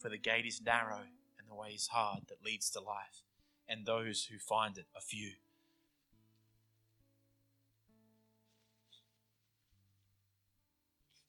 For 0.00 0.08
the 0.08 0.16
gate 0.16 0.46
is 0.46 0.62
narrow 0.64 1.02
and 1.38 1.48
the 1.48 1.54
way 1.54 1.70
is 1.70 1.88
hard 1.88 2.22
that 2.28 2.44
leads 2.44 2.70
to 2.70 2.80
life, 2.80 3.22
and 3.68 3.84
those 3.84 4.28
who 4.30 4.38
find 4.38 4.78
it 4.78 4.86
are 4.94 5.02
few. 5.02 5.32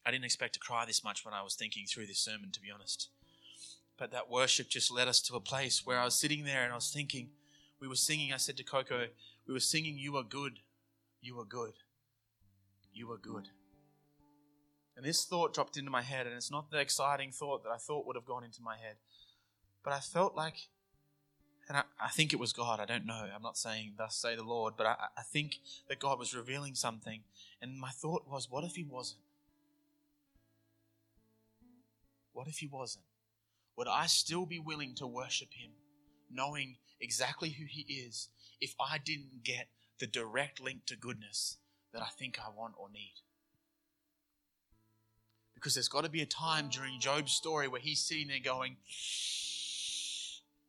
I 0.06 0.12
didn't 0.12 0.25
expect 0.25 0.54
to 0.54 0.60
cry 0.60 0.86
this 0.86 1.04
much 1.04 1.25
when 1.25 1.34
I 1.34 1.41
was 1.41 1.56
thinking 1.56 1.86
through 1.86 2.06
this 2.06 2.19
sermon, 2.19 2.51
to 2.51 2.62
be 2.62 2.71
honest. 2.71 3.10
But 3.97 4.12
that 4.12 4.30
worship 4.30 4.69
just 4.69 4.91
led 4.91 5.08
us 5.08 5.19
to 5.21 5.36
a 5.36 5.39
place 5.39 5.86
where 5.86 5.99
I 5.99 6.06
was 6.06 6.15
sitting 6.15 6.43
there 6.43 6.63
and 6.63 6.71
I 6.71 6.75
was 6.75 6.91
thinking, 6.91 7.30
we 7.80 7.88
were 7.88 7.95
singing, 7.95 8.32
I 8.32 8.38
said 8.38 8.58
to 8.58 8.63
Coco, 8.63 9.08
we 9.47 9.54
were 9.54 9.60
singing, 9.60 9.97
You 9.97 10.15
are 10.17 10.23
good, 10.23 10.60
you 11.21 11.39
are 11.39 11.45
good, 11.45 11.73
you 12.95 13.12
are 13.12 13.17
good. 13.17 13.49
And 14.97 15.05
this 15.05 15.25
thought 15.25 15.53
dropped 15.53 15.77
into 15.77 15.91
my 15.91 16.01
head, 16.01 16.25
and 16.25 16.36
it's 16.36 16.49
not 16.49 16.71
the 16.71 16.79
exciting 16.79 17.31
thought 17.31 17.63
that 17.63 17.69
I 17.69 17.77
thought 17.77 18.08
would 18.08 18.15
have 18.15 18.25
gone 18.25 18.43
into 18.43 18.62
my 18.62 18.77
head. 18.77 18.95
But 19.84 19.93
I 19.93 19.99
felt 19.99 20.36
like, 20.36 20.55
and 21.67 21.77
I, 21.77 21.84
I 21.99 22.10
think 22.10 22.31
it 22.31 22.39
was 22.39 22.53
God, 22.53 22.79
I 22.79 22.86
don't 22.86 23.05
know, 23.05 23.27
I'm 23.36 23.41
not 23.43 23.58
saying, 23.58 23.95
Thus 23.97 24.15
say 24.15 24.36
the 24.36 24.43
Lord, 24.43 24.75
but 24.77 24.88
I, 24.88 24.95
I 25.17 25.21
think 25.21 25.58
that 25.89 25.99
God 25.99 26.17
was 26.17 26.34
revealing 26.34 26.75
something. 26.75 27.21
And 27.62 27.77
my 27.77 27.89
thought 27.89 28.23
was, 28.27 28.49
What 28.49 28.63
if 28.63 28.75
He 28.75 28.84
wasn't? 28.84 29.19
What 32.36 32.49
if 32.49 32.58
he 32.58 32.67
wasn't? 32.67 33.05
Would 33.77 33.88
I 33.88 34.08
still 34.08 34.45
be 34.45 34.60
willing 34.60 34.93
to 34.95 35.08
worship 35.08 35.53
him, 35.53 35.71
knowing 36.29 36.75
exactly 36.99 37.49
who 37.49 37.63
he 37.65 37.81
is, 37.93 38.27
if 38.60 38.75
I 38.77 38.97
didn't 38.97 39.43
get 39.43 39.69
the 39.99 40.05
direct 40.05 40.60
link 40.60 40.86
to 40.88 40.97
goodness 40.97 41.58
that 41.95 42.03
I 42.03 42.10
think 42.19 42.38
I 42.39 42.49
want 42.55 42.73
or 42.77 42.89
need? 42.93 43.13
Because 45.55 45.73
there's 45.73 45.88
got 45.88 46.03
to 46.03 46.10
be 46.10 46.21
a 46.21 46.25
time 46.25 46.67
during 46.69 46.99
Job's 46.99 47.31
story 47.31 47.67
where 47.67 47.79
he's 47.79 48.01
sitting 48.01 48.27
there 48.27 48.39
going, 48.43 48.75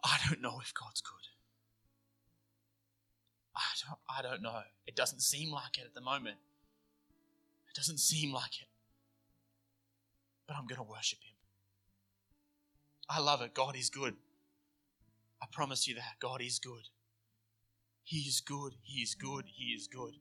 I 0.04 0.18
don't 0.28 0.40
know 0.40 0.60
if 0.62 0.72
God's 0.72 1.00
good. 1.00 1.12
I 3.56 3.60
don't, 3.84 3.98
I 4.08 4.22
don't 4.22 4.42
know. 4.42 4.60
It 4.86 4.94
doesn't 4.94 5.20
seem 5.20 5.50
like 5.50 5.78
it 5.78 5.84
at 5.84 5.94
the 5.94 6.00
moment. 6.00 6.36
It 7.68 7.74
doesn't 7.74 7.98
seem 7.98 8.32
like 8.32 8.60
it. 8.60 8.68
But 10.46 10.56
I'm 10.56 10.66
going 10.66 10.76
to 10.76 10.88
worship 10.88 11.18
Him. 11.18 11.34
I 13.08 13.20
love 13.20 13.42
it. 13.42 13.52
God 13.52 13.76
is 13.76 13.90
good. 13.90 14.14
I 15.42 15.46
promise 15.50 15.88
you 15.88 15.96
that. 15.96 16.20
God 16.20 16.40
is 16.40 16.60
good. 16.60 16.88
He 18.04 18.18
is 18.18 18.40
good. 18.40 18.74
He 18.82 19.00
is 19.00 19.14
good. 19.14 19.44
He 19.46 19.72
is 19.72 19.88
good. 19.88 20.14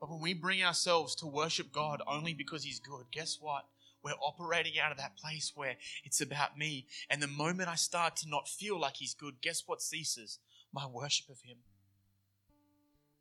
But 0.00 0.10
when 0.10 0.20
we 0.20 0.32
bring 0.32 0.62
ourselves 0.62 1.14
to 1.16 1.26
worship 1.26 1.72
God 1.72 2.00
only 2.06 2.32
because 2.32 2.64
He's 2.64 2.80
good, 2.80 3.04
guess 3.12 3.38
what? 3.40 3.66
We're 4.02 4.12
operating 4.12 4.78
out 4.78 4.92
of 4.92 4.98
that 4.98 5.18
place 5.18 5.52
where 5.54 5.76
it's 6.04 6.22
about 6.22 6.56
me. 6.56 6.86
And 7.10 7.22
the 7.22 7.26
moment 7.26 7.68
I 7.68 7.74
start 7.74 8.16
to 8.16 8.28
not 8.28 8.48
feel 8.48 8.80
like 8.80 8.96
He's 8.96 9.14
good, 9.14 9.42
guess 9.42 9.64
what 9.66 9.82
ceases? 9.82 10.38
My 10.72 10.86
worship 10.86 11.28
of 11.28 11.40
Him. 11.44 11.58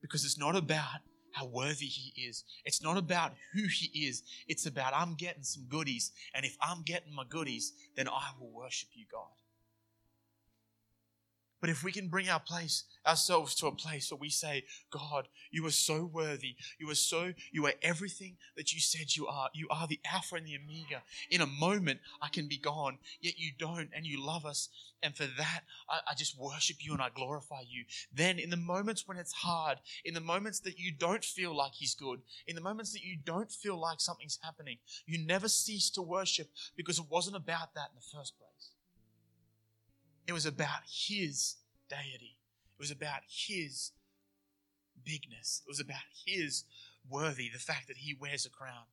Because 0.02 0.24
it's 0.24 0.39
not 0.39 0.56
about 0.56 1.02
how 1.34 1.48
worthy 1.48 1.86
He 1.86 2.28
is, 2.28 2.46
it's 2.63 2.82
not 2.82 2.98
about 2.98 3.34
who 3.54 3.63
He 3.63 4.08
is. 4.08 4.24
It's 4.48 4.65
about 4.65 4.94
I'm 4.96 5.15
getting 5.15 5.44
some 5.44 5.65
goodies. 5.68 6.13
And 6.34 6.46
if 6.46 6.56
I'm 6.62 6.84
getting 6.84 7.13
my 7.13 7.24
goodies, 7.28 7.74
then 7.98 8.08
I 8.08 8.30
will 8.39 8.52
worship 8.52 8.89
you, 8.94 9.06
God. 9.12 9.28
But 11.62 11.69
if 11.69 11.84
we 11.84 11.91
can 11.91 12.08
bring 12.08 12.30
our 12.30 12.39
place, 12.39 12.84
ourselves 13.06 13.56
to 13.56 13.67
a 13.67 13.72
place 13.76 14.12
where 14.12 14.19
we 14.19 14.30
say, 14.30 14.63
God, 14.91 15.28
you 15.52 15.65
are 15.65 15.72
so 15.72 16.06
worthy. 16.06 16.56
You 16.80 16.89
are 16.89 16.95
so, 16.95 17.34
you 17.52 17.65
are 17.65 17.74
everything 17.82 18.38
that 18.56 18.74
you 18.74 18.80
said 18.80 19.15
you 19.15 19.28
are. 19.28 19.50
You 19.54 19.67
are 19.69 19.88
the 19.88 20.00
Alpha 20.12 20.36
and 20.36 20.45
the 20.45 20.58
Omega. 20.58 21.04
In 21.30 21.41
a 21.41 21.48
moment, 21.48 22.00
I 22.22 22.30
can 22.30 22.48
be 22.48 22.58
gone, 22.58 22.98
yet 23.22 23.34
you 23.38 23.52
don't, 23.58 23.89
and 23.93 24.06
you 24.06 24.26
love 24.26 24.45
us. 24.45 24.69
And 25.02 25.15
for 25.15 25.26
that, 25.38 25.62
I, 25.89 26.00
I 26.12 26.15
just 26.15 26.38
worship 26.38 26.78
you 26.80 26.93
and 26.93 27.02
I 27.02 27.10
glorify 27.13 27.62
you. 27.67 27.86
Then, 28.13 28.39
in 28.39 28.50
the 28.50 28.58
moments 28.58 29.08
when 29.08 29.17
it's 29.17 29.34
hard, 29.34 29.80
in 30.06 30.13
the 30.13 30.22
moments 30.22 30.60
that 30.62 30.78
you 30.78 30.91
don't 30.91 31.24
feel 31.24 31.56
like 31.56 31.74
He's 31.74 31.95
good, 31.95 32.22
in 32.48 32.56
the 32.56 32.62
moments 32.62 32.93
that 32.93 33.04
you 33.04 33.17
don't 33.24 33.52
feel 33.52 33.80
like 33.80 34.02
something's 34.02 34.39
happening, 34.41 34.78
you 35.06 35.26
never 35.26 35.48
cease 35.48 35.89
to 35.91 36.02
worship 36.02 36.50
because 36.76 37.00
it 37.00 37.06
wasn't 37.10 37.36
about 37.36 37.74
that 37.76 37.89
in 37.89 37.95
the 37.95 38.17
first 38.17 38.38
place. 38.38 38.49
It 40.30 40.34
was 40.34 40.46
about 40.46 40.82
His 40.86 41.56
deity. 41.89 42.38
It 42.78 42.80
was 42.80 42.92
about 42.92 43.22
His 43.28 43.94
bigness. 45.04 45.63
It 45.65 45.68
was 45.68 45.80
about 45.80 46.06
His 46.24 46.65
worthy, 47.10 47.50
the 47.50 47.58
fact 47.58 47.88
that 47.88 47.98
He 47.98 48.13
wears 48.13 48.46
a 48.46 48.52
crown. 48.52 48.86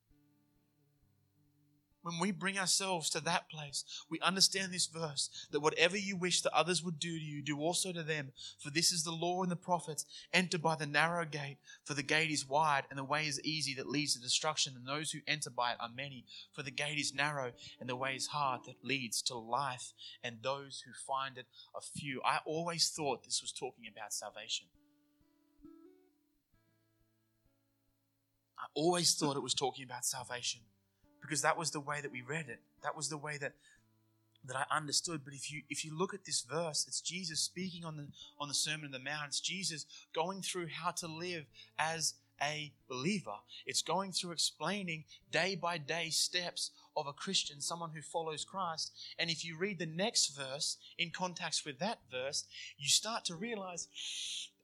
When 2.06 2.20
we 2.20 2.30
bring 2.30 2.56
ourselves 2.56 3.10
to 3.10 3.20
that 3.22 3.50
place, 3.50 3.82
we 4.08 4.20
understand 4.20 4.72
this 4.72 4.86
verse 4.86 5.28
that 5.50 5.58
whatever 5.58 5.96
you 5.96 6.16
wish 6.16 6.40
that 6.42 6.54
others 6.54 6.80
would 6.84 7.00
do 7.00 7.18
to 7.18 7.24
you, 7.24 7.42
do 7.42 7.58
also 7.58 7.90
to 7.90 8.04
them. 8.04 8.30
For 8.60 8.70
this 8.70 8.92
is 8.92 9.02
the 9.02 9.10
law 9.10 9.42
and 9.42 9.50
the 9.50 9.56
prophets. 9.56 10.06
Enter 10.32 10.56
by 10.56 10.76
the 10.76 10.86
narrow 10.86 11.24
gate, 11.24 11.56
for 11.84 11.94
the 11.94 12.04
gate 12.04 12.30
is 12.30 12.48
wide 12.48 12.84
and 12.90 12.96
the 12.96 13.02
way 13.02 13.26
is 13.26 13.42
easy 13.42 13.74
that 13.74 13.88
leads 13.88 14.14
to 14.14 14.20
destruction, 14.20 14.74
and 14.76 14.86
those 14.86 15.10
who 15.10 15.18
enter 15.26 15.50
by 15.50 15.72
it 15.72 15.78
are 15.80 15.88
many. 15.96 16.24
For 16.52 16.62
the 16.62 16.70
gate 16.70 16.96
is 16.96 17.12
narrow 17.12 17.50
and 17.80 17.88
the 17.88 17.96
way 17.96 18.14
is 18.14 18.28
hard 18.28 18.60
that 18.66 18.84
leads 18.84 19.20
to 19.22 19.34
life, 19.36 19.92
and 20.22 20.36
those 20.44 20.84
who 20.86 20.92
find 20.92 21.36
it 21.36 21.46
are 21.74 21.80
few. 21.80 22.22
I 22.24 22.38
always 22.46 22.88
thought 22.88 23.24
this 23.24 23.42
was 23.42 23.50
talking 23.50 23.86
about 23.90 24.12
salvation. 24.12 24.66
I 28.56 28.66
always 28.74 29.12
thought 29.16 29.36
it 29.36 29.42
was 29.42 29.54
talking 29.54 29.84
about 29.84 30.04
salvation 30.04 30.60
because 31.26 31.42
that 31.42 31.58
was 31.58 31.70
the 31.70 31.80
way 31.80 32.00
that 32.00 32.12
we 32.12 32.22
read 32.22 32.46
it. 32.48 32.60
That 32.82 32.96
was 32.96 33.08
the 33.08 33.18
way 33.18 33.36
that 33.38 33.54
that 34.44 34.56
I 34.56 34.76
understood. 34.76 35.22
But 35.24 35.34
if 35.34 35.50
you 35.50 35.62
if 35.68 35.84
you 35.84 35.96
look 35.96 36.14
at 36.14 36.24
this 36.24 36.42
verse, 36.42 36.84
it's 36.86 37.00
Jesus 37.00 37.40
speaking 37.40 37.84
on 37.84 37.96
the 37.96 38.06
on 38.38 38.48
the 38.48 38.54
Sermon 38.54 38.86
on 38.86 38.92
the 38.92 38.98
Mount. 38.98 39.28
It's 39.28 39.40
Jesus 39.40 39.86
going 40.14 40.42
through 40.42 40.68
how 40.68 40.92
to 40.92 41.06
live 41.06 41.46
as 41.78 42.14
a 42.40 42.72
believer. 42.88 43.36
It's 43.64 43.82
going 43.82 44.12
through 44.12 44.32
explaining 44.32 45.04
day 45.32 45.56
by 45.56 45.78
day 45.78 46.10
steps 46.10 46.70
of 46.96 47.06
a 47.06 47.12
Christian, 47.12 47.60
someone 47.60 47.90
who 47.94 48.02
follows 48.02 48.44
Christ. 48.44 48.92
And 49.18 49.30
if 49.30 49.44
you 49.44 49.56
read 49.56 49.78
the 49.78 49.86
next 49.86 50.36
verse 50.36 50.76
in 50.98 51.10
context 51.10 51.64
with 51.64 51.78
that 51.78 52.00
verse, 52.10 52.44
you 52.76 52.88
start 52.88 53.24
to 53.26 53.34
realize, 53.34 53.88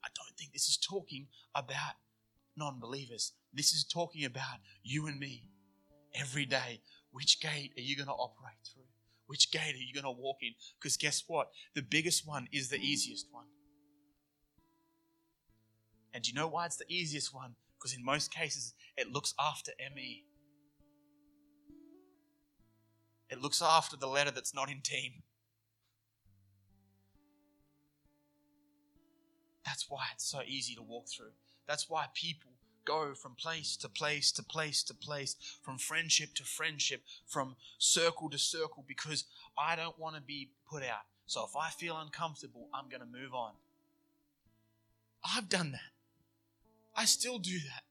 I 0.05 0.09
don't 0.14 0.37
think 0.37 0.53
this 0.53 0.68
is 0.68 0.77
talking 0.77 1.29
about 1.55 1.94
non 2.57 2.79
believers. 2.79 3.33
This 3.55 3.72
is 3.72 3.85
talking 3.85 4.25
about 4.25 4.59
you 4.83 5.07
and 5.07 5.18
me 5.18 5.44
every 6.14 6.46
day. 6.46 6.81
Which 7.11 7.40
gate 7.40 7.72
are 7.77 7.83
you 7.83 7.96
going 7.96 8.09
to 8.09 8.12
operate 8.12 8.57
through? 8.72 8.85
Which 9.27 9.51
gate 9.51 9.75
are 9.75 9.79
you 9.79 9.94
going 9.94 10.05
to 10.05 10.20
walk 10.20 10.38
in? 10.42 10.53
Because 10.79 10.96
guess 10.96 11.25
what? 11.27 11.48
The 11.75 11.83
biggest 11.83 12.27
one 12.27 12.48
is 12.53 12.68
the 12.68 12.79
easiest 12.79 13.27
one. 13.31 13.46
And 16.14 16.22
do 16.22 16.31
you 16.31 16.35
know 16.35 16.48
why 16.48 16.66
it's 16.66 16.77
the 16.77 16.85
easiest 16.88 17.35
one? 17.35 17.55
Because 17.79 17.96
in 17.96 18.05
most 18.05 18.33
cases, 18.33 18.75
it 18.96 19.11
looks 19.11 19.35
after 19.38 19.72
ME. 19.94 20.25
It 23.31 23.40
looks 23.40 23.62
after 23.62 23.96
the 23.96 24.07
letter 24.07 24.31
that's 24.31 24.55
not 24.55 24.70
in 24.70 24.83
team. 24.83 25.22
That's 29.64 29.87
why 29.88 30.05
it's 30.12 30.31
so 30.31 30.42
easy 30.46 30.75
to 30.75 30.83
walk 30.83 31.07
through. 31.09 31.33
That's 31.66 31.88
why 31.88 32.07
people 32.14 32.51
go 32.84 33.14
from 33.14 33.34
place 33.34 33.76
to 33.78 33.88
place 33.88 34.32
to 34.32 34.42
place 34.42 34.82
to 34.84 34.94
place, 34.94 35.36
from 35.62 35.78
friendship 35.78 36.34
to 36.34 36.44
friendship, 36.44 37.02
from 37.26 37.56
circle 37.78 38.28
to 38.30 38.38
circle, 38.38 38.84
because 38.86 39.24
I 39.58 39.76
don't 39.76 39.98
want 39.98 40.16
to 40.16 40.22
be 40.22 40.50
put 40.68 40.82
out. 40.82 41.02
So 41.26 41.44
if 41.44 41.56
I 41.56 41.70
feel 41.70 41.96
uncomfortable, 41.98 42.68
I'm 42.74 42.88
going 42.88 43.00
to 43.00 43.06
move 43.06 43.34
on. 43.34 43.52
I've 45.24 45.48
done 45.48 45.72
that. 45.72 45.80
I 46.94 47.04
still 47.04 47.38
do 47.38 47.58
that. 47.58 47.84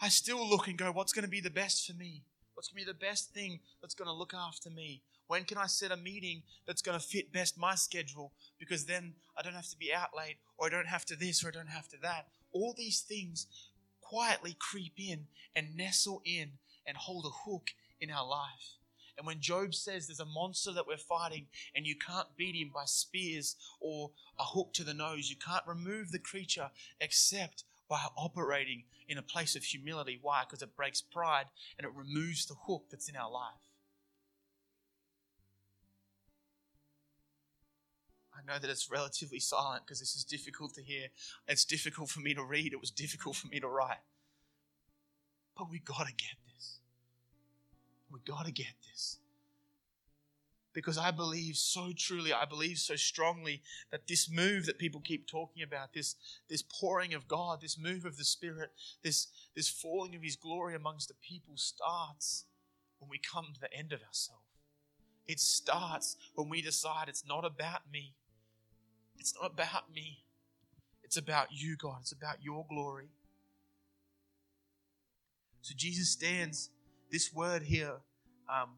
I 0.00 0.08
still 0.08 0.48
look 0.48 0.66
and 0.66 0.78
go, 0.78 0.92
what's 0.92 1.12
going 1.12 1.24
to 1.24 1.30
be 1.30 1.40
the 1.40 1.50
best 1.50 1.86
for 1.86 1.96
me? 1.96 2.22
What's 2.54 2.68
going 2.68 2.84
to 2.84 2.86
be 2.86 2.92
the 2.92 3.06
best 3.06 3.32
thing 3.32 3.60
that's 3.80 3.94
going 3.94 4.08
to 4.08 4.12
look 4.12 4.34
after 4.34 4.70
me? 4.70 5.02
When 5.28 5.44
can 5.44 5.58
I 5.58 5.66
set 5.66 5.92
a 5.92 5.96
meeting 5.96 6.42
that's 6.66 6.82
going 6.82 6.98
to 6.98 7.04
fit 7.04 7.32
best 7.32 7.56
my 7.56 7.74
schedule? 7.74 8.32
Because 8.58 8.84
then 8.84 9.14
I 9.36 9.42
don't 9.42 9.54
have 9.54 9.70
to 9.70 9.78
be 9.78 9.94
out 9.94 10.10
late, 10.16 10.38
or 10.58 10.66
I 10.66 10.70
don't 10.70 10.88
have 10.88 11.04
to 11.06 11.16
this, 11.16 11.44
or 11.44 11.48
I 11.48 11.52
don't 11.52 11.68
have 11.68 11.88
to 11.88 11.96
that, 12.02 12.26
all 12.52 12.74
these 12.76 13.00
things 13.00 13.46
quietly 14.00 14.56
creep 14.58 14.94
in 14.98 15.26
and 15.54 15.76
nestle 15.76 16.22
in 16.24 16.52
and 16.86 16.96
hold 16.96 17.24
a 17.24 17.50
hook 17.50 17.70
in 18.00 18.10
our 18.10 18.26
life. 18.26 18.76
And 19.16 19.26
when 19.26 19.40
Job 19.40 19.74
says 19.74 20.06
there's 20.06 20.20
a 20.20 20.24
monster 20.24 20.72
that 20.72 20.86
we're 20.86 20.96
fighting 20.96 21.46
and 21.74 21.86
you 21.86 21.94
can't 21.94 22.34
beat 22.36 22.56
him 22.56 22.70
by 22.74 22.84
spears 22.86 23.56
or 23.78 24.10
a 24.38 24.44
hook 24.44 24.72
to 24.74 24.84
the 24.84 24.94
nose, 24.94 25.28
you 25.28 25.36
can't 25.36 25.66
remove 25.66 26.10
the 26.10 26.18
creature 26.18 26.70
except 27.00 27.64
by 27.88 28.00
operating 28.16 28.84
in 29.08 29.18
a 29.18 29.22
place 29.22 29.56
of 29.56 29.64
humility. 29.64 30.18
Why? 30.22 30.44
Because 30.46 30.62
it 30.62 30.74
breaks 30.74 31.02
pride 31.02 31.46
and 31.76 31.84
it 31.84 31.92
removes 31.94 32.46
the 32.46 32.54
hook 32.54 32.84
that's 32.90 33.08
in 33.08 33.16
our 33.16 33.30
life. 33.30 33.69
I 38.40 38.52
know 38.52 38.58
that 38.58 38.70
it's 38.70 38.90
relatively 38.90 39.40
silent 39.40 39.84
because 39.84 40.00
this 40.00 40.14
is 40.14 40.24
difficult 40.24 40.74
to 40.74 40.82
hear. 40.82 41.08
It's 41.46 41.64
difficult 41.64 42.08
for 42.08 42.20
me 42.20 42.34
to 42.34 42.44
read. 42.44 42.72
It 42.72 42.80
was 42.80 42.90
difficult 42.90 43.36
for 43.36 43.48
me 43.48 43.60
to 43.60 43.68
write. 43.68 43.98
But 45.56 45.70
we 45.70 45.78
got 45.80 46.06
to 46.06 46.14
get 46.14 46.36
this. 46.54 46.78
We 48.10 48.20
got 48.26 48.46
to 48.46 48.52
get 48.52 48.74
this. 48.90 49.18
Because 50.72 50.96
I 50.96 51.10
believe 51.10 51.56
so 51.56 51.90
truly, 51.96 52.32
I 52.32 52.44
believe 52.44 52.78
so 52.78 52.94
strongly 52.94 53.60
that 53.90 54.06
this 54.06 54.30
move 54.30 54.66
that 54.66 54.78
people 54.78 55.00
keep 55.00 55.26
talking 55.26 55.62
about, 55.64 55.92
this, 55.92 56.14
this 56.48 56.62
pouring 56.62 57.12
of 57.12 57.26
God, 57.26 57.60
this 57.60 57.76
move 57.76 58.04
of 58.04 58.16
the 58.16 58.24
Spirit, 58.24 58.70
this, 59.02 59.26
this 59.56 59.68
falling 59.68 60.14
of 60.14 60.22
His 60.22 60.36
glory 60.36 60.76
amongst 60.76 61.08
the 61.08 61.14
people 61.14 61.54
starts 61.56 62.44
when 63.00 63.10
we 63.10 63.18
come 63.18 63.48
to 63.52 63.60
the 63.60 63.72
end 63.74 63.92
of 63.92 64.00
ourselves. 64.02 64.44
It 65.26 65.40
starts 65.40 66.16
when 66.34 66.48
we 66.48 66.62
decide 66.62 67.08
it's 67.08 67.26
not 67.26 67.44
about 67.44 67.82
me, 67.92 68.14
it's 69.20 69.34
not 69.40 69.52
about 69.52 69.92
me. 69.94 70.24
It's 71.04 71.18
about 71.18 71.48
you, 71.50 71.76
God. 71.76 71.98
It's 72.00 72.12
about 72.12 72.42
your 72.42 72.64
glory. 72.68 73.08
So 75.60 75.74
Jesus 75.76 76.08
stands, 76.08 76.70
this 77.12 77.32
word 77.32 77.62
here, 77.62 77.96
um, 78.48 78.70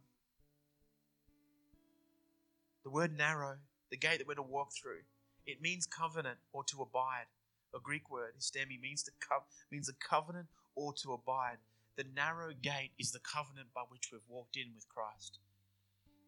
the 2.83 2.91
word 2.91 3.17
narrow, 3.17 3.57
the 3.91 3.97
gate 3.97 4.19
that 4.19 4.27
we're 4.27 4.35
to 4.35 4.43
walk 4.43 4.71
through, 4.75 5.03
it 5.47 5.63
means 5.63 5.87
covenant 5.87 6.39
or 6.53 6.65
to 6.65 6.83
abide. 6.83 7.27
A 7.75 7.79
Greek 7.79 8.11
word, 8.11 8.33
histemi, 8.39 8.81
means 8.81 9.03
to 9.05 9.13
co- 9.27 9.45
means 9.71 9.89
a 9.89 9.95
covenant 9.95 10.49
or 10.75 10.93
to 11.03 11.13
abide. 11.13 11.59
The 11.97 12.05
narrow 12.15 12.53
gate 12.61 12.91
is 12.99 13.13
the 13.13 13.21
covenant 13.21 13.69
by 13.75 13.83
which 13.89 14.11
we've 14.13 14.21
walked 14.29 14.57
in 14.57 14.75
with 14.75 14.89
Christ. 14.89 15.39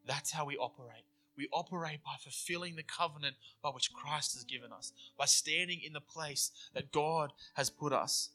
That's 0.07 0.31
how 0.31 0.47
we 0.47 0.57
operate. 0.57 1.05
We 1.37 1.49
operate 1.53 2.03
by 2.05 2.15
fulfilling 2.23 2.77
the 2.77 2.83
covenant 2.83 3.37
by 3.63 3.71
which 3.71 3.93
Christ 3.93 4.35
has 4.35 4.45
given 4.45 4.73
us, 4.73 4.93
by 5.19 5.25
standing 5.25 5.81
in 5.85 5.93
the 5.93 6.01
place 6.01 6.51
that 6.75 6.93
God 6.93 7.33
has 7.55 7.71
put 7.71 7.93
us. 7.93 8.31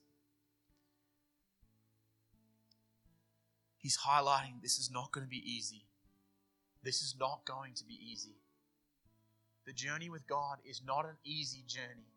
He's 3.77 3.99
highlighting 3.99 4.61
this 4.61 4.77
is 4.77 4.91
not 4.91 5.11
going 5.11 5.25
to 5.25 5.29
be 5.29 5.43
easy. 5.49 5.85
This 6.83 7.01
is 7.01 7.15
not 7.17 7.45
going 7.45 7.73
to 7.75 7.85
be 7.85 7.97
easy. 8.11 8.35
The 9.65 9.73
journey 9.73 10.09
with 10.09 10.27
God 10.27 10.57
is 10.65 10.81
not 10.85 11.05
an 11.05 11.15
easy 11.23 11.63
journey. 11.67 12.09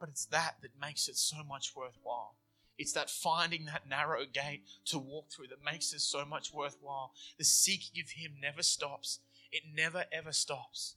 But 0.00 0.08
it's 0.08 0.24
that 0.26 0.56
that 0.62 0.70
makes 0.80 1.08
it 1.08 1.16
so 1.16 1.44
much 1.46 1.72
worthwhile. 1.76 2.34
It's 2.80 2.92
that 2.92 3.10
finding 3.10 3.66
that 3.66 3.86
narrow 3.86 4.24
gate 4.24 4.62
to 4.86 4.98
walk 4.98 5.30
through 5.30 5.48
that 5.48 5.62
makes 5.62 5.92
it 5.92 6.00
so 6.00 6.24
much 6.24 6.50
worthwhile. 6.50 7.12
The 7.36 7.44
seeking 7.44 8.02
of 8.02 8.12
Him 8.12 8.32
never 8.40 8.62
stops, 8.62 9.18
it 9.52 9.64
never 9.76 10.06
ever 10.10 10.32
stops. 10.32 10.94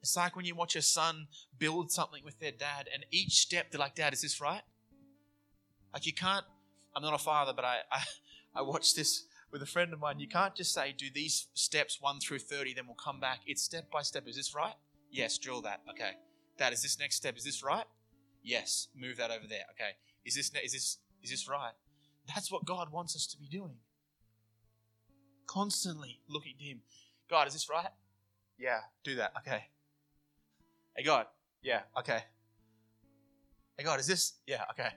It's 0.00 0.16
like 0.16 0.34
when 0.34 0.46
you 0.46 0.54
watch 0.54 0.76
a 0.76 0.80
son 0.80 1.26
build 1.58 1.92
something 1.92 2.24
with 2.24 2.40
their 2.40 2.52
dad, 2.52 2.88
and 2.92 3.04
each 3.10 3.34
step 3.34 3.70
they're 3.70 3.78
like, 3.78 3.96
Dad, 3.96 4.14
is 4.14 4.22
this 4.22 4.40
right? 4.40 4.62
Like, 5.92 6.06
you 6.06 6.14
can't, 6.14 6.46
I'm 6.96 7.02
not 7.02 7.12
a 7.12 7.18
father, 7.18 7.52
but 7.54 7.66
I, 7.66 7.80
I, 7.92 8.02
I 8.56 8.62
watched 8.62 8.96
this 8.96 9.24
with 9.52 9.60
a 9.60 9.66
friend 9.66 9.92
of 9.92 10.00
mine. 10.00 10.20
You 10.20 10.28
can't 10.28 10.54
just 10.54 10.72
say, 10.72 10.94
Do 10.96 11.08
these 11.14 11.48
steps 11.52 12.00
1 12.00 12.20
through 12.20 12.38
30, 12.38 12.72
then 12.72 12.86
we'll 12.86 12.96
come 12.96 13.20
back. 13.20 13.40
It's 13.46 13.60
step 13.62 13.90
by 13.90 14.00
step. 14.00 14.26
Is 14.26 14.36
this 14.36 14.54
right? 14.54 14.74
Yes, 15.10 15.36
drill 15.36 15.60
that. 15.62 15.82
Okay. 15.90 16.12
Dad, 16.56 16.72
is 16.72 16.80
this 16.80 16.98
next 16.98 17.16
step? 17.16 17.36
Is 17.36 17.44
this 17.44 17.62
right? 17.62 17.84
Yes, 18.48 18.88
move 18.96 19.18
that 19.18 19.30
over 19.30 19.46
there. 19.46 19.64
Okay. 19.72 19.90
Is 20.24 20.34
this 20.34 20.50
is 20.64 20.72
this 20.72 20.98
is 21.22 21.30
this 21.30 21.46
right? 21.50 21.72
That's 22.26 22.50
what 22.50 22.64
God 22.64 22.90
wants 22.90 23.14
us 23.14 23.26
to 23.26 23.36
be 23.38 23.46
doing. 23.46 23.76
Constantly 25.46 26.20
looking 26.30 26.54
to 26.58 26.64
him. 26.64 26.80
God, 27.28 27.46
is 27.46 27.52
this 27.52 27.68
right? 27.68 27.90
Yeah, 28.58 28.78
do 29.04 29.16
that. 29.16 29.32
Okay. 29.40 29.64
Hey 30.96 31.02
God. 31.04 31.26
Yeah, 31.60 31.80
okay. 31.98 32.20
Hey 33.76 33.84
God, 33.84 34.00
is 34.00 34.06
this? 34.06 34.32
Yeah, 34.46 34.64
okay. 34.70 34.92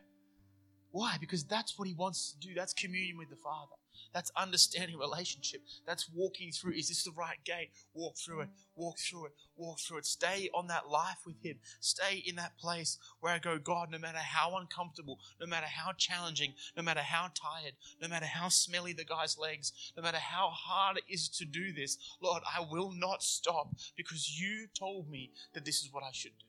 Why? 0.91 1.17
Because 1.19 1.43
that's 1.43 1.77
what 1.77 1.89
he 1.89 1.93
wants 1.93 2.31
to 2.31 2.47
do. 2.47 2.53
That's 2.55 2.73
communion 2.73 3.17
with 3.17 3.29
the 3.29 3.35
Father. 3.35 3.75
That's 4.13 4.31
understanding 4.35 4.97
relationship. 4.97 5.61
That's 5.87 6.09
walking 6.13 6.51
through. 6.51 6.73
Is 6.73 6.89
this 6.89 7.03
the 7.03 7.11
right 7.11 7.37
gate? 7.45 7.71
Walk 7.93 8.17
through 8.17 8.41
it. 8.41 8.49
Walk 8.75 8.99
through 8.99 9.27
it. 9.27 9.31
Walk 9.55 9.79
through 9.79 9.99
it. 9.99 10.05
Stay 10.05 10.49
on 10.53 10.67
that 10.67 10.89
life 10.89 11.19
with 11.25 11.41
Him. 11.41 11.59
Stay 11.79 12.23
in 12.25 12.35
that 12.35 12.57
place 12.57 12.97
where 13.21 13.33
I 13.33 13.39
go, 13.39 13.57
God, 13.57 13.89
no 13.89 13.97
matter 13.97 14.17
how 14.17 14.57
uncomfortable, 14.57 15.19
no 15.39 15.47
matter 15.47 15.67
how 15.67 15.93
challenging, 15.93 16.53
no 16.75 16.83
matter 16.83 16.99
how 17.01 17.29
tired, 17.33 17.73
no 18.01 18.07
matter 18.07 18.25
how 18.25 18.49
smelly 18.49 18.91
the 18.93 19.05
guy's 19.05 19.37
legs, 19.37 19.71
no 19.95 20.03
matter 20.03 20.17
how 20.17 20.49
hard 20.49 20.97
it 20.97 21.03
is 21.07 21.29
to 21.29 21.45
do 21.45 21.71
this, 21.71 21.97
Lord, 22.21 22.43
I 22.45 22.65
will 22.69 22.91
not 22.91 23.23
stop 23.23 23.75
because 23.95 24.39
you 24.39 24.67
told 24.77 25.09
me 25.09 25.31
that 25.53 25.63
this 25.63 25.81
is 25.81 25.89
what 25.91 26.03
I 26.03 26.11
should 26.11 26.37
do. 26.37 26.45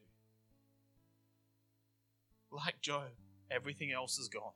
Like 2.51 2.81
Job, 2.83 3.05
everything 3.51 3.93
else 3.93 4.19
is 4.19 4.29
gone, 4.29 4.53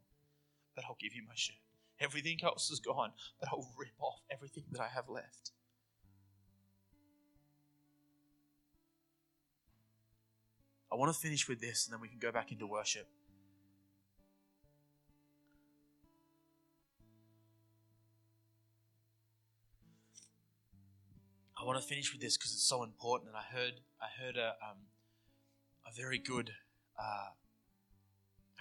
but 0.75 0.85
I'll 0.85 0.99
give 1.01 1.15
you 1.15 1.23
my 1.27 1.35
shirt. 1.35 1.57
Everything 2.01 2.39
else 2.43 2.71
is 2.71 2.81
gone, 2.81 3.13
but 3.41 3.49
I'll 3.51 3.69
rip 3.79 3.95
off 4.01 4.21
everything 4.31 4.65
that 4.73 4.81
I 4.81 4.89
have 4.89 5.09
left. 5.09 5.53
I 10.93 10.97
want 10.97 11.13
to 11.13 11.19
finish 11.19 11.49
with 11.49 11.61
this 11.61 11.87
and 11.87 11.93
then 11.93 12.01
we 12.01 12.09
can 12.09 12.19
go 12.19 12.31
back 12.31 12.53
into 12.53 12.67
worship. 12.67 13.09
I 21.59 21.65
want 21.65 21.81
to 21.81 21.87
finish 21.87 22.13
with 22.13 22.21
this 22.21 22.37
because 22.37 22.53
it's 22.53 22.69
so 22.69 22.83
important. 22.83 23.31
And 23.31 23.37
I 23.37 23.43
heard, 23.43 23.81
I 24.01 24.23
heard 24.23 24.37
a, 24.37 24.55
um, 24.63 24.77
a 25.87 25.93
very 25.97 26.19
good 26.19 26.53
uh, 26.99 27.31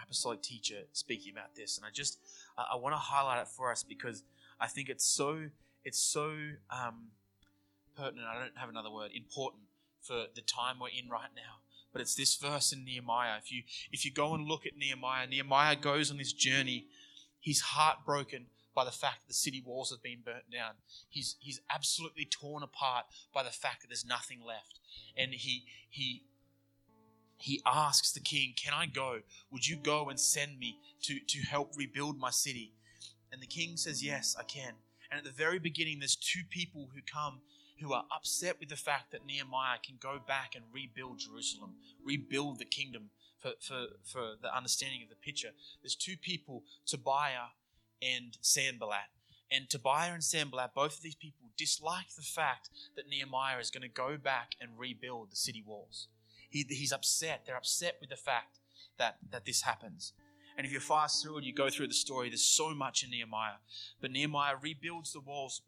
apostolic 0.02 0.42
teacher 0.42 0.82
speaking 0.94 1.34
about 1.34 1.56
this, 1.56 1.78
and 1.78 1.86
I 1.86 1.90
just 1.94 2.20
I, 2.58 2.76
want 2.76 2.94
to 2.94 3.00
highlight 3.00 3.42
it 3.42 3.48
for 3.48 3.72
us 3.72 3.84
because 3.84 4.24
I 4.60 4.68
think 4.68 4.90
it's 4.90 5.06
so 5.06 5.50
it's 5.84 6.00
so 6.00 6.32
um, 6.70 7.10
pertinent. 7.98 8.28
I 8.28 8.40
don't 8.40 8.58
have 8.58 8.70
another 8.70 8.92
word. 8.92 9.12
Important 9.14 9.64
for 10.02 10.26
the 10.34 10.42
time 10.42 10.78
we're 10.80 10.88
in 10.90 11.10
right 11.10 11.30
now. 11.36 11.60
But 11.92 12.02
it's 12.02 12.16
this 12.16 12.36
verse 12.36 12.74
in 12.74 12.84
Nehemiah. 12.84 13.38
If 13.42 13.52
you 13.52 13.64
if 13.92 14.06
you 14.06 14.12
go 14.12 14.34
and 14.34 14.46
look 14.46 14.66
at 14.66 14.78
Nehemiah, 14.78 15.28
Nehemiah 15.28 15.76
goes 15.76 16.12
on 16.12 16.18
this 16.18 16.34
journey. 16.34 16.88
He's 17.40 17.62
heartbroken 17.62 18.48
by 18.76 18.84
the 18.84 18.92
fact 18.92 19.22
that 19.22 19.28
the 19.30 19.34
city 19.34 19.64
walls 19.66 19.92
have 19.92 20.04
been 20.04 20.20
burnt 20.24 20.52
down. 20.52 20.74
He's 21.08 21.38
he's 21.40 21.62
absolutely 21.74 22.26
torn 22.26 22.64
apart 22.64 23.06
by 23.34 23.44
the 23.44 23.50
fact 23.50 23.82
that 23.82 23.88
there's 23.88 24.06
nothing 24.06 24.42
left. 24.46 24.80
And 25.18 25.34
he 25.34 25.64
he 25.90 26.24
he 27.38 27.62
asks 27.66 28.12
the 28.12 28.20
king, 28.20 28.54
Can 28.56 28.74
I 28.74 28.86
go? 28.86 29.20
Would 29.52 29.68
you 29.68 29.76
go 29.76 30.10
and 30.10 30.20
send 30.20 30.60
me 30.60 30.78
to, 31.04 31.20
to 31.20 31.40
help 31.42 31.74
rebuild 31.76 32.18
my 32.18 32.32
city? 32.32 32.74
And 33.32 33.42
the 33.42 33.48
king 33.48 33.78
says, 33.78 34.04
Yes, 34.04 34.36
I 34.40 34.44
can. 34.44 34.74
And 35.12 35.20
at 35.20 35.24
the 35.24 35.32
very 35.32 35.60
beginning, 35.60 36.00
there's 36.00 36.16
two 36.16 36.42
people 36.50 36.90
who 36.94 37.02
come 37.02 37.42
who 37.82 37.94
are 37.94 38.06
upset 38.16 38.58
with 38.60 38.70
the 38.70 38.76
fact 38.76 39.12
that 39.12 39.26
Nehemiah 39.26 39.78
can 39.86 39.96
go 40.00 40.20
back 40.26 40.56
and 40.56 40.64
rebuild 40.72 41.20
Jerusalem, 41.20 41.76
rebuild 42.04 42.60
the 42.60 42.66
kingdom 42.66 43.10
for, 43.40 43.52
for, 43.60 43.88
for 44.04 44.34
the 44.42 44.56
understanding 44.56 45.04
of 45.04 45.10
the 45.10 45.16
picture. 45.16 45.50
There's 45.82 45.96
two 45.96 46.16
people, 46.18 46.64
Tobiah 46.86 47.52
and 48.02 48.38
Sanballat. 48.42 49.10
And 49.52 49.70
Tobiah 49.70 50.14
and 50.14 50.24
Sanballat, 50.24 50.72
both 50.74 50.98
of 50.98 51.04
these 51.04 51.16
people, 51.16 51.50
dislike 51.58 52.16
the 52.16 52.24
fact 52.24 52.70
that 52.96 53.08
Nehemiah 53.08 53.60
is 53.60 53.70
going 53.70 53.84
to 53.84 53.88
go 53.90 54.18
back 54.18 54.52
and 54.60 54.72
rebuild 54.78 55.32
the 55.32 55.36
city 55.36 55.64
walls. 55.66 56.08
He, 56.56 56.66
he's 56.70 56.94
upset. 56.94 57.42
They're 57.46 57.58
upset 57.58 57.98
with 58.00 58.10
the 58.10 58.16
fact 58.16 58.60
that, 58.98 59.18
that 59.30 59.46
this 59.46 59.64
happens. 59.64 60.14
And 60.58 60.66
if 60.66 60.72
you 60.72 60.80
fast 60.80 61.22
through 61.22 61.36
and 61.36 61.46
you 61.46 61.54
go 61.54 61.70
through 61.70 61.88
the 61.88 61.94
story, 61.94 62.30
there's 62.30 62.42
so 62.42 62.74
much 62.74 63.04
in 63.04 63.10
Nehemiah. 63.10 63.58
But 64.00 64.12
Nehemiah 64.12 64.56
rebuilds 64.62 65.12
the 65.12 65.20
walls 65.20 65.64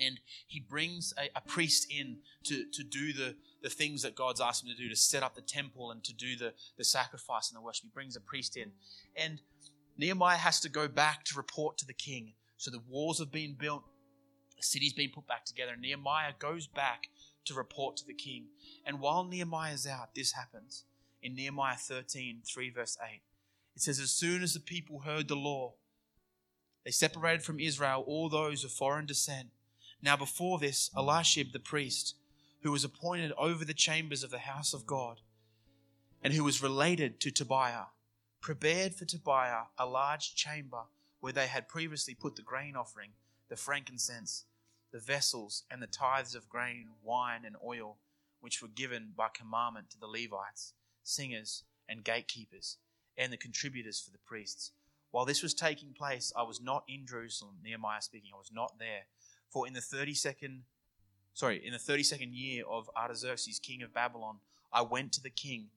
and 0.00 0.18
he 0.48 0.58
brings 0.58 1.14
a, 1.16 1.30
a, 1.38 1.40
priest 1.40 1.86
in 1.96 2.18
to, 2.42 2.64
to 2.72 2.82
do 2.82 3.12
the, 3.12 3.36
the 3.62 3.70
things 3.70 4.02
that 4.02 4.16
God's 4.16 4.40
asked 4.40 4.64
him 4.64 4.70
to 4.70 4.76
do, 4.76 4.88
to 4.88 4.96
set 4.96 5.22
up 5.22 5.36
the 5.36 5.42
temple 5.42 5.92
and 5.92 6.02
to 6.02 6.12
do 6.12 6.34
the, 6.34 6.54
the 6.76 6.84
sacrifice 6.84 7.48
and 7.48 7.56
the 7.56 7.62
worship. 7.62 7.84
He 7.84 7.90
brings 7.94 8.16
a 8.16 8.20
priest 8.20 8.56
in. 8.56 8.72
And 9.14 9.40
Nehemiah 9.96 10.38
has 10.38 10.58
to 10.60 10.68
go 10.68 10.88
back 10.88 11.24
to 11.26 11.36
report 11.36 11.78
to 11.78 11.86
the 11.86 11.94
king. 11.94 12.32
So 12.56 12.72
the 12.72 12.82
walls 12.88 13.20
have 13.20 13.30
been 13.30 13.54
built, 13.56 13.84
the 14.56 14.64
city's 14.64 14.92
been 14.92 15.10
put 15.10 15.28
back 15.28 15.44
together. 15.44 15.72
And 15.72 15.82
Nehemiah 15.82 16.32
goes 16.36 16.66
back 16.66 17.10
to 17.46 17.54
report 17.54 17.96
to 17.96 18.06
the 18.06 18.14
king. 18.14 18.46
And 18.84 19.00
while 19.00 19.24
Nehemiah 19.24 19.72
is 19.72 19.86
out, 19.86 20.14
this 20.14 20.32
happens. 20.32 20.84
In 21.22 21.34
Nehemiah 21.34 21.76
13, 21.76 22.42
3 22.44 22.70
verse 22.70 22.96
8, 23.02 23.20
it 23.74 23.82
says, 23.82 23.98
As 23.98 24.10
soon 24.10 24.42
as 24.42 24.54
the 24.54 24.60
people 24.60 25.00
heard 25.00 25.28
the 25.28 25.34
law, 25.34 25.74
they 26.84 26.90
separated 26.92 27.42
from 27.42 27.58
Israel 27.58 28.04
all 28.06 28.28
those 28.28 28.62
of 28.62 28.70
foreign 28.70 29.06
descent. 29.06 29.48
Now, 30.00 30.16
before 30.16 30.58
this, 30.58 30.90
Eliashib 30.96 31.52
the 31.52 31.58
priest, 31.58 32.14
who 32.62 32.70
was 32.70 32.84
appointed 32.84 33.32
over 33.36 33.64
the 33.64 33.74
chambers 33.74 34.22
of 34.22 34.30
the 34.30 34.38
house 34.38 34.72
of 34.72 34.86
God, 34.86 35.20
and 36.22 36.32
who 36.32 36.44
was 36.44 36.62
related 36.62 37.20
to 37.20 37.30
Tobiah, 37.30 37.86
prepared 38.40 38.94
for 38.94 39.04
Tobiah 39.04 39.64
a 39.78 39.86
large 39.86 40.34
chamber 40.34 40.82
where 41.20 41.32
they 41.32 41.46
had 41.46 41.68
previously 41.68 42.14
put 42.14 42.36
the 42.36 42.42
grain 42.42 42.76
offering, 42.76 43.10
the 43.48 43.56
frankincense, 43.56 44.44
the 44.92 44.98
vessels 44.98 45.64
and 45.70 45.82
the 45.82 45.86
tithes 45.86 46.34
of 46.34 46.48
grain, 46.48 46.88
wine, 47.02 47.44
and 47.44 47.56
oil, 47.64 47.98
which 48.40 48.62
were 48.62 48.68
given 48.68 49.12
by 49.16 49.28
commandment 49.32 49.90
to 49.90 49.98
the 49.98 50.06
Levites, 50.06 50.74
singers, 51.02 51.64
and 51.88 52.04
gatekeepers, 52.04 52.78
and 53.16 53.32
the 53.32 53.36
contributors 53.36 54.00
for 54.00 54.10
the 54.10 54.18
priests. 54.18 54.72
While 55.10 55.24
this 55.24 55.42
was 55.42 55.54
taking 55.54 55.92
place, 55.92 56.32
I 56.36 56.42
was 56.42 56.60
not 56.60 56.84
in 56.88 57.06
Jerusalem, 57.06 57.56
Nehemiah 57.64 58.02
speaking, 58.02 58.30
I 58.34 58.38
was 58.38 58.52
not 58.52 58.78
there. 58.78 59.06
For 59.48 59.66
in 59.66 59.72
the 59.72 59.80
32nd, 59.80 60.60
sorry, 61.32 61.64
in 61.64 61.72
the 61.72 61.78
32nd 61.78 62.30
year 62.32 62.64
of 62.68 62.90
Artaxerxes, 62.96 63.58
king 63.58 63.82
of 63.82 63.94
Babylon, 63.94 64.38
I 64.72 64.82
went 64.82 65.12
to 65.12 65.22
the 65.22 65.30
king, 65.30 65.68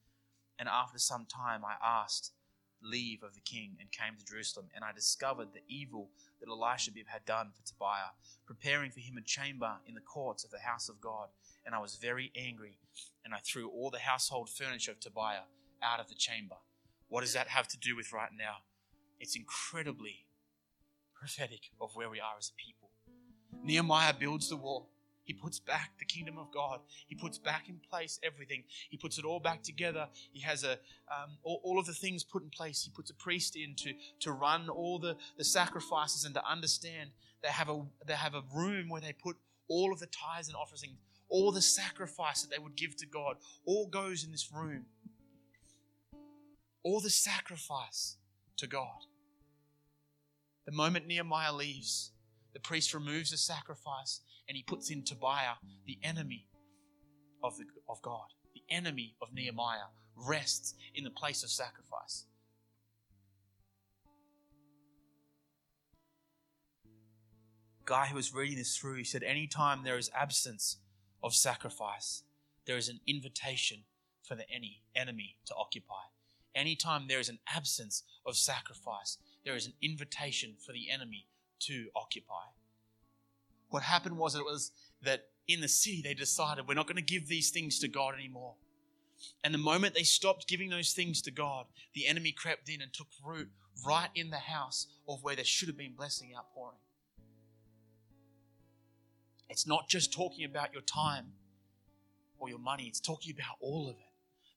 and 0.58 0.68
after 0.68 1.00
some 1.00 1.26
time 1.26 1.64
I 1.64 1.76
asked, 1.82 2.34
leave 2.82 3.24
of 3.24 3.34
the 3.34 3.42
king 3.42 3.78
and 3.80 3.92
came 3.92 4.16
to 4.18 4.26
Jerusalem, 4.26 4.68
and 4.74 4.84
I 4.84 4.92
discovered 4.92 5.50
the 5.54 5.62
evil 5.68 6.10
that 6.40 6.50
Elisha 6.50 6.92
had 7.08 7.26
done 7.26 7.52
for 7.54 7.66
Tobiah, 7.66 8.14
preparing 8.46 8.92
for 8.92 9.00
him 9.00 9.18
a 9.18 9.22
chamber 9.22 9.74
in 9.86 9.96
the 9.96 10.02
courts 10.02 10.44
of 10.44 10.52
the 10.52 10.60
house 10.60 10.90
of 10.90 11.02
God. 11.02 11.30
And 11.66 11.76
I 11.76 11.80
was 11.80 11.96
very 11.96 12.32
angry, 12.36 12.78
and 13.24 13.34
I 13.34 13.40
threw 13.44 13.70
all 13.70 13.90
the 13.90 14.00
household 14.00 14.50
furniture 14.50 14.92
of 14.92 15.00
Tobiah 15.00 15.48
out 15.84 16.00
of 16.00 16.08
the 16.08 16.16
chamber. 16.16 16.56
What 17.08 17.22
does 17.22 17.34
that 17.34 17.48
have 17.48 17.68
to 17.70 17.78
do 17.78 17.96
with 17.96 18.14
right 18.14 18.32
now? 18.38 18.58
It's 19.20 19.36
incredibly 19.36 20.26
prophetic 21.14 21.72
of 21.82 21.96
where 21.96 22.10
we 22.10 22.20
are 22.20 22.38
as 22.38 22.50
a 22.50 22.56
people. 22.56 22.92
Nehemiah 23.64 24.14
builds 24.18 24.50
the 24.50 24.56
wall. 24.56 24.90
He 25.30 25.34
puts 25.34 25.60
back 25.60 25.92
the 26.00 26.06
kingdom 26.06 26.40
of 26.40 26.50
God. 26.52 26.80
He 27.06 27.14
puts 27.14 27.38
back 27.38 27.70
in 27.70 27.80
place 27.88 28.20
everything. 28.24 28.64
He 28.90 28.98
puts 28.98 29.20
it 29.20 29.26
all 29.26 29.40
back 29.40 29.62
together. 29.62 30.08
He 30.32 30.40
has 30.42 30.64
a 30.64 30.72
um, 30.72 31.38
all, 31.44 31.62
all, 31.64 31.78
of 31.78 31.86
the 31.86 31.94
things 31.94 32.24
put 32.24 32.42
in 32.42 32.50
place. 32.50 32.82
He 32.82 32.90
puts 32.90 33.12
a 33.12 33.14
priest 33.14 33.56
in 33.56 33.76
to, 33.76 33.94
to 34.22 34.32
run 34.32 34.70
all 34.70 34.98
the, 34.98 35.18
the 35.38 35.44
sacrifices 35.44 36.26
and 36.26 36.34
to 36.34 36.44
understand. 36.44 37.12
They 37.44 37.50
have 37.50 37.70
a 37.70 37.80
they 38.08 38.16
have 38.16 38.34
a 38.34 38.42
room 38.56 38.90
where 38.90 39.02
they 39.02 39.14
put 39.14 39.38
all 39.68 39.94
of 39.94 40.00
the 40.00 40.08
tithes 40.08 40.48
and 40.48 40.58
offerings, 40.58 40.98
all 41.30 41.52
the 41.52 41.62
sacrifice 41.62 42.42
that 42.42 42.50
they 42.50 42.58
would 42.58 42.76
give 42.76 42.96
to 42.96 43.06
God, 43.06 43.36
all 43.66 43.86
goes 43.86 44.24
in 44.24 44.32
this 44.32 44.50
room. 44.52 44.86
All 46.82 47.02
the 47.02 47.12
sacrifice 47.12 48.18
to 48.58 48.66
God. 48.66 49.06
The 50.66 50.72
moment 50.72 51.06
Nehemiah 51.06 51.54
leaves, 51.54 52.14
the 52.52 52.60
priest 52.60 52.96
removes 52.96 53.30
the 53.30 53.38
sacrifice 53.38 54.22
and 54.50 54.58
he 54.58 54.64
puts 54.64 54.90
in 54.90 55.04
Tobiah, 55.04 55.54
the 55.86 56.00
enemy 56.02 56.48
of, 57.44 57.56
the, 57.58 57.66
of 57.88 58.02
God, 58.02 58.26
the 58.56 58.64
enemy 58.76 59.16
of 59.22 59.32
Nehemiah, 59.32 59.90
rests 60.16 60.74
in 60.96 61.04
the 61.04 61.12
place 61.12 61.44
of 61.44 61.52
sacrifice. 61.52 62.26
Guy 67.86 68.08
who 68.08 68.16
was 68.16 68.34
reading 68.34 68.58
this 68.58 68.76
through, 68.76 68.96
he 68.96 69.04
said, 69.04 69.24
Anytime 69.24 69.84
there 69.84 69.98
is 69.98 70.10
absence 70.16 70.78
of 71.24 71.34
sacrifice, 71.34 72.24
there 72.66 72.78
is 72.78 72.90
an 72.90 73.00
invitation 73.08 73.84
for 74.24 74.36
the 74.36 74.50
any 74.52 74.82
enemy 74.96 75.38
to 75.46 75.54
occupy. 75.56 76.10
Anytime 76.56 77.06
there 77.08 77.20
is 77.20 77.30
an 77.30 77.40
absence 77.48 78.04
of 78.26 78.36
sacrifice, 78.36 79.18
there 79.46 79.56
is 79.56 79.68
an 79.68 79.74
invitation 79.82 80.56
for 80.64 80.74
the 80.74 80.90
enemy 80.92 81.28
to 81.62 81.88
occupy. 81.96 82.46
What 83.70 83.84
happened 83.84 84.18
was 84.18 84.36
it 84.36 84.44
was 84.44 84.72
that 85.04 85.26
in 85.48 85.62
the 85.62 85.68
city 85.68 86.02
they 86.04 86.14
decided 86.14 86.68
we're 86.68 86.74
not 86.74 86.88
going 86.88 86.96
to 86.96 87.02
give 87.02 87.28
these 87.28 87.50
things 87.50 87.80
to 87.80 87.88
God 87.88 88.14
anymore. 88.16 88.56
And 89.44 89.54
the 89.54 89.60
moment 89.60 89.96
they 89.96 90.04
stopped 90.04 90.48
giving 90.48 90.70
those 90.70 90.94
things 90.94 91.22
to 91.24 91.32
God, 91.32 91.66
the 91.94 92.08
enemy 92.08 92.32
crept 92.32 92.70
in 92.70 92.82
and 92.82 92.94
took 92.94 93.08
root 93.26 93.50
right 93.86 94.10
in 94.16 94.30
the 94.30 94.38
house 94.38 94.88
of 95.08 95.24
where 95.24 95.36
there 95.36 95.46
should 95.46 95.68
have 95.68 95.78
been 95.78 95.94
blessing 95.94 96.32
outpouring. 96.36 96.78
It's 99.50 99.68
not 99.68 99.88
just 99.90 100.14
talking 100.14 100.46
about 100.46 100.74
your 100.74 100.84
time 100.84 101.34
or 102.38 102.50
your 102.50 102.60
money, 102.60 102.86
it's 102.86 103.00
talking 103.00 103.34
about 103.34 103.58
all 103.60 103.90
of 103.90 103.96
it. 103.96 104.09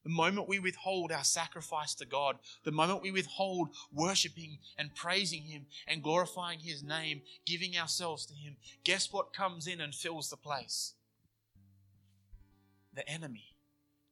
The 0.05 0.11
moment 0.11 0.49
we 0.49 0.59
withhold 0.59 1.13
our 1.13 1.23
sacrifice 1.23 1.95
to 1.95 2.05
God, 2.05 2.37
the 2.65 2.73
moment 2.73 3.03
we 3.03 3.13
withhold 3.13 3.69
worshiping 3.93 4.59
and 4.77 4.95
praising 4.95 5.43
Him 5.43 5.67
and 5.87 6.03
glorifying 6.03 6.59
His 6.59 6.83
name, 6.83 7.23
giving 7.47 7.77
ourselves 7.77 8.27
to 8.27 8.35
Him, 8.35 8.57
guess 8.83 9.13
what 9.13 9.33
comes 9.33 9.67
in 9.67 9.81
and 9.81 9.95
fills 9.95 10.29
the 10.29 10.37
place? 10.37 10.95
The 12.95 13.09
enemy 13.09 13.57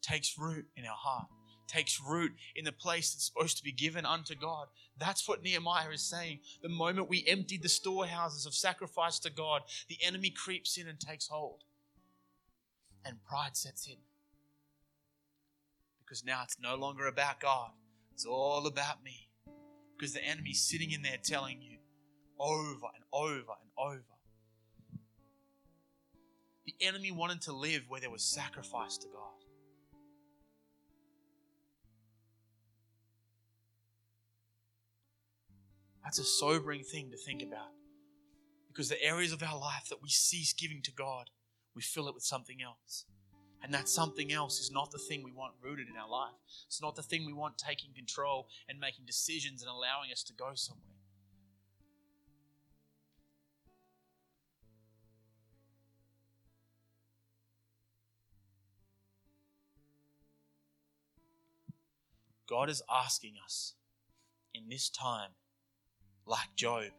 takes 0.00 0.38
root 0.38 0.66
in 0.76 0.84
our 0.84 0.96
heart, 0.96 1.26
takes 1.66 2.00
root 2.00 2.32
in 2.54 2.64
the 2.64 2.72
place 2.72 3.12
that's 3.12 3.26
supposed 3.26 3.58
to 3.58 3.64
be 3.64 3.72
given 3.72 4.06
unto 4.06 4.36
God. 4.36 4.68
That's 4.96 5.28
what 5.28 5.42
Nehemiah 5.42 5.90
is 5.90 6.02
saying. 6.02 6.38
The 6.62 6.68
moment 6.68 7.08
we 7.08 7.24
emptied 7.26 7.62
the 7.62 7.68
storehouses 7.68 8.46
of 8.46 8.54
sacrifice 8.54 9.18
to 9.20 9.30
God, 9.30 9.62
the 9.88 9.98
enemy 10.02 10.30
creeps 10.30 10.78
in 10.78 10.86
and 10.86 11.00
takes 11.00 11.26
hold, 11.26 11.64
and 13.04 13.24
pride 13.24 13.56
sets 13.56 13.88
in 13.88 13.96
because 16.10 16.24
now 16.24 16.40
it's 16.42 16.56
no 16.60 16.74
longer 16.74 17.06
about 17.06 17.38
God, 17.38 17.70
it's 18.12 18.26
all 18.26 18.66
about 18.66 19.04
me. 19.04 19.28
Because 19.96 20.12
the 20.12 20.24
enemy's 20.24 20.60
sitting 20.68 20.90
in 20.90 21.02
there 21.02 21.18
telling 21.22 21.62
you 21.62 21.78
over 22.40 22.86
and 22.94 23.04
over 23.12 23.52
and 23.60 23.70
over. 23.78 24.02
The 26.66 26.74
enemy 26.80 27.12
wanted 27.12 27.42
to 27.42 27.52
live 27.52 27.84
where 27.86 28.00
there 28.00 28.10
was 28.10 28.24
sacrifice 28.24 28.98
to 28.98 29.06
God. 29.06 29.44
That's 36.02 36.18
a 36.18 36.24
sobering 36.24 36.82
thing 36.82 37.12
to 37.12 37.16
think 37.16 37.42
about. 37.42 37.68
Because 38.68 38.88
the 38.88 39.00
areas 39.00 39.32
of 39.32 39.42
our 39.44 39.58
life 39.58 39.86
that 39.90 40.02
we 40.02 40.08
cease 40.08 40.52
giving 40.54 40.82
to 40.82 40.92
God, 40.92 41.30
we 41.76 41.82
fill 41.82 42.08
it 42.08 42.14
with 42.14 42.24
something 42.24 42.60
else. 42.60 43.04
And 43.62 43.74
that 43.74 43.88
something 43.88 44.32
else 44.32 44.58
is 44.58 44.70
not 44.70 44.90
the 44.90 44.98
thing 44.98 45.22
we 45.22 45.32
want 45.32 45.52
rooted 45.62 45.88
in 45.88 45.96
our 45.96 46.08
life. 46.08 46.34
It's 46.66 46.80
not 46.80 46.96
the 46.96 47.02
thing 47.02 47.26
we 47.26 47.32
want 47.32 47.58
taking 47.58 47.92
control 47.94 48.48
and 48.68 48.80
making 48.80 49.04
decisions 49.04 49.62
and 49.62 49.70
allowing 49.70 50.10
us 50.12 50.22
to 50.24 50.32
go 50.32 50.52
somewhere. 50.54 50.86
God 62.48 62.68
is 62.68 62.82
asking 62.92 63.34
us 63.44 63.74
in 64.52 64.68
this 64.68 64.90
time, 64.90 65.30
like 66.26 66.56
Job, 66.56 66.90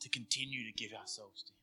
to 0.00 0.08
continue 0.08 0.64
to 0.64 0.72
give 0.72 0.92
ourselves 0.92 1.44
to 1.44 1.52
Him 1.52 1.59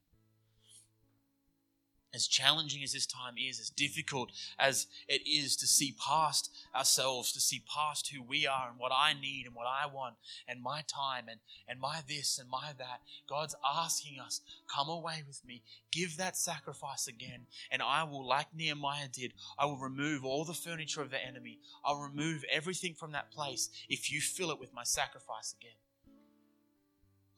as 2.14 2.28
challenging 2.28 2.84
as 2.84 2.94
this 2.94 3.06
time 3.06 3.36
is, 3.38 3.60
as 3.60 3.70
difficult 3.70 4.32
as 4.58 4.88
it 5.08 5.22
is 5.28 5.56
to 5.58 5.68
see 5.68 5.96
past 6.00 6.52
ourselves, 6.76 7.32
to 7.34 7.40
see 7.40 7.62
past 7.74 8.12
who 8.14 8.24
we 8.24 8.48
are 8.48 8.70
and 8.70 8.80
what 8.80 8.92
I 8.96 9.14
need 9.14 9.46
and 9.46 9.54
what 9.54 9.68
I 9.68 9.88
want 9.88 10.16
and 10.48 10.62
my 10.62 10.84
time 10.88 11.26
and, 11.30 11.40
and 11.68 11.80
my 11.80 12.00
this 12.08 12.40
and 12.40 12.50
my 12.50 12.72
that, 12.78 13.02
God's 13.28 13.56
asking 13.64 14.20
us, 14.20 14.42
come 14.74 14.90
away 14.90 15.24
with 15.28 15.44
me, 15.46 15.64
give 15.92 16.18
that 16.18 16.38
sacrifice 16.38 17.08
again, 17.08 17.46
and 17.72 17.82
I 17.82 18.04
will, 18.04 18.26
like 18.26 18.48
Nehemiah 18.56 19.10
did, 19.12 19.34
I 19.60 19.66
will 19.66 19.78
remove 19.78 20.24
all 20.24 20.46
the 20.46 20.54
furniture 20.54 21.02
of 21.02 21.12
the 21.12 21.24
enemy. 21.24 21.60
I'll 21.84 22.00
remove 22.00 22.46
everything 22.52 22.94
from 22.94 23.12
that 23.12 23.32
place 23.32 23.70
if 23.90 24.12
you 24.12 24.22
fill 24.22 24.52
it 24.52 24.60
with 24.60 24.74
my 24.74 24.84
sacrifice 24.84 25.54
again. 25.60 25.76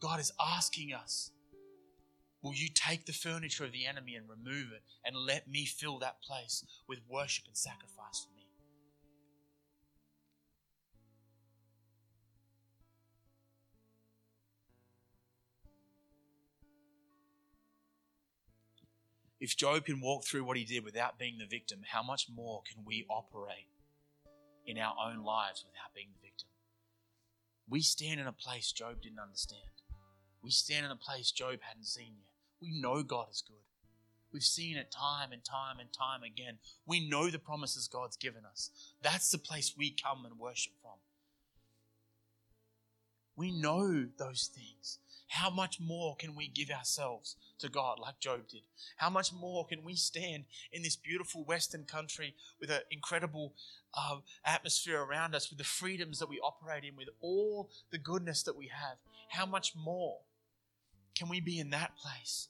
God 0.00 0.20
is 0.20 0.32
asking 0.40 0.94
us 0.94 1.30
Will 2.42 2.54
you 2.54 2.68
take 2.74 3.04
the 3.04 3.12
furniture 3.12 3.64
of 3.64 3.72
the 3.72 3.86
enemy 3.86 4.14
and 4.14 4.26
remove 4.28 4.72
it 4.72 4.82
and 5.04 5.14
let 5.14 5.46
me 5.48 5.66
fill 5.66 5.98
that 5.98 6.22
place 6.22 6.64
with 6.88 7.00
worship 7.08 7.44
and 7.46 7.56
sacrifice 7.56 8.24
for 8.24 8.34
me? 8.34 8.40
If 19.38 19.56
Job 19.56 19.86
can 19.86 20.00
walk 20.00 20.24
through 20.24 20.44
what 20.44 20.58
he 20.58 20.64
did 20.64 20.84
without 20.84 21.18
being 21.18 21.38
the 21.38 21.46
victim, 21.46 21.80
how 21.90 22.02
much 22.02 22.28
more 22.28 22.62
can 22.70 22.84
we 22.84 23.06
operate 23.08 23.68
in 24.66 24.76
our 24.78 24.94
own 25.02 25.24
lives 25.24 25.64
without 25.66 25.94
being 25.94 26.08
the 26.12 26.26
victim? 26.26 26.48
We 27.68 27.80
stand 27.80 28.20
in 28.20 28.26
a 28.26 28.32
place 28.32 28.70
Job 28.72 29.00
didn't 29.00 29.18
understand. 29.18 29.62
We 30.42 30.50
stand 30.50 30.84
in 30.84 30.92
a 30.92 30.96
place 30.96 31.30
Job 31.30 31.60
hadn't 31.62 31.86
seen 31.86 32.14
yet. 32.18 32.29
We 32.60 32.78
know 32.80 33.02
God 33.02 33.26
is 33.30 33.42
good. 33.46 33.56
We've 34.32 34.42
seen 34.42 34.76
it 34.76 34.92
time 34.92 35.32
and 35.32 35.42
time 35.44 35.80
and 35.80 35.92
time 35.92 36.22
again. 36.22 36.58
We 36.86 37.08
know 37.08 37.30
the 37.30 37.38
promises 37.38 37.88
God's 37.88 38.16
given 38.16 38.42
us. 38.44 38.70
That's 39.02 39.30
the 39.30 39.38
place 39.38 39.74
we 39.76 39.90
come 39.90 40.24
and 40.24 40.38
worship 40.38 40.72
from. 40.80 40.98
We 43.36 43.50
know 43.50 44.06
those 44.18 44.50
things. 44.54 44.98
How 45.28 45.48
much 45.48 45.80
more 45.80 46.16
can 46.16 46.34
we 46.34 46.48
give 46.48 46.70
ourselves 46.70 47.36
to 47.60 47.68
God 47.68 47.98
like 48.00 48.18
Job 48.18 48.48
did? 48.48 48.62
How 48.96 49.08
much 49.10 49.32
more 49.32 49.64
can 49.64 49.84
we 49.84 49.94
stand 49.94 50.44
in 50.72 50.82
this 50.82 50.96
beautiful 50.96 51.44
Western 51.44 51.84
country 51.84 52.34
with 52.60 52.68
an 52.68 52.80
incredible 52.90 53.54
uh, 53.94 54.18
atmosphere 54.44 55.00
around 55.00 55.34
us, 55.34 55.48
with 55.48 55.58
the 55.58 55.64
freedoms 55.64 56.18
that 56.18 56.28
we 56.28 56.40
operate 56.40 56.84
in, 56.84 56.96
with 56.96 57.08
all 57.20 57.70
the 57.92 57.98
goodness 57.98 58.42
that 58.42 58.56
we 58.56 58.66
have? 58.66 58.98
How 59.28 59.46
much 59.46 59.74
more 59.76 60.18
can 61.20 61.28
we 61.28 61.38
be 61.38 61.60
in 61.60 61.68
that 61.68 61.92
place 61.98 62.48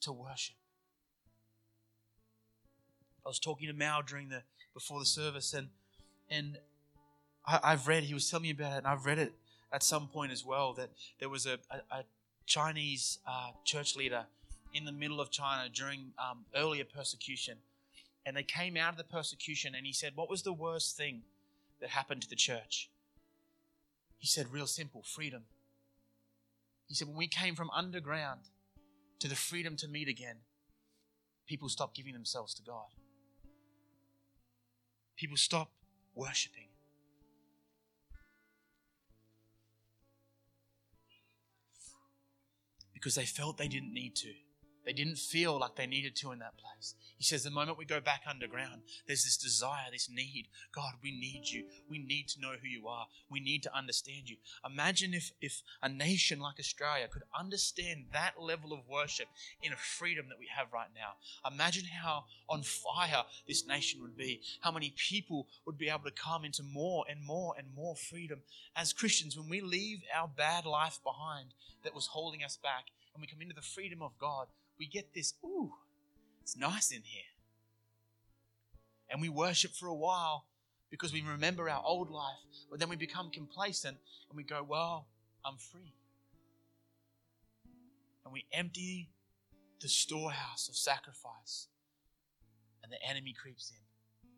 to 0.00 0.10
worship? 0.10 0.56
I 3.26 3.28
was 3.28 3.38
talking 3.38 3.68
to 3.68 3.74
Mao 3.74 4.00
during 4.00 4.30
the 4.30 4.42
before 4.72 4.98
the 4.98 5.04
service, 5.04 5.52
and 5.52 5.68
and 6.30 6.56
I, 7.46 7.72
have 7.72 7.86
read. 7.86 8.04
He 8.04 8.14
was 8.14 8.30
telling 8.30 8.44
me 8.44 8.50
about 8.52 8.72
it, 8.72 8.78
and 8.78 8.86
I've 8.86 9.04
read 9.04 9.18
it 9.18 9.34
at 9.70 9.82
some 9.82 10.08
point 10.08 10.32
as 10.32 10.46
well. 10.46 10.72
That 10.72 10.88
there 11.20 11.28
was 11.28 11.44
a, 11.44 11.58
a, 11.70 11.98
a 11.98 12.04
Chinese 12.46 13.18
uh, 13.26 13.50
church 13.64 13.96
leader 13.96 14.24
in 14.72 14.86
the 14.86 14.92
middle 14.92 15.20
of 15.20 15.30
China 15.30 15.68
during 15.68 16.12
um, 16.18 16.46
earlier 16.56 16.84
persecution, 16.84 17.58
and 18.24 18.34
they 18.34 18.44
came 18.44 18.78
out 18.78 18.92
of 18.92 18.96
the 18.96 19.04
persecution, 19.04 19.74
and 19.74 19.84
he 19.84 19.92
said, 19.92 20.12
"What 20.14 20.30
was 20.30 20.40
the 20.40 20.54
worst 20.54 20.96
thing 20.96 21.20
that 21.80 21.90
happened 21.90 22.22
to 22.22 22.30
the 22.30 22.36
church?" 22.36 22.88
He 24.16 24.26
said, 24.26 24.54
"Real 24.54 24.66
simple, 24.66 25.02
freedom." 25.02 25.42
He 26.88 26.94
said, 26.94 27.06
when 27.06 27.16
we 27.16 27.28
came 27.28 27.54
from 27.54 27.70
underground 27.70 28.40
to 29.20 29.28
the 29.28 29.36
freedom 29.36 29.76
to 29.76 29.88
meet 29.88 30.08
again, 30.08 30.36
people 31.46 31.68
stopped 31.68 31.94
giving 31.94 32.14
themselves 32.14 32.54
to 32.54 32.62
God. 32.62 32.86
People 35.16 35.36
stopped 35.36 35.72
worshiping. 36.14 36.68
Because 42.94 43.14
they 43.14 43.26
felt 43.26 43.58
they 43.58 43.68
didn't 43.68 43.92
need 43.92 44.16
to. 44.16 44.32
They 44.88 44.94
didn't 44.94 45.18
feel 45.18 45.60
like 45.60 45.76
they 45.76 45.86
needed 45.86 46.16
to 46.16 46.32
in 46.32 46.38
that 46.38 46.56
place. 46.56 46.94
He 47.18 47.24
says, 47.24 47.42
the 47.42 47.50
moment 47.50 47.76
we 47.76 47.84
go 47.84 48.00
back 48.00 48.22
underground, 48.26 48.80
there's 49.06 49.24
this 49.24 49.36
desire, 49.36 49.90
this 49.92 50.08
need. 50.10 50.46
God, 50.72 50.94
we 51.02 51.10
need 51.10 51.42
you. 51.44 51.64
We 51.90 51.98
need 51.98 52.28
to 52.28 52.40
know 52.40 52.54
who 52.58 52.66
you 52.66 52.88
are. 52.88 53.06
We 53.30 53.38
need 53.38 53.62
to 53.64 53.76
understand 53.76 54.30
you. 54.30 54.36
Imagine 54.64 55.12
if, 55.12 55.32
if 55.42 55.60
a 55.82 55.90
nation 55.90 56.40
like 56.40 56.58
Australia 56.58 57.06
could 57.06 57.24
understand 57.38 58.06
that 58.14 58.40
level 58.40 58.72
of 58.72 58.88
worship 58.88 59.26
in 59.60 59.74
a 59.74 59.76
freedom 59.76 60.24
that 60.30 60.38
we 60.38 60.48
have 60.56 60.72
right 60.72 60.88
now. 60.94 61.16
Imagine 61.46 61.84
how 61.84 62.24
on 62.48 62.62
fire 62.62 63.24
this 63.46 63.66
nation 63.66 64.00
would 64.00 64.16
be, 64.16 64.40
how 64.62 64.70
many 64.70 64.94
people 64.96 65.48
would 65.66 65.76
be 65.76 65.90
able 65.90 66.04
to 66.04 66.12
come 66.12 66.46
into 66.46 66.62
more 66.62 67.04
and 67.10 67.22
more 67.22 67.52
and 67.58 67.66
more 67.76 67.94
freedom. 67.94 68.40
As 68.74 68.94
Christians, 68.94 69.36
when 69.36 69.50
we 69.50 69.60
leave 69.60 70.00
our 70.16 70.30
bad 70.34 70.64
life 70.64 70.98
behind 71.04 71.48
that 71.84 71.94
was 71.94 72.06
holding 72.06 72.42
us 72.42 72.56
back 72.56 72.84
and 73.12 73.20
we 73.20 73.26
come 73.26 73.42
into 73.42 73.54
the 73.54 73.60
freedom 73.60 74.00
of 74.00 74.18
God, 74.18 74.46
we 74.78 74.86
get 74.86 75.14
this, 75.14 75.34
ooh, 75.44 75.72
it's 76.42 76.56
nice 76.56 76.90
in 76.90 77.02
here. 77.02 77.22
And 79.10 79.20
we 79.20 79.28
worship 79.28 79.72
for 79.72 79.86
a 79.86 79.94
while 79.94 80.44
because 80.90 81.12
we 81.12 81.22
remember 81.22 81.68
our 81.68 81.82
old 81.84 82.10
life, 82.10 82.36
but 82.70 82.78
then 82.78 82.88
we 82.88 82.96
become 82.96 83.30
complacent 83.30 83.96
and 84.28 84.36
we 84.36 84.42
go, 84.42 84.64
well, 84.66 85.06
I'm 85.44 85.56
free. 85.56 85.94
And 88.24 88.32
we 88.32 88.44
empty 88.52 89.10
the 89.80 89.88
storehouse 89.88 90.68
of 90.68 90.76
sacrifice, 90.76 91.68
and 92.82 92.92
the 92.92 93.02
enemy 93.08 93.32
creeps 93.32 93.70
in. 93.70 94.30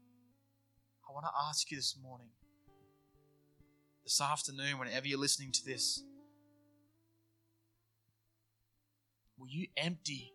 I 1.08 1.12
want 1.12 1.24
to 1.24 1.32
ask 1.48 1.70
you 1.70 1.78
this 1.78 1.96
morning, 2.00 2.28
this 4.04 4.20
afternoon, 4.20 4.78
whenever 4.78 5.08
you're 5.08 5.18
listening 5.18 5.50
to 5.52 5.64
this, 5.64 6.04
will 9.40 9.48
you 9.48 9.66
empty 9.76 10.32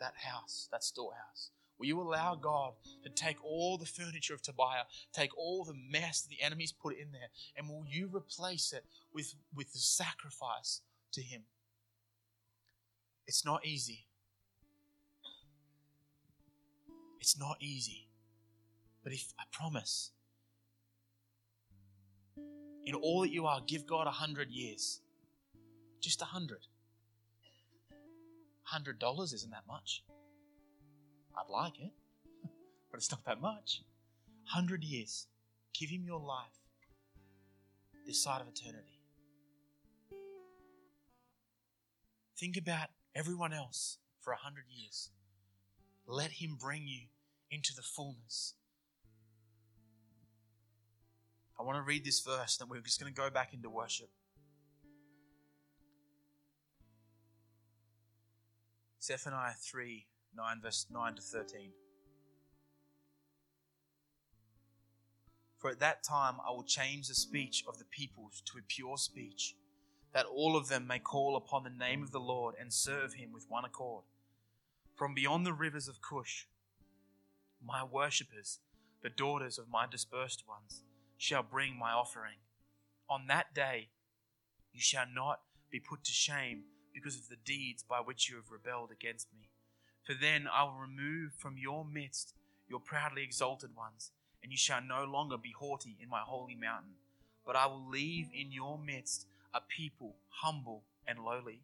that 0.00 0.12
house, 0.16 0.68
that 0.70 0.84
storehouse? 0.84 1.50
Will 1.78 1.86
you 1.86 2.00
allow 2.00 2.36
God 2.36 2.74
to 3.02 3.10
take 3.10 3.42
all 3.42 3.78
the 3.78 3.86
furniture 3.86 4.34
of 4.34 4.42
Tobiah, 4.42 4.84
take 5.12 5.36
all 5.36 5.64
the 5.64 5.74
mess 5.74 6.22
the 6.22 6.40
enemy's 6.40 6.72
put 6.72 6.96
in 6.96 7.10
there, 7.10 7.30
and 7.56 7.68
will 7.68 7.84
you 7.88 8.08
replace 8.12 8.72
it 8.72 8.84
with, 9.12 9.34
with 9.54 9.72
the 9.72 9.78
sacrifice 9.78 10.82
to 11.12 11.22
Him? 11.22 11.42
It's 13.26 13.44
not 13.44 13.64
easy. 13.66 14.06
It's 17.20 17.38
not 17.38 17.56
easy. 17.60 18.08
But 19.02 19.12
if 19.12 19.32
I 19.38 19.44
promise, 19.50 20.12
in 22.86 22.94
all 22.94 23.22
that 23.22 23.30
you 23.30 23.46
are, 23.46 23.60
give 23.66 23.86
God 23.86 24.06
a 24.06 24.10
hundred 24.10 24.50
years. 24.50 25.00
Just 26.00 26.20
a 26.20 26.26
hundred. 26.26 26.66
Hundred 28.74 28.98
dollars 28.98 29.32
isn't 29.32 29.52
that 29.52 29.68
much. 29.68 30.02
I'd 31.38 31.48
like 31.48 31.78
it, 31.78 31.92
but 32.90 32.96
it's 32.96 33.08
not 33.08 33.24
that 33.24 33.40
much. 33.40 33.82
Hundred 34.46 34.82
years. 34.82 35.28
Give 35.78 35.90
him 35.90 36.02
your 36.04 36.18
life 36.18 36.58
this 38.04 38.20
side 38.20 38.40
of 38.40 38.48
eternity. 38.48 38.98
Think 42.36 42.56
about 42.56 42.88
everyone 43.14 43.52
else 43.52 43.98
for 44.20 44.32
a 44.32 44.38
hundred 44.38 44.64
years. 44.68 45.10
Let 46.04 46.32
him 46.32 46.56
bring 46.60 46.88
you 46.88 47.02
into 47.52 47.76
the 47.76 47.82
fullness. 47.82 48.54
I 51.56 51.62
want 51.62 51.78
to 51.78 51.82
read 51.82 52.04
this 52.04 52.18
verse, 52.18 52.56
then 52.56 52.68
we're 52.68 52.80
just 52.80 53.00
going 53.00 53.14
to 53.14 53.16
go 53.16 53.30
back 53.30 53.54
into 53.54 53.70
worship. 53.70 54.10
Zephaniah 59.04 59.52
3 59.60 60.06
9, 60.34 60.60
verse 60.62 60.86
9 60.90 61.14
to 61.16 61.20
13. 61.20 61.72
For 65.58 65.70
at 65.70 65.78
that 65.80 66.02
time 66.02 66.36
I 66.46 66.50
will 66.50 66.64
change 66.64 67.08
the 67.08 67.14
speech 67.14 67.64
of 67.68 67.78
the 67.78 67.84
peoples 67.84 68.42
to 68.46 68.58
a 68.58 68.62
pure 68.66 68.96
speech, 68.96 69.56
that 70.14 70.24
all 70.24 70.56
of 70.56 70.68
them 70.68 70.86
may 70.86 70.98
call 70.98 71.36
upon 71.36 71.64
the 71.64 71.70
name 71.70 72.02
of 72.02 72.12
the 72.12 72.20
Lord 72.20 72.54
and 72.58 72.72
serve 72.72 73.14
him 73.14 73.30
with 73.30 73.44
one 73.50 73.66
accord. 73.66 74.04
From 74.94 75.12
beyond 75.12 75.44
the 75.44 75.52
rivers 75.52 75.86
of 75.86 76.00
Cush, 76.00 76.46
my 77.62 77.84
worshippers, 77.84 78.60
the 79.02 79.10
daughters 79.10 79.58
of 79.58 79.68
my 79.68 79.86
dispersed 79.86 80.44
ones, 80.48 80.82
shall 81.18 81.42
bring 81.42 81.78
my 81.78 81.92
offering. 81.92 82.38
On 83.10 83.26
that 83.26 83.54
day 83.54 83.88
you 84.72 84.80
shall 84.80 85.06
not 85.12 85.40
be 85.70 85.78
put 85.78 86.04
to 86.04 86.12
shame 86.12 86.62
because 86.94 87.16
of 87.16 87.28
the 87.28 87.36
deeds 87.44 87.82
by 87.82 87.98
which 87.98 88.30
you 88.30 88.36
have 88.36 88.50
rebelled 88.50 88.90
against 88.90 89.28
me. 89.34 89.48
For 90.04 90.14
then 90.14 90.46
I 90.52 90.64
will 90.64 90.78
remove 90.78 91.32
from 91.36 91.58
your 91.58 91.84
midst 91.84 92.34
your 92.68 92.80
proudly 92.80 93.22
exalted 93.22 93.76
ones, 93.76 94.12
and 94.42 94.52
you 94.52 94.58
shall 94.58 94.80
no 94.82 95.04
longer 95.04 95.36
be 95.36 95.54
haughty 95.58 95.96
in 96.00 96.08
my 96.08 96.20
holy 96.20 96.54
mountain. 96.54 96.94
But 97.46 97.56
I 97.56 97.66
will 97.66 97.86
leave 97.86 98.28
in 98.32 98.52
your 98.52 98.78
midst 98.78 99.26
a 99.52 99.60
people 99.60 100.16
humble 100.28 100.84
and 101.06 101.18
lowly. 101.18 101.60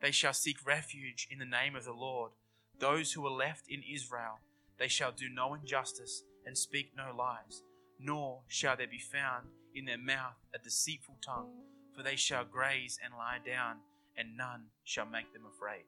They 0.00 0.10
shall 0.10 0.32
seek 0.32 0.66
refuge 0.66 1.28
in 1.30 1.38
the 1.38 1.44
name 1.44 1.76
of 1.76 1.84
the 1.84 1.92
Lord. 1.92 2.32
Those 2.78 3.12
who 3.12 3.26
are 3.26 3.30
left 3.30 3.68
in 3.68 3.82
Israel, 3.82 4.40
they 4.78 4.88
shall 4.88 5.12
do 5.12 5.28
no 5.28 5.54
injustice 5.54 6.24
and 6.44 6.58
speak 6.58 6.92
no 6.96 7.14
lies, 7.16 7.62
nor 8.00 8.40
shall 8.48 8.76
there 8.76 8.88
be 8.88 8.98
found 8.98 9.46
in 9.74 9.84
their 9.84 9.98
mouth 9.98 10.34
a 10.54 10.58
deceitful 10.58 11.16
tongue, 11.24 11.50
for 11.94 12.02
they 12.02 12.16
shall 12.16 12.44
graze 12.44 12.98
and 13.02 13.14
lie 13.14 13.38
down 13.44 13.76
and 14.16 14.36
none 14.36 14.66
shall 14.84 15.06
make 15.06 15.32
them 15.32 15.42
afraid. 15.46 15.84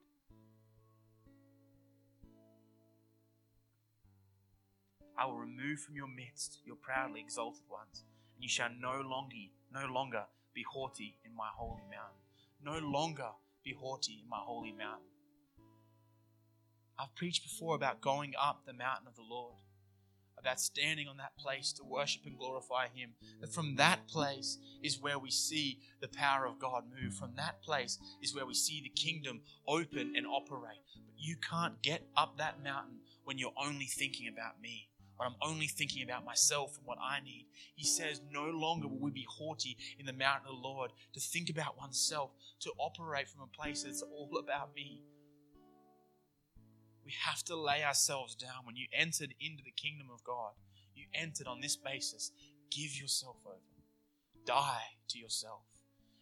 I 5.16 5.26
will 5.26 5.38
remove 5.38 5.80
from 5.80 5.94
your 5.94 6.08
midst 6.08 6.60
your 6.64 6.76
proudly 6.76 7.20
exalted 7.20 7.62
ones, 7.70 8.04
and 8.34 8.42
you 8.42 8.48
shall 8.48 8.70
no 8.80 9.00
longer, 9.00 9.36
no 9.72 9.86
longer 9.86 10.24
be 10.54 10.64
haughty 10.68 11.18
in 11.24 11.34
my 11.34 11.48
holy 11.56 11.84
mountain. 11.90 12.20
No 12.62 12.78
longer 12.78 13.30
be 13.64 13.74
haughty 13.78 14.20
in 14.22 14.28
my 14.28 14.40
holy 14.40 14.72
mountain. 14.72 15.06
I've 16.98 17.14
preached 17.14 17.42
before 17.42 17.74
about 17.74 18.00
going 18.00 18.34
up 18.40 18.64
the 18.66 18.72
mountain 18.72 19.06
of 19.08 19.16
the 19.16 19.22
Lord 19.22 19.54
about 20.44 20.60
standing 20.60 21.08
on 21.08 21.16
that 21.16 21.36
place 21.38 21.72
to 21.72 21.84
worship 21.84 22.22
and 22.26 22.38
glorify 22.38 22.88
Him. 22.94 23.10
That 23.40 23.52
from 23.52 23.76
that 23.76 24.06
place 24.08 24.58
is 24.82 25.00
where 25.00 25.18
we 25.18 25.30
see 25.30 25.78
the 26.00 26.08
power 26.08 26.44
of 26.44 26.58
God 26.58 26.84
move. 27.00 27.14
From 27.14 27.32
that 27.36 27.62
place 27.62 27.98
is 28.22 28.34
where 28.34 28.44
we 28.44 28.54
see 28.54 28.82
the 28.82 28.90
kingdom 28.90 29.40
open 29.66 30.12
and 30.14 30.26
operate. 30.26 30.82
But 31.06 31.14
you 31.16 31.36
can't 31.36 31.80
get 31.82 32.02
up 32.16 32.36
that 32.38 32.62
mountain 32.62 32.98
when 33.24 33.38
you're 33.38 33.54
only 33.56 33.86
thinking 33.86 34.28
about 34.28 34.60
me. 34.60 34.88
Or 35.18 35.26
I'm 35.26 35.36
only 35.42 35.66
thinking 35.66 36.02
about 36.02 36.24
myself 36.24 36.76
and 36.76 36.86
what 36.86 36.98
I 37.00 37.20
need. 37.20 37.46
He 37.76 37.86
says, 37.86 38.20
No 38.32 38.46
longer 38.46 38.88
will 38.88 38.98
we 38.98 39.12
be 39.12 39.26
haughty 39.28 39.76
in 39.98 40.06
the 40.06 40.12
mountain 40.12 40.48
of 40.48 40.56
the 40.56 40.68
Lord 40.68 40.90
to 41.14 41.20
think 41.20 41.48
about 41.48 41.78
oneself, 41.78 42.30
to 42.60 42.72
operate 42.78 43.28
from 43.28 43.42
a 43.42 43.56
place 43.56 43.84
that's 43.84 44.02
all 44.02 44.30
about 44.38 44.74
me 44.74 45.02
we 47.04 47.12
have 47.26 47.42
to 47.44 47.56
lay 47.56 47.84
ourselves 47.84 48.34
down. 48.34 48.64
When 48.64 48.76
you 48.76 48.86
entered 48.92 49.34
into 49.40 49.62
the 49.64 49.70
kingdom 49.70 50.08
of 50.12 50.24
God, 50.24 50.52
you 50.94 51.06
entered 51.14 51.46
on 51.46 51.60
this 51.60 51.76
basis. 51.76 52.32
Give 52.70 52.94
yourself 53.00 53.36
over, 53.46 53.58
die 54.44 54.96
to 55.08 55.18
yourself, 55.18 55.62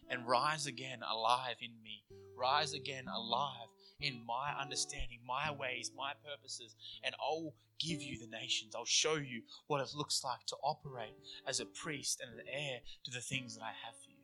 and 0.09 0.27
rise 0.27 0.65
again 0.65 0.99
alive 1.09 1.55
in 1.61 1.71
me. 1.83 2.03
Rise 2.37 2.73
again 2.73 3.05
alive 3.07 3.69
in 3.99 4.25
my 4.25 4.53
understanding, 4.59 5.19
my 5.25 5.51
ways, 5.51 5.91
my 5.95 6.13
purposes, 6.25 6.75
and 7.03 7.15
I'll 7.19 7.53
give 7.79 8.01
you 8.01 8.19
the 8.19 8.27
nations. 8.27 8.75
I'll 8.75 8.85
show 8.85 9.15
you 9.15 9.43
what 9.67 9.81
it 9.81 9.95
looks 9.95 10.23
like 10.23 10.45
to 10.47 10.55
operate 10.63 11.15
as 11.47 11.59
a 11.59 11.65
priest 11.65 12.21
and 12.21 12.39
an 12.39 12.45
heir 12.51 12.79
to 13.05 13.11
the 13.11 13.21
things 13.21 13.55
that 13.55 13.63
I 13.63 13.71
have 13.85 13.95
for 14.03 14.09
you. 14.09 14.17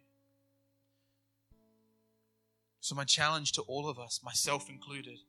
So, 2.82 2.96
my 2.96 3.04
challenge 3.04 3.52
to 3.54 3.62
all 3.64 3.88
of 3.88 4.00
us, 4.00 4.22
myself 4.24 4.70
included, 4.70 5.20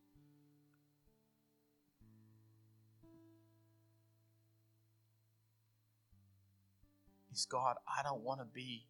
is 7.33 7.47
God, 7.47 7.77
I 7.87 8.03
don't 8.03 8.23
want 8.23 8.41
to 8.41 8.47
be 8.47 8.87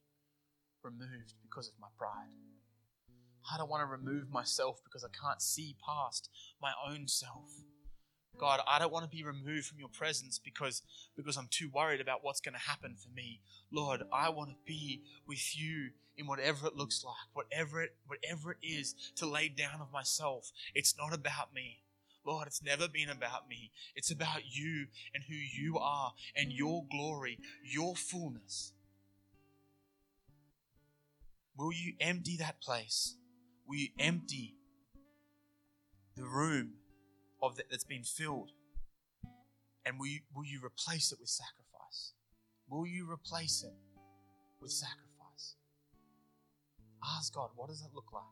removed 0.82 1.34
because 1.42 1.68
of 1.68 1.74
my 1.80 1.88
pride. 1.96 2.30
I 3.52 3.56
don't 3.56 3.70
want 3.70 3.82
to 3.82 3.86
remove 3.86 4.30
myself 4.30 4.80
because 4.84 5.04
I 5.04 5.08
can't 5.08 5.42
see 5.42 5.76
past 5.84 6.28
my 6.60 6.72
own 6.88 7.08
self. 7.08 7.50
God, 8.38 8.60
I 8.66 8.78
don't 8.78 8.92
want 8.92 9.10
to 9.10 9.14
be 9.14 9.22
removed 9.22 9.66
from 9.66 9.78
your 9.78 9.88
presence 9.88 10.38
because, 10.38 10.82
because 11.16 11.36
I'm 11.36 11.48
too 11.50 11.70
worried 11.74 12.00
about 12.00 12.20
what's 12.22 12.40
going 12.40 12.54
to 12.54 12.60
happen 12.60 12.96
for 12.96 13.10
me. 13.14 13.40
Lord, 13.70 14.02
I 14.12 14.30
want 14.30 14.50
to 14.50 14.56
be 14.64 15.02
with 15.26 15.58
you 15.58 15.90
in 16.16 16.26
whatever 16.26 16.66
it 16.66 16.76
looks 16.76 17.04
like, 17.04 17.14
whatever 17.34 17.82
it, 17.82 17.96
whatever 18.06 18.52
it 18.52 18.66
is 18.66 18.94
to 19.16 19.26
lay 19.26 19.48
down 19.48 19.80
of 19.80 19.92
myself. 19.92 20.52
It's 20.74 20.96
not 20.96 21.12
about 21.12 21.52
me. 21.54 21.82
Lord, 22.24 22.46
it's 22.46 22.62
never 22.62 22.86
been 22.86 23.08
about 23.08 23.48
me. 23.48 23.70
It's 23.94 24.10
about 24.10 24.42
you 24.50 24.86
and 25.14 25.24
who 25.28 25.34
you 25.34 25.78
are 25.78 26.12
and 26.36 26.52
your 26.52 26.84
glory, 26.90 27.38
your 27.64 27.96
fullness. 27.96 28.72
Will 31.56 31.72
you 31.72 31.94
empty 32.00 32.36
that 32.38 32.60
place? 32.60 33.16
Will 33.66 33.78
you 33.78 33.88
empty 33.98 34.54
the 36.16 36.24
room 36.24 36.72
of 37.42 37.56
that 37.56 37.70
that's 37.70 37.84
been 37.84 38.04
filled? 38.04 38.50
And 39.84 39.98
will 39.98 40.06
you, 40.06 40.20
will 40.34 40.44
you 40.44 40.60
replace 40.64 41.12
it 41.12 41.18
with 41.20 41.28
sacrifice? 41.28 42.12
Will 42.68 42.86
you 42.86 43.10
replace 43.10 43.64
it 43.64 43.74
with 44.60 44.70
sacrifice? 44.70 45.56
Ask 47.16 47.34
God, 47.34 47.50
what 47.56 47.68
does 47.68 47.80
it 47.80 47.94
look 47.94 48.12
like? 48.12 48.22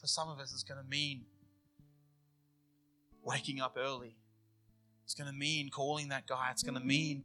For 0.00 0.06
some 0.06 0.28
of 0.28 0.38
us, 0.38 0.52
it's 0.52 0.62
going 0.62 0.80
to 0.82 0.88
mean 0.88 1.24
waking 3.28 3.60
up 3.60 3.76
early. 3.78 4.16
It's 5.04 5.14
going 5.14 5.30
to 5.30 5.36
mean 5.36 5.70
calling 5.70 6.08
that 6.08 6.26
guy. 6.26 6.48
It's 6.50 6.62
going 6.62 6.78
to 6.78 6.84
mean 6.84 7.24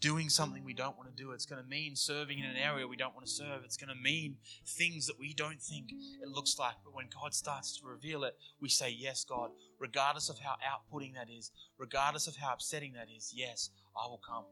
doing 0.00 0.28
something 0.28 0.64
we 0.64 0.74
don't 0.74 0.96
want 0.96 1.08
to 1.08 1.22
do. 1.22 1.30
It's 1.30 1.46
going 1.46 1.62
to 1.62 1.68
mean 1.68 1.96
serving 1.96 2.38
in 2.38 2.44
an 2.44 2.56
area 2.56 2.86
we 2.86 2.96
don't 2.96 3.14
want 3.14 3.26
to 3.26 3.32
serve. 3.32 3.62
It's 3.64 3.76
going 3.76 3.88
to 3.88 4.02
mean 4.02 4.36
things 4.66 5.06
that 5.06 5.18
we 5.18 5.32
don't 5.32 5.60
think 5.60 5.90
it 6.22 6.28
looks 6.28 6.58
like. 6.58 6.74
But 6.84 6.94
when 6.94 7.06
God 7.22 7.34
starts 7.34 7.78
to 7.78 7.86
reveal 7.86 8.24
it, 8.24 8.36
we 8.60 8.68
say, 8.68 8.90
Yes, 8.90 9.24
God, 9.24 9.50
regardless 9.78 10.28
of 10.28 10.38
how 10.38 10.56
outputting 10.62 11.14
that 11.14 11.28
is, 11.30 11.50
regardless 11.78 12.26
of 12.26 12.36
how 12.36 12.52
upsetting 12.52 12.92
that 12.94 13.08
is, 13.14 13.32
yes, 13.34 13.70
I 13.96 14.06
will 14.08 14.20
come. 14.28 14.44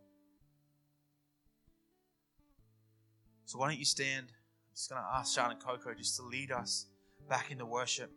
So 3.45 3.59
why 3.59 3.69
don't 3.69 3.79
you 3.79 3.85
stand? 3.85 4.29
I'm 4.31 4.75
just 4.75 4.89
going 4.89 5.03
to 5.03 5.09
ask 5.19 5.35
Sean 5.35 5.51
and 5.51 5.61
Coco 5.61 5.93
just 5.95 6.17
to 6.17 6.23
lead 6.23 6.51
us 6.51 6.87
back 7.29 7.51
into 7.51 7.67
worship. 7.67 8.11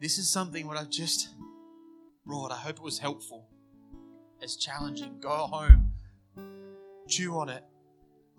This 0.00 0.16
is 0.16 0.30
something 0.30 0.66
what 0.66 0.78
I've 0.78 0.88
just 0.88 1.28
brought. 2.24 2.50
I 2.50 2.56
hope 2.56 2.76
it 2.76 2.82
was 2.82 2.98
helpful. 2.98 3.46
It's 4.40 4.56
challenging. 4.56 5.18
Go 5.20 5.28
home, 5.28 5.92
chew 7.06 7.38
on 7.38 7.50
it, 7.50 7.62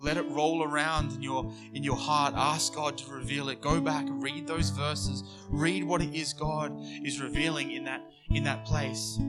let 0.00 0.16
it 0.16 0.28
roll 0.30 0.64
around 0.64 1.12
in 1.12 1.22
your 1.22 1.52
in 1.72 1.84
your 1.84 1.96
heart. 1.96 2.34
Ask 2.36 2.74
God 2.74 2.98
to 2.98 3.12
reveal 3.12 3.48
it. 3.48 3.60
Go 3.60 3.80
back, 3.80 4.06
and 4.06 4.20
read 4.20 4.48
those 4.48 4.70
verses, 4.70 5.22
read 5.48 5.84
what 5.84 6.02
it 6.02 6.12
is 6.12 6.32
God 6.32 6.76
is 7.04 7.20
revealing 7.20 7.70
in 7.70 7.84
that 7.84 8.10
in 8.30 8.42
that 8.42 8.64
place. 8.64 9.20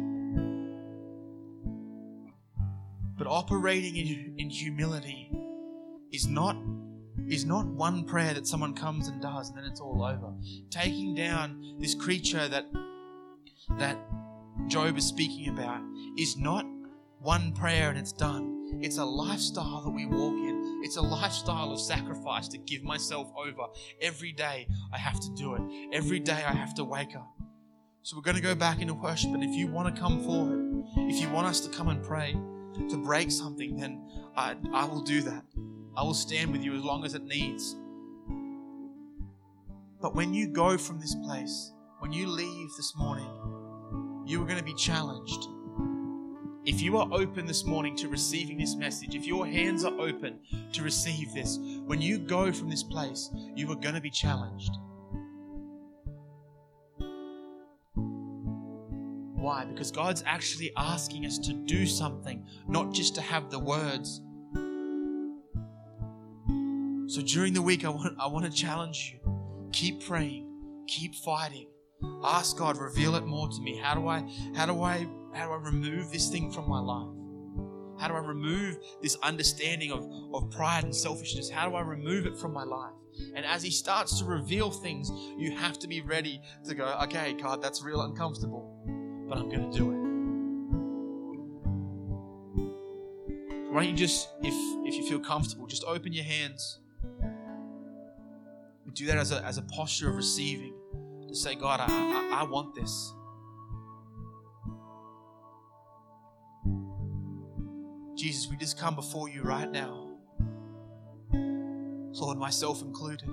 But 3.16 3.28
operating 3.28 3.96
in, 3.96 4.34
in 4.40 4.50
humility 4.50 5.32
is 6.12 6.28
not 6.28 6.58
is 7.34 7.46
not 7.46 7.66
one 7.66 8.06
prayer 8.06 8.34
that 8.34 8.48
someone 8.48 8.74
comes 8.74 9.08
and 9.08 9.22
does 9.22 9.50
and 9.50 9.58
then 9.58 9.66
it's 9.66 9.82
all 9.82 10.04
over. 10.04 10.34
Taking 10.70 11.16
down 11.16 11.78
this 11.80 11.96
creature 11.96 12.48
that 12.48 12.66
that 13.78 13.98
Job 14.68 14.98
is 14.98 15.06
speaking 15.06 15.50
about 15.50 15.82
is 16.18 16.38
not 16.38 16.66
one 17.20 17.54
prayer 17.54 17.90
and 17.90 17.98
it's 17.98 18.12
done. 18.12 18.80
It's 18.82 18.98
a 18.98 19.06
lifestyle 19.06 19.82
that 19.84 19.90
we 19.90 20.06
walk 20.06 20.34
in. 20.34 20.82
It's 20.84 20.98
a 20.98 21.02
lifestyle 21.02 21.72
of 21.72 21.80
sacrifice 21.80 22.48
to 22.50 22.58
give 22.58 22.84
myself 22.84 23.32
over. 23.38 23.68
Every 24.02 24.32
day 24.32 24.68
I 24.92 24.98
have 24.98 25.20
to 25.22 25.30
do 25.32 25.56
it. 25.56 25.62
Every 25.94 26.20
day 26.20 26.44
I 26.46 26.54
have 26.54 26.76
to 26.76 26.84
wake 26.84 27.16
up. 27.16 27.34
So 28.04 28.18
we're 28.18 28.24
going 28.24 28.36
to 28.36 28.44
go 28.44 28.54
back 28.54 28.82
into 28.82 28.94
worship. 28.94 29.32
And 29.34 29.44
if 29.44 29.52
you 29.52 29.68
want 29.68 29.94
to 29.94 30.00
come 30.00 30.24
forward, 30.24 30.84
if 30.98 31.22
you 31.22 31.30
want 31.30 31.48
us 31.48 31.62
to 31.62 31.70
come 31.70 31.88
and 31.88 32.04
pray 32.04 32.34
to 32.90 32.98
break 32.98 33.32
something, 33.32 33.78
then 33.78 34.06
I, 34.36 34.56
I 34.74 34.86
will 34.86 35.02
do 35.02 35.22
that. 35.22 35.46
I 35.96 36.04
will 36.04 36.14
stand 36.14 36.52
with 36.52 36.64
you 36.64 36.76
as 36.76 36.84
long 36.84 37.06
as 37.06 37.14
it 37.14 37.24
needs. 37.24 37.76
But 40.02 40.16
when 40.16 40.34
you 40.34 40.48
go 40.48 40.78
from 40.78 41.00
this 41.00 41.16
place, 41.16 41.72
when 42.00 42.12
you 42.12 42.28
leave 42.28 42.70
this 42.76 42.94
morning, 42.98 43.30
you 44.26 44.42
are 44.42 44.46
going 44.46 44.58
to 44.58 44.64
be 44.64 44.74
challenged. 44.74 45.48
If 46.66 46.82
you 46.82 46.98
are 46.98 47.08
open 47.12 47.46
this 47.46 47.66
morning 47.66 47.96
to 47.98 48.08
receiving 48.08 48.58
this 48.58 48.76
message, 48.76 49.16
if 49.16 49.26
your 49.26 49.46
hands 49.46 49.84
are 49.84 50.00
open 50.00 50.40
to 50.72 50.82
receive 50.82 51.34
this, 51.34 51.60
when 51.86 52.02
you 52.02 52.18
go 52.18 52.52
from 52.52 52.70
this 52.70 52.84
place, 52.84 53.30
you 53.56 53.70
are 53.72 53.76
going 53.76 53.96
to 53.96 54.02
be 54.02 54.10
challenged. 54.10 54.72
Why? 59.36 59.66
Because 59.66 59.92
God's 59.92 60.24
actually 60.26 60.72
asking 60.78 61.26
us 61.26 61.38
to 61.40 61.54
do 61.54 61.86
something, 61.86 62.46
not 62.68 62.94
just 62.94 63.14
to 63.16 63.22
have 63.22 63.52
the 63.52 63.60
words. 63.60 64.22
So 67.14 67.22
during 67.22 67.54
the 67.54 67.62
week, 67.62 67.86
I 67.86 67.90
want, 67.90 68.16
I 68.20 68.26
want 68.26 68.44
to 68.44 68.52
challenge 68.52 69.14
you. 69.14 69.70
Keep 69.72 70.08
praying, 70.08 70.50
keep 70.88 71.14
fighting, 71.14 71.68
Ask 72.24 72.58
God, 72.58 72.78
reveal 72.78 73.14
it 73.16 73.26
more 73.28 73.48
to 73.48 73.62
me. 73.62 73.78
How 73.78 73.94
do 73.94 74.08
I, 74.08 74.28
how 74.56 74.66
do 74.66 74.82
I, 74.82 75.08
how 75.32 75.46
do 75.46 75.52
I 75.52 75.58
remove 75.58 76.12
this 76.12 76.28
thing 76.30 76.52
from 76.52 76.68
my 76.68 76.80
life? 76.80 77.08
How 78.02 78.08
do 78.08 78.16
I 78.16 78.26
remove 78.26 78.78
this 79.04 79.16
understanding 79.22 79.92
of, 79.92 80.10
of 80.34 80.50
pride 80.50 80.86
and 80.86 80.96
selfishness? 80.96 81.52
How 81.52 81.70
do 81.70 81.76
I 81.76 81.82
remove 81.82 82.26
it 82.26 82.36
from 82.36 82.52
my 82.52 82.64
life? 82.64 82.94
And 83.36 83.46
as 83.46 83.62
He 83.62 83.70
starts 83.70 84.18
to 84.18 84.26
reveal 84.26 84.72
things, 84.72 85.12
you 85.38 85.56
have 85.56 85.78
to 85.80 85.88
be 85.88 86.02
ready 86.02 86.42
to 86.66 86.74
go, 86.74 86.98
okay, 87.04 87.34
God, 87.34 87.62
that's 87.62 87.84
real 87.84 88.02
uncomfortable, 88.02 88.74
but 89.30 89.38
I'm 89.38 89.50
going 89.50 89.72
to 89.72 89.78
do 89.78 89.92
it. 89.92 89.98
Why 93.72 93.84
don't 93.84 93.92
you 93.92 93.96
just, 93.96 94.30
if, 94.42 94.56
if 94.88 94.96
you 94.96 95.08
feel 95.08 95.20
comfortable, 95.20 95.68
just 95.68 95.84
open 95.86 96.12
your 96.12 96.26
hands. 96.26 96.80
Do 98.94 99.08
that 99.08 99.18
as 99.18 99.32
a, 99.32 99.44
as 99.44 99.58
a 99.58 99.64
posture 99.64 100.10
of 100.10 100.16
receiving 100.16 100.74
to 101.28 101.36
say, 101.36 101.56
God, 101.56 101.80
I, 101.80 101.86
I, 101.88 102.42
I 102.42 102.44
want 102.44 102.76
this. 102.76 103.14
Jesus, 108.16 108.48
we 108.50 108.56
just 108.58 108.78
come 108.80 108.96
before 108.96 109.30
you 109.30 109.42
right 109.42 109.70
now. 109.70 110.12
Lord, 112.24 112.38
myself 112.38 112.82
included. 112.82 113.30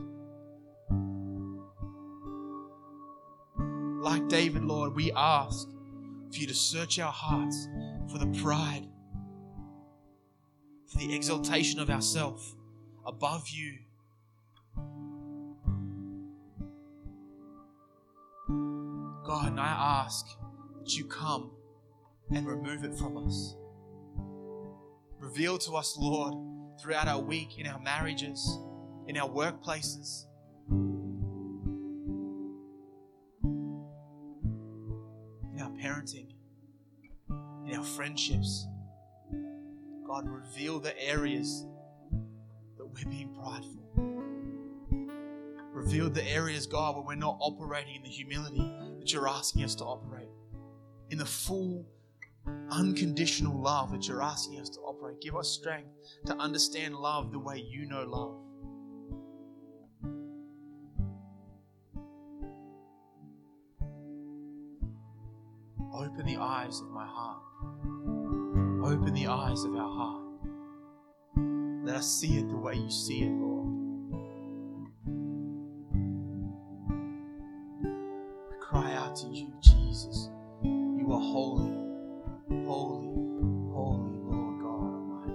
Like 4.03 4.29
David, 4.29 4.65
Lord, 4.65 4.97
we 4.97 5.13
ask 5.13 5.69
for 6.33 6.37
you 6.37 6.47
to 6.47 6.55
search 6.55 6.99
our 6.99 7.13
hearts 7.13 7.69
for 8.11 8.19
the 8.19 8.27
pride, 8.43 8.89
for 10.87 10.99
the 10.99 11.15
exaltation 11.15 11.79
of 11.79 11.91
ourself 11.91 12.55
above 13.07 13.49
you. 13.49 13.79
God, 19.31 19.47
and 19.47 19.61
I 19.61 20.03
ask 20.05 20.27
that 20.81 20.97
you 20.97 21.05
come 21.05 21.53
and 22.33 22.49
remove 22.49 22.83
it 22.83 22.99
from 22.99 23.17
us. 23.17 23.55
Reveal 25.21 25.57
to 25.59 25.77
us, 25.77 25.97
Lord, 25.97 26.35
throughout 26.83 27.07
our 27.07 27.21
week, 27.21 27.57
in 27.57 27.69
our 27.69 27.79
marriages, 27.79 28.59
in 29.07 29.17
our 29.17 29.29
workplaces. 29.29 30.25
In 35.55 35.61
our 35.61 35.71
parenting, 35.81 36.33
in 37.69 37.77
our 37.77 37.85
friendships. 37.85 38.67
God, 40.09 40.25
reveal 40.29 40.81
the 40.81 41.01
areas 41.01 41.67
that 42.79 42.85
we're 42.85 43.09
being 43.09 43.33
prideful. 43.33 43.77
Reveal 45.73 46.11
the 46.11 46.29
areas, 46.29 46.67
God, 46.67 46.97
where 46.97 47.05
we're 47.05 47.15
not 47.15 47.37
operating 47.39 47.95
in 47.95 48.03
the 48.03 48.09
humility 48.09 48.90
you're 49.13 49.29
asking 49.29 49.65
us 49.65 49.75
to 49.77 49.85
operate, 49.85 50.29
in 51.11 51.19
the 51.19 51.27
full, 51.27 51.87
unconditional 52.71 53.61
love 53.61 53.93
that 53.93 54.07
you're 54.09 54.23
asking 54.23 54.61
us 54.61 54.69
to 54.71 54.81
operate. 54.81 55.21
Give 55.21 55.37
us 55.37 55.49
strength 55.49 55.89
to 56.27 56.35
understand 56.37 56.95
love 56.95 57.33
the 57.33 57.39
way 57.39 57.59
you 57.59 57.87
know 57.87 58.05
love. 58.05 58.37
Open 65.93 66.25
the 66.25 66.37
eyes 66.39 66.81
of 66.81 66.89
my 66.91 67.07
heart. 67.07 67.43
Open 68.85 69.13
the 69.13 69.27
eyes 69.27 69.65
of 69.65 69.75
our 69.75 69.91
heart. 69.91 70.25
Let 71.85 71.97
us 71.97 72.21
see 72.21 72.39
it 72.39 72.49
the 72.49 72.57
way 72.57 72.75
you 72.77 72.91
see 72.91 73.23
it, 73.23 73.31
Lord. 73.31 73.50
To 79.17 79.27
you, 79.27 79.53
Jesus. 79.61 80.31
You 80.63 81.07
are 81.11 81.21
holy, 81.21 81.73
holy, 82.67 83.09
holy, 83.73 84.13
Lord 84.23 84.61
God 84.63 84.95
Almighty. 84.95 85.35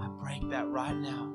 I 0.00 0.08
break 0.22 0.50
that 0.50 0.68
right 0.68 0.96
now. 0.96 1.34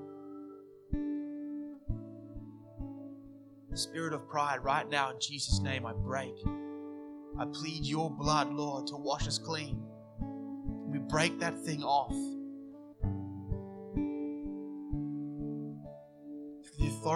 The 3.72 3.78
spirit 3.78 4.14
of 4.14 4.28
pride, 4.28 4.64
right 4.64 4.88
now, 4.88 5.10
in 5.10 5.18
Jesus' 5.20 5.60
name, 5.60 5.86
I 5.88 5.94
break. 5.94 6.36
I 7.40 7.46
plead 7.46 7.84
your 7.86 8.12
blood, 8.12 8.52
Lord, 8.54 8.86
to 8.88 8.96
wash 8.96 9.28
us 9.28 9.40
clean. 9.40 9.82
We 10.20 11.00
break 11.00 11.40
that 11.40 11.58
thing 11.60 11.84
off. 11.84 12.16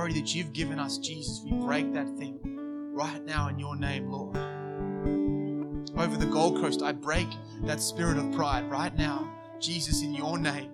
Authority 0.02 0.20
that 0.20 0.34
you've 0.34 0.52
given 0.52 0.80
us, 0.80 0.98
Jesus, 0.98 1.44
we 1.46 1.52
break 1.52 1.94
that 1.94 2.08
thing 2.18 2.40
right 2.92 3.24
now 3.24 3.50
in 3.50 3.60
your 3.60 3.76
name, 3.76 4.10
Lord. 4.10 4.36
over 5.96 6.18
the 6.18 6.26
Gold 6.26 6.60
Coast, 6.60 6.82
I 6.82 6.92
break 6.92 7.28
that 7.66 7.80
spirit 7.80 8.18
of 8.18 8.32
pride 8.32 8.68
right 8.68 8.96
now. 8.98 9.32
Jesus, 9.60 10.02
in 10.02 10.16
your 10.16 10.40
name. 10.40 10.72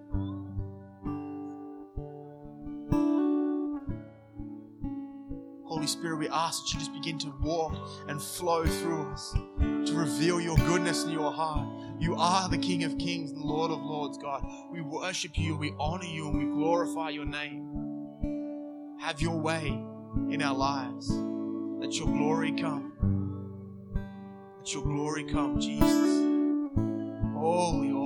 Holy 5.65 5.87
Spirit, 5.87 6.19
we 6.19 6.29
ask 6.29 6.63
that 6.63 6.73
you 6.73 6.79
just 6.79 6.93
begin 6.93 7.19
to 7.19 7.33
walk 7.41 7.75
and 8.07 8.21
flow 8.21 8.65
through 8.65 9.11
us, 9.11 9.33
to 9.59 9.91
reveal 9.93 10.39
your 10.39 10.55
goodness 10.55 11.03
in 11.03 11.09
your 11.09 11.33
heart. 11.33 11.67
You 11.99 12.15
are 12.15 12.47
the 12.47 12.57
King 12.57 12.85
of 12.85 12.97
Kings 12.97 13.31
and 13.31 13.41
Lord 13.41 13.71
of 13.71 13.81
Lords, 13.81 14.17
God. 14.17 14.49
We 14.71 14.79
worship 14.79 15.37
you, 15.37 15.57
we 15.57 15.73
honor 15.77 16.05
you, 16.05 16.29
and 16.29 16.37
we 16.39 16.45
glorify 16.45 17.09
your 17.09 17.25
name. 17.25 17.86
Have 19.07 19.21
your 19.21 19.39
way 19.39 19.67
in 20.29 20.41
our 20.41 20.53
lives. 20.53 21.09
Let 21.09 21.93
your 21.93 22.07
glory 22.07 22.51
come. 22.51 22.91
Let 24.57 24.73
your 24.73 24.83
glory 24.83 25.23
come, 25.23 25.61
Jesus. 25.61 26.25
Holy. 27.33 27.96